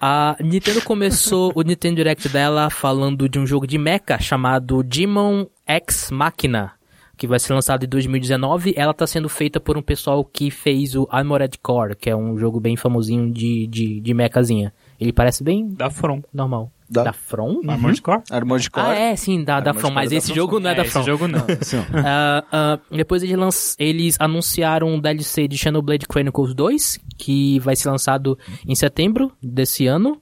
[0.00, 5.44] A Nintendo começou o Nintendo Direct dela falando de um jogo de mecha chamado Demon
[5.66, 6.72] X Machina,
[7.18, 8.72] que vai ser lançado em 2019.
[8.76, 12.38] Ela tá sendo feita por um pessoal que fez o Armored Core, que é um
[12.38, 14.72] jogo bem famosinho de, de, de mechazinha.
[14.98, 16.22] Ele parece bem Da From.
[16.32, 16.72] normal.
[16.90, 17.60] Da- Da From?
[17.68, 18.22] Armored Core?
[18.30, 18.86] Armored Core.
[18.86, 20.90] Ah, é, sim, da, da From, mas da esse From jogo não é, da esse
[20.92, 21.02] From.
[21.04, 21.38] jogo não.
[21.60, 21.76] Assim.
[22.04, 27.76] Ah, ah, depois eles, lanç- eles anunciaram um DLC de Xenoblade Chronicles 2, que vai
[27.76, 28.36] ser lançado
[28.66, 30.20] em setembro desse ano.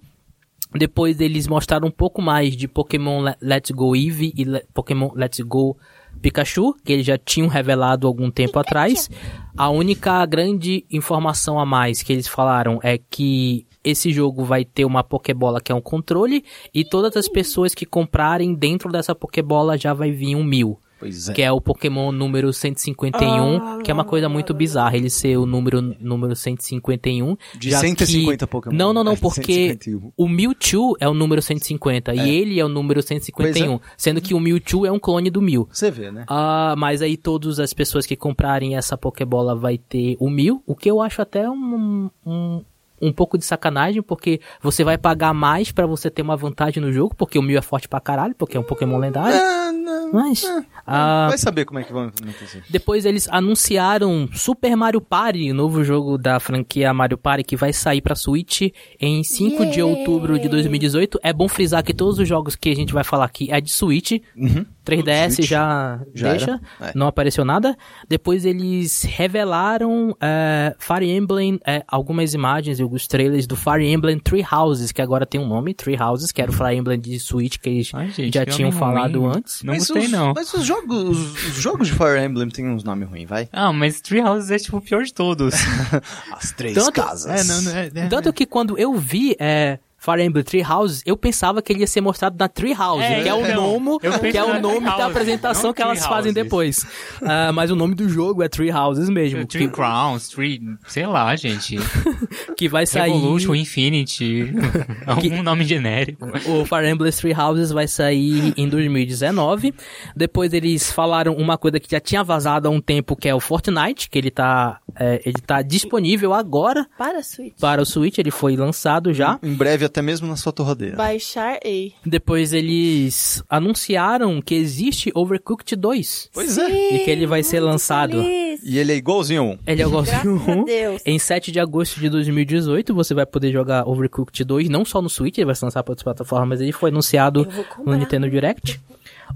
[0.74, 5.10] Depois eles mostraram um pouco mais de Pokémon Le- Let's Go Eevee e Le- Pokémon
[5.14, 5.78] Let's Go
[6.20, 9.08] Pikachu, que eles já tinham revelado algum tempo atrás.
[9.56, 14.84] A única grande informação a mais que eles falaram é que esse jogo vai ter
[14.84, 16.44] uma Pokébola que é um controle
[16.74, 20.78] e todas as pessoas que comprarem dentro dessa Pokébola já vai vir um mil.
[21.00, 21.32] É.
[21.32, 25.46] Que é o Pokémon número 151, que é uma coisa muito bizarra ele ser o
[25.46, 27.36] número, número 151.
[27.56, 28.50] De já 150 que...
[28.50, 28.76] Pokémon.
[28.76, 30.12] Não, não, não, É, porque 151.
[30.16, 34.40] o Mewtwo é o número 150 e ele é o número 151, sendo que o
[34.40, 35.68] Mewtwo é um clone do Mew.
[35.70, 36.24] Você vê, né?
[36.26, 40.74] Ah, mas aí todas as pessoas que comprarem essa Pokébola vai ter o Mil, o
[40.74, 42.64] que eu acho até um, um,
[43.00, 46.92] um pouco de sacanagem, porque você vai pagar mais pra você ter uma vantagem no
[46.92, 49.38] jogo, porque o Mil é forte pra caralho, porque é um Pokémon lendário.
[49.38, 50.12] Ah, não.
[50.12, 50.44] Mas
[50.88, 52.62] ah, Vai saber como é que vão implementar isso.
[52.68, 57.72] depois eles anunciaram Super Mario Party, o novo jogo da franquia Mario Party que vai
[57.72, 58.62] sair pra Switch
[59.00, 61.18] em 5 de outubro de 2018.
[61.22, 63.70] É bom frisar que todos os jogos que a gente vai falar aqui é de
[63.70, 64.12] Switch.
[64.36, 64.64] Uhum.
[64.86, 65.48] 3DS Switch.
[65.48, 66.60] já, Já deixa.
[66.80, 66.92] É.
[66.94, 67.76] não apareceu nada.
[68.08, 74.18] Depois eles revelaram é, Fire Emblem, é, algumas imagens e alguns trailers do Fire Emblem
[74.18, 77.18] Three Houses, que agora tem um nome, Three Houses, que era o Fire Emblem de
[77.20, 79.36] Switch que eles Ai, gente, já que tinham falado ruim.
[79.36, 79.62] antes.
[79.62, 80.32] Não mas gostei, os, não.
[80.34, 83.48] Mas os jogos, os, os jogos de Fire Emblem têm uns nomes ruins, vai?
[83.52, 85.54] Ah, mas Treehouse é tipo o pior de todos.
[86.32, 87.26] As três Tanto- casas.
[87.26, 91.02] é, não, não é, é, Tanto que quando eu vi é, Fire Emblem Three Houses,
[91.04, 93.98] eu pensava que ele ia ser mostrado na Tree House, É, que é o nome,
[94.30, 96.34] que é o nome da apresentação que elas fazem Houses.
[96.34, 96.86] depois.
[97.20, 101.06] Ah, mas o nome do jogo é Tree Houses mesmo, Tree que, Crowns, Tree, sei
[101.06, 101.76] lá, gente.
[102.56, 103.10] que vai sair...
[103.12, 104.52] Revolution, Infinity,
[105.04, 106.26] algum nome genérico.
[106.46, 109.74] O Fire Emblem Three Houses vai sair em 2019.
[110.14, 113.40] Depois eles falaram uma coisa que já tinha vazado há um tempo, que é o
[113.40, 117.54] Fortnite, que ele tá, é, ele tá disponível agora Para a Switch.
[117.60, 119.38] para o Switch, ele foi lançado já.
[119.42, 120.96] Em breve, até mesmo na sua torradeira.
[120.96, 121.92] Baixar e.
[122.04, 126.30] Depois eles anunciaram que existe Overcooked 2.
[126.32, 126.94] Pois é.
[126.94, 128.22] E que ele vai ser lançado.
[128.22, 128.60] Feliz.
[128.64, 129.58] E ele é igualzinho a um.
[129.66, 131.02] Ele é o Graças a Deus.
[131.04, 135.08] Em 7 de agosto de 2018, você vai poder jogar Overcooked 2, não só no
[135.08, 137.46] Switch, ele vai ser lançado para outras plataformas, mas ele foi anunciado
[137.84, 138.80] no Nintendo Direct.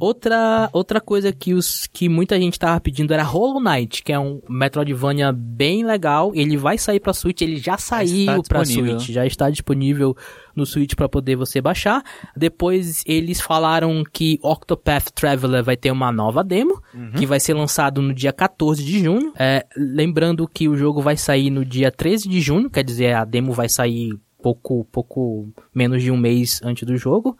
[0.01, 4.19] Outra, outra coisa que, os, que muita gente tava pedindo era Hollow Knight, que é
[4.19, 6.33] um Metroidvania bem legal.
[6.35, 8.65] Ele vai sair pra Switch, ele já saiu pra.
[8.65, 10.17] Switch, já está disponível
[10.55, 12.03] no Switch pra poder você baixar.
[12.37, 16.81] Depois eles falaram que Octopath Traveler vai ter uma nova demo,
[17.17, 19.33] que vai ser lançado no dia 14 de junho.
[19.39, 23.25] É, lembrando que o jogo vai sair no dia 13 de junho, quer dizer, a
[23.25, 27.37] demo vai sair pouco, pouco menos de um mês antes do jogo.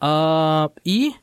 [0.00, 1.14] Ah, e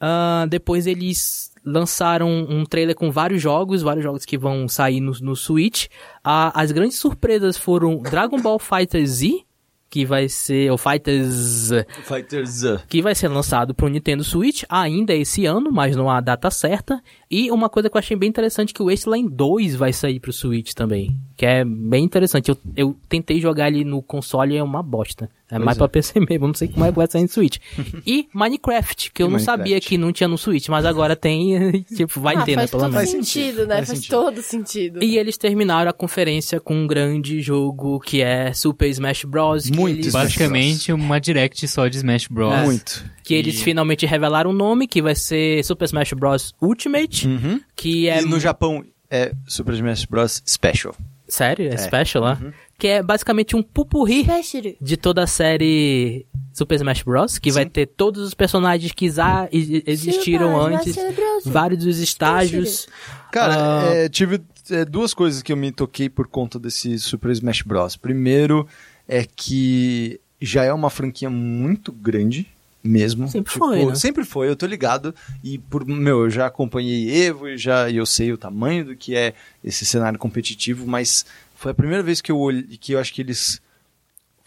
[0.00, 5.12] ah, depois eles lançaram um trailer com vários jogos, vários jogos que vão sair no,
[5.20, 5.88] no Switch.
[6.24, 9.44] Ah, as grandes surpresas foram Dragon Ball Fighter Z,
[9.90, 11.70] que vai ser o Fighters
[12.04, 12.62] Fighters.
[12.62, 16.20] uh, que vai ser lançado para o Nintendo Switch ainda esse ano, mas não há
[16.20, 17.02] data certa.
[17.30, 20.32] E uma coisa que eu achei bem interessante que o Wasteland 2 vai sair pro
[20.32, 22.48] Switch também, que é bem interessante.
[22.48, 25.30] Eu, eu tentei jogar ele no console e é uma bosta.
[25.48, 25.78] É mais é.
[25.78, 27.58] pra PC mesmo, não sei como é que vai sair no Switch.
[28.06, 29.58] e Minecraft, que eu E não Minecraft?
[29.60, 32.70] sabia que não tinha no Switch, mas agora tem, tipo, vai ah, ter, né, faz
[32.70, 33.10] pelo todo menos.
[33.10, 33.74] sentido, sentido, né?
[33.76, 34.10] faz Faz, sentido.
[34.10, 35.02] todo sentido.
[35.04, 39.70] E eles terminaram a conferência com um grande jogo que é Super Smash Bros.
[39.70, 42.52] Muito eles- Basicamente, uma direct só de Smash Bros.
[42.54, 42.64] É.
[42.64, 43.04] Muito.
[43.30, 46.52] Que eles finalmente revelaram o nome, que vai ser Super Smash Bros.
[46.60, 47.28] Ultimate,
[47.76, 48.22] que é...
[48.22, 50.42] E no Japão é Super Smash Bros.
[50.44, 50.96] Special.
[51.28, 51.72] Sério?
[51.72, 52.40] É, special lá?
[52.76, 54.74] Que é basicamente um pupurri Special.
[54.80, 57.38] de toda a série Super Smash Bros.
[57.38, 60.96] Que vai ter todos os personagens que já existiram Super antes,
[61.44, 62.88] vários dos estágios.
[63.30, 63.54] Cara,
[63.90, 63.94] Ah.
[63.94, 64.40] é, tive
[64.70, 67.96] é, duas coisas que eu me toquei por conta desse Super Smash Bros.
[67.96, 68.66] Primeiro
[69.06, 72.48] é que já é uma franquia muito grande
[72.82, 73.28] mesmo.
[73.28, 73.94] Sempre foi, né?
[73.94, 75.14] Sempre foi, eu tô ligado.
[75.44, 79.14] E por meu, eu já acompanhei Evo e já eu sei o tamanho do que
[79.14, 81.24] é esse cenário competitivo, mas
[81.56, 83.60] foi a primeira vez que eu olhei, que eu acho que eles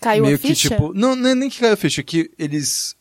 [0.01, 0.69] Caiu meio a ficha?
[0.69, 2.95] que tipo, não, não nem que caiu a ficha, que eles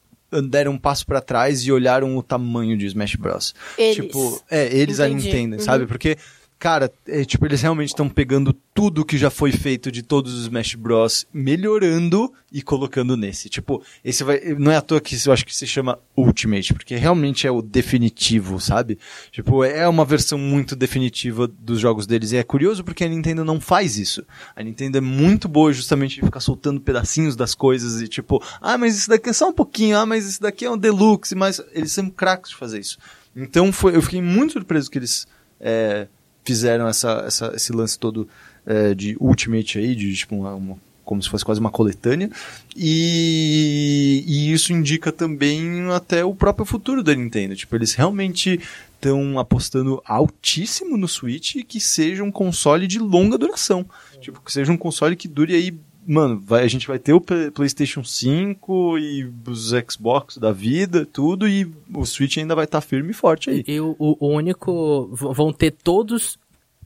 [0.49, 3.55] deram um passo pra trás e olharam o tamanho de Smash Bros.
[3.77, 3.97] Eles.
[3.97, 5.27] Tipo, é, eles a Entendi.
[5.27, 5.63] Nintendo, Uhum.
[5.63, 5.87] sabe?
[5.87, 6.17] Porque,
[6.62, 10.43] cara, é, tipo, eles realmente estão pegando tudo que já foi feito de todos os
[10.43, 13.48] Smash Bros, melhorando e colocando nesse.
[13.48, 14.39] Tipo, esse vai.
[14.56, 17.60] Não é à toa que eu acho que se chama Ultimate, porque realmente é o
[17.60, 18.97] definitivo, sabe?
[19.32, 22.30] Tipo, é uma versão muito definitiva dos jogos deles.
[22.30, 24.24] E é curioso porque a Nintendo não faz isso.
[24.55, 28.78] A Nintendo é muito boa justamente de ficar soltando pedacinhos das coisas e tipo, ah,
[28.78, 31.60] mas isso daqui é só um pouquinho, ah, mas isso daqui é um deluxe, mas
[31.72, 32.98] eles são craques de fazer isso.
[33.34, 35.26] Então foi, eu fiquei muito surpreso que eles
[35.59, 36.06] é,
[36.44, 38.28] fizeram essa, essa- esse lance todo
[38.66, 42.31] é, de Ultimate aí, de tipo uma, uma- como se fosse quase uma coletânea.
[42.77, 47.56] E, e isso indica também até o próprio futuro da Nintendo.
[47.56, 48.60] Tipo, eles realmente
[48.94, 53.85] estão apostando altíssimo no Switch que seja um console de longa duração.
[54.20, 55.74] Tipo, que seja um console que dure aí.
[56.07, 61.47] Mano, vai, a gente vai ter o PlayStation 5 e os Xbox da vida, tudo,
[61.49, 63.65] e o Switch ainda vai estar firme e forte aí.
[63.66, 65.09] Eu, o, o único.
[65.12, 66.39] Vão ter todos.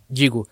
[0.08, 0.46] Digo,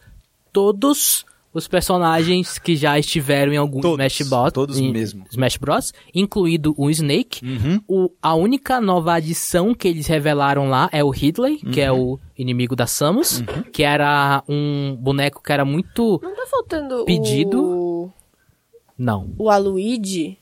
[0.52, 4.52] todos os personagens que já estiveram em algum Todos, Smash Bros.
[4.52, 5.24] todos em mesmo.
[5.30, 5.92] Smash Bros.
[6.12, 7.44] Incluído o Snake.
[7.46, 7.80] Uhum.
[7.86, 12.14] O, a única nova adição que eles revelaram lá é o Ridley, que é Uhum.
[12.14, 13.40] o inimigo da Samus,
[13.72, 16.18] que era um boneco que era muito.
[16.20, 17.62] Não tá faltando Pedido?
[17.62, 17.83] o...
[18.98, 19.30] Não.
[19.38, 20.38] O Aluigi?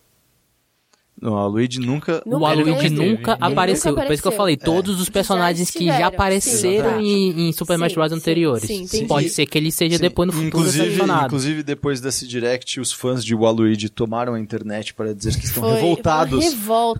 [1.20, 2.20] Não, a Luigi nunca.
[2.26, 2.90] Nunca o Aluigi teve.
[2.90, 3.92] nunca apareceu.
[3.92, 4.32] nunca Por isso que eu apareceu.
[4.32, 7.06] falei, todos os Já personagens que já apareceram sim.
[7.06, 8.10] em, em Super Smash Sim, Bros.
[8.10, 8.64] sim, anteriores.
[8.64, 9.06] sim, entendi.
[9.06, 10.02] Pode ser que ele seja Sim.
[10.02, 14.94] depois no futuro inclusive, inclusive, depois desse direct, os fãs de Waluigi tomaram a internet
[14.94, 16.44] para dizer que estão Foi revoltados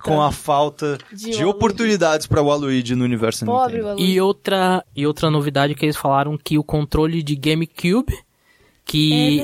[0.05, 4.01] com a falta De de, oportunidades para Waluigi no universo Pobre Nintendo.
[4.01, 8.17] E outra, e outra novidade que eles falaram que o controle de GameCube,
[8.85, 9.41] que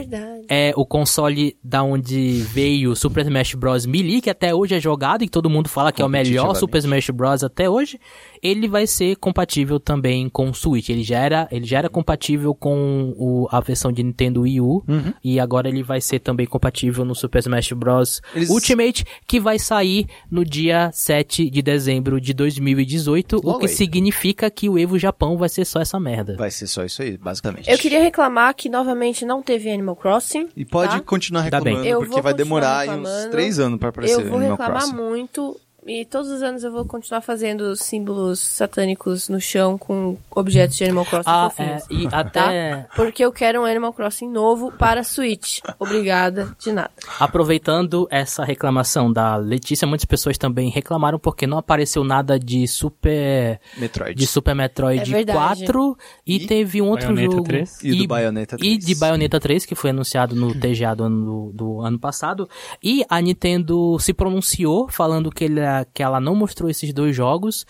[0.49, 3.87] É é o console da onde veio o Super Smash Bros.
[3.87, 6.55] Melee, que até hoje é jogado e todo mundo fala que é o melhor.
[6.55, 7.45] Super Smash Bros.
[7.45, 8.01] até hoje,
[8.43, 10.89] ele vai ser compatível também com o Switch.
[10.89, 14.85] Ele já era, ele já era compatível com o, a versão de Nintendo Wii U
[14.89, 15.13] Uhum.
[15.23, 18.21] e agora ele vai ser também compatível no Super Smash Bros.
[18.35, 23.67] Eles- Ultimate, que vai sair no dia 7 de dezembro de 2018, o Logo que
[23.67, 23.73] aí.
[23.73, 26.37] significa que o Evo Japão vai ser só essa merda.
[26.37, 27.71] Vai ser só isso aí, basicamente.
[27.71, 30.49] Eu queria reclamar que novamente não teve Animal Crossing.
[30.57, 31.01] E pode tá?
[31.01, 33.31] continuar reclamando, porque vai demorar aí uns reclamando.
[33.31, 34.97] três anos para aparecer Eu vou Animal reclamar Crossing.
[34.97, 35.61] muito.
[35.89, 40.85] E todos os anos eu vou continuar fazendo símbolos satânicos no chão com objetos de
[40.85, 41.83] Animal Crossing Ah, fofinhos.
[41.91, 42.19] é, e Tá?
[42.21, 45.61] até Porque eu quero um Animal Crossing novo para Switch.
[45.79, 46.91] Obrigada, de nada.
[47.19, 53.59] aproveitando essa reclamação da Letícia, muitas pessoas também reclamaram porque não apareceu nada de Super
[53.79, 54.15] Metroid.
[54.15, 55.39] de Super Metroid É verdade.
[55.65, 55.97] 4
[56.27, 57.83] e, E teve um outro Bayonetta jogo 3.
[57.83, 58.85] E do Bayonetta e 3.
[58.85, 62.47] de Bayonetta 3 que foi anunciado no TGA do ano, do ano passado
[62.83, 67.65] e a Nintendo se pronunciou falando que, ele, que ela não mostrou esses dois jogos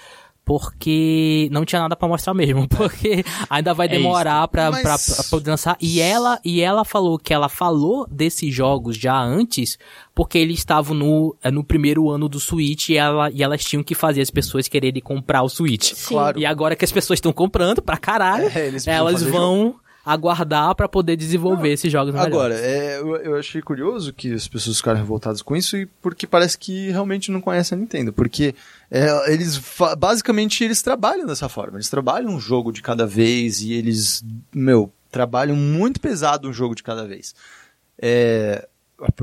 [0.44, 4.98] porque não tinha nada pra mostrar mesmo, porque ainda vai É demorar pra, Mas- pra,
[5.16, 5.76] pra poder lançar.
[5.78, 9.78] E ela, e ela falou que ela falou desses jogos já antes,
[10.14, 13.82] porque eles estavam no, eh, no primeiro ano do Switch e, ela, e elas tinham
[13.84, 15.92] que fazer as pessoas quererem comprar o Switch.
[15.92, 16.15] Sim.
[16.15, 16.39] Claro.
[16.41, 19.74] E agora que as pessoas estão comprando pra caralho, É, elas vão
[20.08, 22.14] aguardar pra poder desenvolver esses jogos.
[22.14, 26.26] Agora, é, eu, eu achei curioso que as pessoas ficaram revoltadas com isso e porque
[26.26, 28.10] parece que realmente não conhecem a Nintendo.
[28.10, 28.54] Porque
[28.90, 29.60] é, eles
[29.98, 31.76] basicamente eles trabalham dessa forma.
[31.76, 36.74] Eles trabalham um jogo de cada vez e eles, meu, trabalham muito pesado um jogo
[36.74, 37.34] de cada vez.
[38.00, 38.66] É,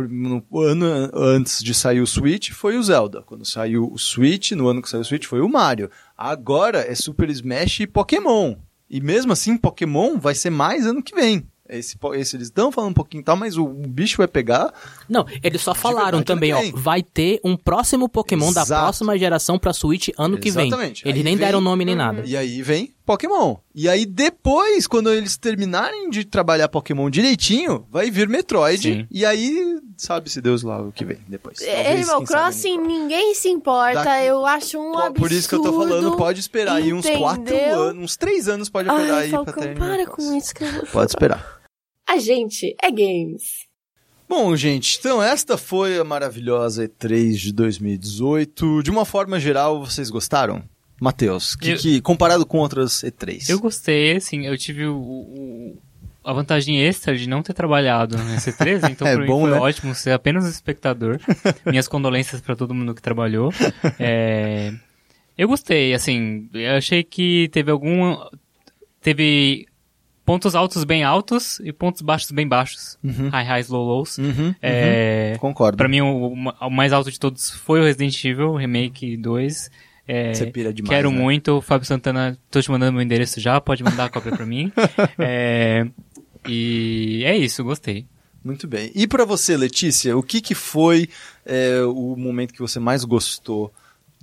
[0.07, 3.23] no ano antes de sair o Switch foi o Zelda.
[3.23, 5.89] Quando saiu o Switch, no ano que saiu o Switch foi o Mario.
[6.15, 8.55] Agora é Super Smash e Pokémon.
[8.95, 11.45] E mesmo assim, Pokémon vai ser mais ano que vem.
[11.67, 14.73] Esse, esse eles estão falando um pouquinho e tal, mas o, o bicho vai pegar.
[15.09, 18.81] Não, eles só falaram verdade, também, ó, vai ter um próximo Pokémon da Exato.
[18.83, 20.67] próxima geração pra Switch ano que vem.
[20.67, 21.03] Exatamente.
[21.07, 22.23] Eles Aí nem vem- deram nome nem nada.
[22.25, 23.55] E aí vem Pokémon.
[23.73, 28.81] E aí depois, quando eles terminarem de trabalhar Pokémon direitinho, vai vir Metroid.
[28.81, 29.07] Sim.
[29.11, 31.57] E aí, sabe-se Deus lá o que vem depois.
[31.59, 34.03] Talvez, É, Animal quem sabe, Crossing, ninguém se importa.
[34.03, 35.19] Daqui- Eu acho um Pô, absurdo.
[35.19, 37.79] Por isso que eu tô falando, pode esperar aí uns quatro entendeu?
[37.83, 40.53] anos, uns três anos pode esperar Ai, aí pra Falcão, ter para Animal com isso.
[40.59, 41.61] Vou Pode esperar.
[42.07, 43.64] A gente é games.
[44.27, 48.81] Bom, gente, então esta foi a maravilhosa E3 de 2018.
[48.83, 50.63] De uma forma geral, vocês gostaram?
[50.99, 53.49] Matheus, que, Eu- que- comparado com outras E3.
[53.49, 55.77] Eu gostei, assim, eu tive o, o-
[56.23, 59.59] a vantagem extra de não ter trabalhado nesse 13, então É bom, foi né?
[59.59, 61.19] ótimo ser apenas um espectador.
[61.65, 63.53] Minhas condolências pra todo mundo que trabalhou.
[63.99, 64.73] É,
[65.37, 68.17] eu gostei, assim, eu achei que teve algum...
[69.01, 69.67] Teve
[70.25, 72.97] pontos altos bem altos e pontos baixos bem baixos.
[73.31, 74.17] High highs, low lows.
[74.17, 75.39] Uhum, É, uhum.
[75.39, 75.77] Concordo.
[75.77, 79.69] Pra mim, o, o mais alto de todos foi o Resident Evil Remake 2.
[80.07, 81.17] É, Você pira demais, Quero né?
[81.17, 81.61] muito.
[81.61, 84.71] Fábio Santana, tô te mandando meu endereço já, pode mandar a cópia pra mim.
[85.19, 85.87] É,
[86.47, 88.05] e é isso, gostei.
[88.43, 88.91] Muito bem.
[88.93, 91.09] E pra você, Letícia, o que, que foi
[91.45, 93.73] é, o momento que você mais gostou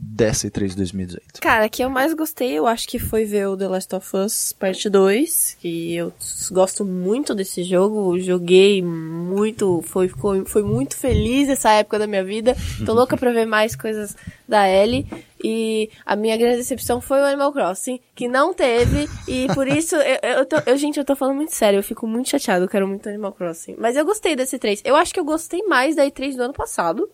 [0.05, 1.41] dessa E3 de 2018?
[1.41, 4.53] Cara, que eu mais gostei, eu acho que foi ver o The Last of Us
[4.53, 6.13] Parte 2, que eu
[6.51, 12.25] gosto muito desse jogo, joguei muito, foi, foi, foi muito feliz essa época da minha
[12.25, 14.17] vida, tô louca pra ver mais coisas
[14.47, 15.07] da Ellie,
[15.43, 19.97] e a minha grande decepção foi o Animal Crossing, que não teve, e por isso,
[19.97, 22.69] eu, eu, tô, eu- gente, eu tô falando muito sério, eu fico muito chateado, eu
[22.69, 25.97] quero muito Animal Crossing, mas eu gostei desse 3, eu acho que eu gostei mais
[25.97, 27.09] da E3 do ano passado,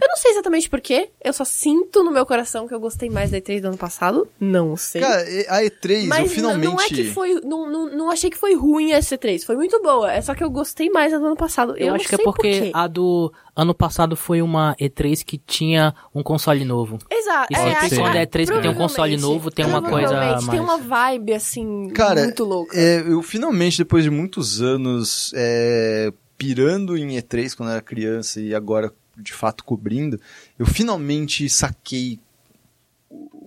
[0.00, 3.30] eu não sei exatamente porquê, eu só sinto no meu coração que eu gostei mais
[3.30, 4.28] da E3 do ano passado.
[4.38, 5.00] Não sei.
[5.00, 6.64] Cara, a E3, Mas eu finalmente...
[6.72, 7.40] não é que foi.
[7.44, 9.44] Não, não, não achei que foi ruim a C3.
[9.44, 10.12] Foi muito boa.
[10.12, 11.72] É só que eu gostei mais da do ano passado.
[11.72, 12.70] Eu, Eu, não acho que é sei por porque quê.
[12.74, 16.98] a do ano passado foi uma E3 que tinha um console novo.
[17.10, 17.52] Exato.
[17.52, 19.82] E é, sempre acho- quando é ah, E3 que tem um console novo, tem uma
[19.82, 20.70] coisa provavelmente, Tem mais.
[20.70, 22.78] uma vibe, assim, Cara, muito louca.
[22.78, 28.54] é, eu finalmente, depois de muitos anos é, pirando em E3 quando era criança e
[28.54, 30.20] agora de fato cobrindo,
[30.58, 32.18] eu finalmente saquei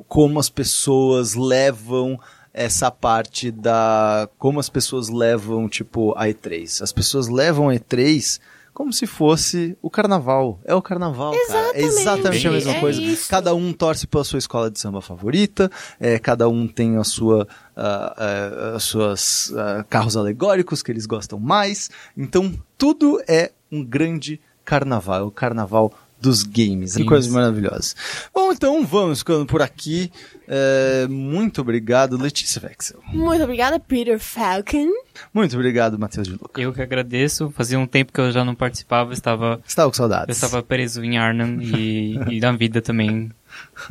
[0.08, 2.20] como as pessoas levam
[2.54, 4.30] essa parte da.
[4.38, 6.82] Como as pessoas levam, tipo, a E3.
[6.82, 8.40] As pessoas levam a E3
[8.74, 10.60] como se fosse o carnaval.
[10.64, 11.78] É o carnaval, cara.
[11.78, 13.02] É exatamente a mesma é coisa.
[13.02, 13.30] isso.
[13.30, 15.70] Cada um torce pela sua escola de samba favorita,
[16.00, 21.06] é, cada um tem a sua, ah, ah, as suas ah, carros alegóricos que eles
[21.06, 21.90] gostam mais.
[22.18, 24.40] Então, tudo é um grande
[24.72, 25.20] carnaval.
[25.20, 26.96] É o carnaval dos games.
[26.96, 27.06] Isso.
[27.06, 27.96] coisas maravilhosas.
[28.34, 30.12] Bom, então vamos ficando por aqui.
[30.48, 33.02] É, muito obrigado, Letícia Vexel.
[33.08, 34.88] Muito obrigada, Peter Falcon.
[35.34, 36.62] Muito obrigado, Matheus de Luca.
[36.62, 37.52] Eu que agradeço.
[37.52, 40.38] Fazia um tempo que eu já não participava, eu estava, Estava com eu saudades.
[40.38, 43.32] estava preso em Arnhem e, e na vida também,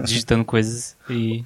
[0.05, 0.97] digitando coisas.
[1.11, 1.45] E,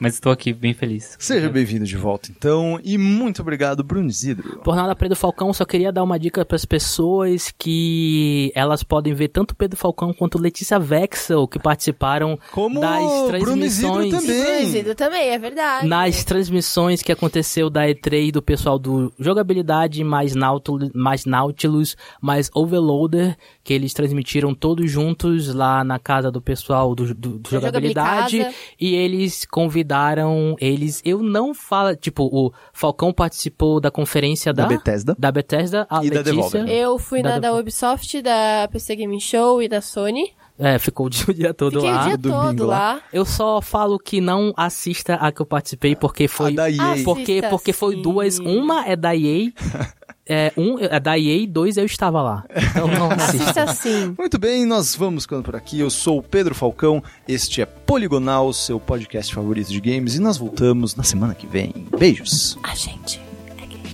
[0.00, 1.16] mas estou aqui bem feliz.
[1.18, 2.80] Seja bem-vindo de volta, então.
[2.82, 4.60] E muito obrigado, Bruno Isidro.
[4.64, 9.14] Por nada, Pedro Falcão, só queria dar uma dica para as pessoas que elas podem
[9.14, 14.10] ver tanto Pedro Falcão quanto Letícia Vexel, que participaram Como das Bruno Isidro transmissões.
[14.10, 14.44] também.
[14.44, 15.86] Conhecido também, é verdade.
[15.86, 22.50] Nas transmissões que aconteceu da E3 do pessoal do Jogabilidade, mais Nautilus, mais, Nautilus, mais
[22.54, 27.50] Overloader, que eles transmitiram todos juntos lá na casa do pessoal do, do, do Da
[27.50, 28.46] Jogabilidade.
[28.80, 31.00] E eles convidaram eles.
[31.04, 31.94] Eu não falo.
[31.96, 35.16] Tipo, o Falcão participou da conferência da, Da Bethesda.
[35.18, 36.32] da Bethesda, a E da Letícia.
[36.32, 36.68] Devolver.
[36.68, 37.54] Eu fui Da na da.
[37.54, 40.32] Ubisoft, da PC Gaming Show e da Sony.
[40.58, 42.02] É, ficou o dia todo Fiquei lá.
[42.02, 43.00] o dia domingo todo lá.
[43.12, 47.02] Eu só falo que não assista a que eu participei porque foi a da EA.
[47.04, 48.02] porque assista, porque foi sim.
[48.02, 49.52] duas, uma é da EA.
[50.26, 52.44] É, um, é da EA dois eu estava lá.
[52.70, 53.64] Então não assista.
[53.64, 54.14] assista sim.
[54.18, 55.78] Muito bem, nós vamos ficando por aqui.
[55.78, 60.38] Eu sou o Pedro Falcão, este é Poligonal, seu podcast favorito de games, e nós
[60.38, 61.74] voltamos na semana que vem.
[61.98, 62.56] Beijos.
[62.62, 63.20] A gente
[63.58, 63.84] é gay.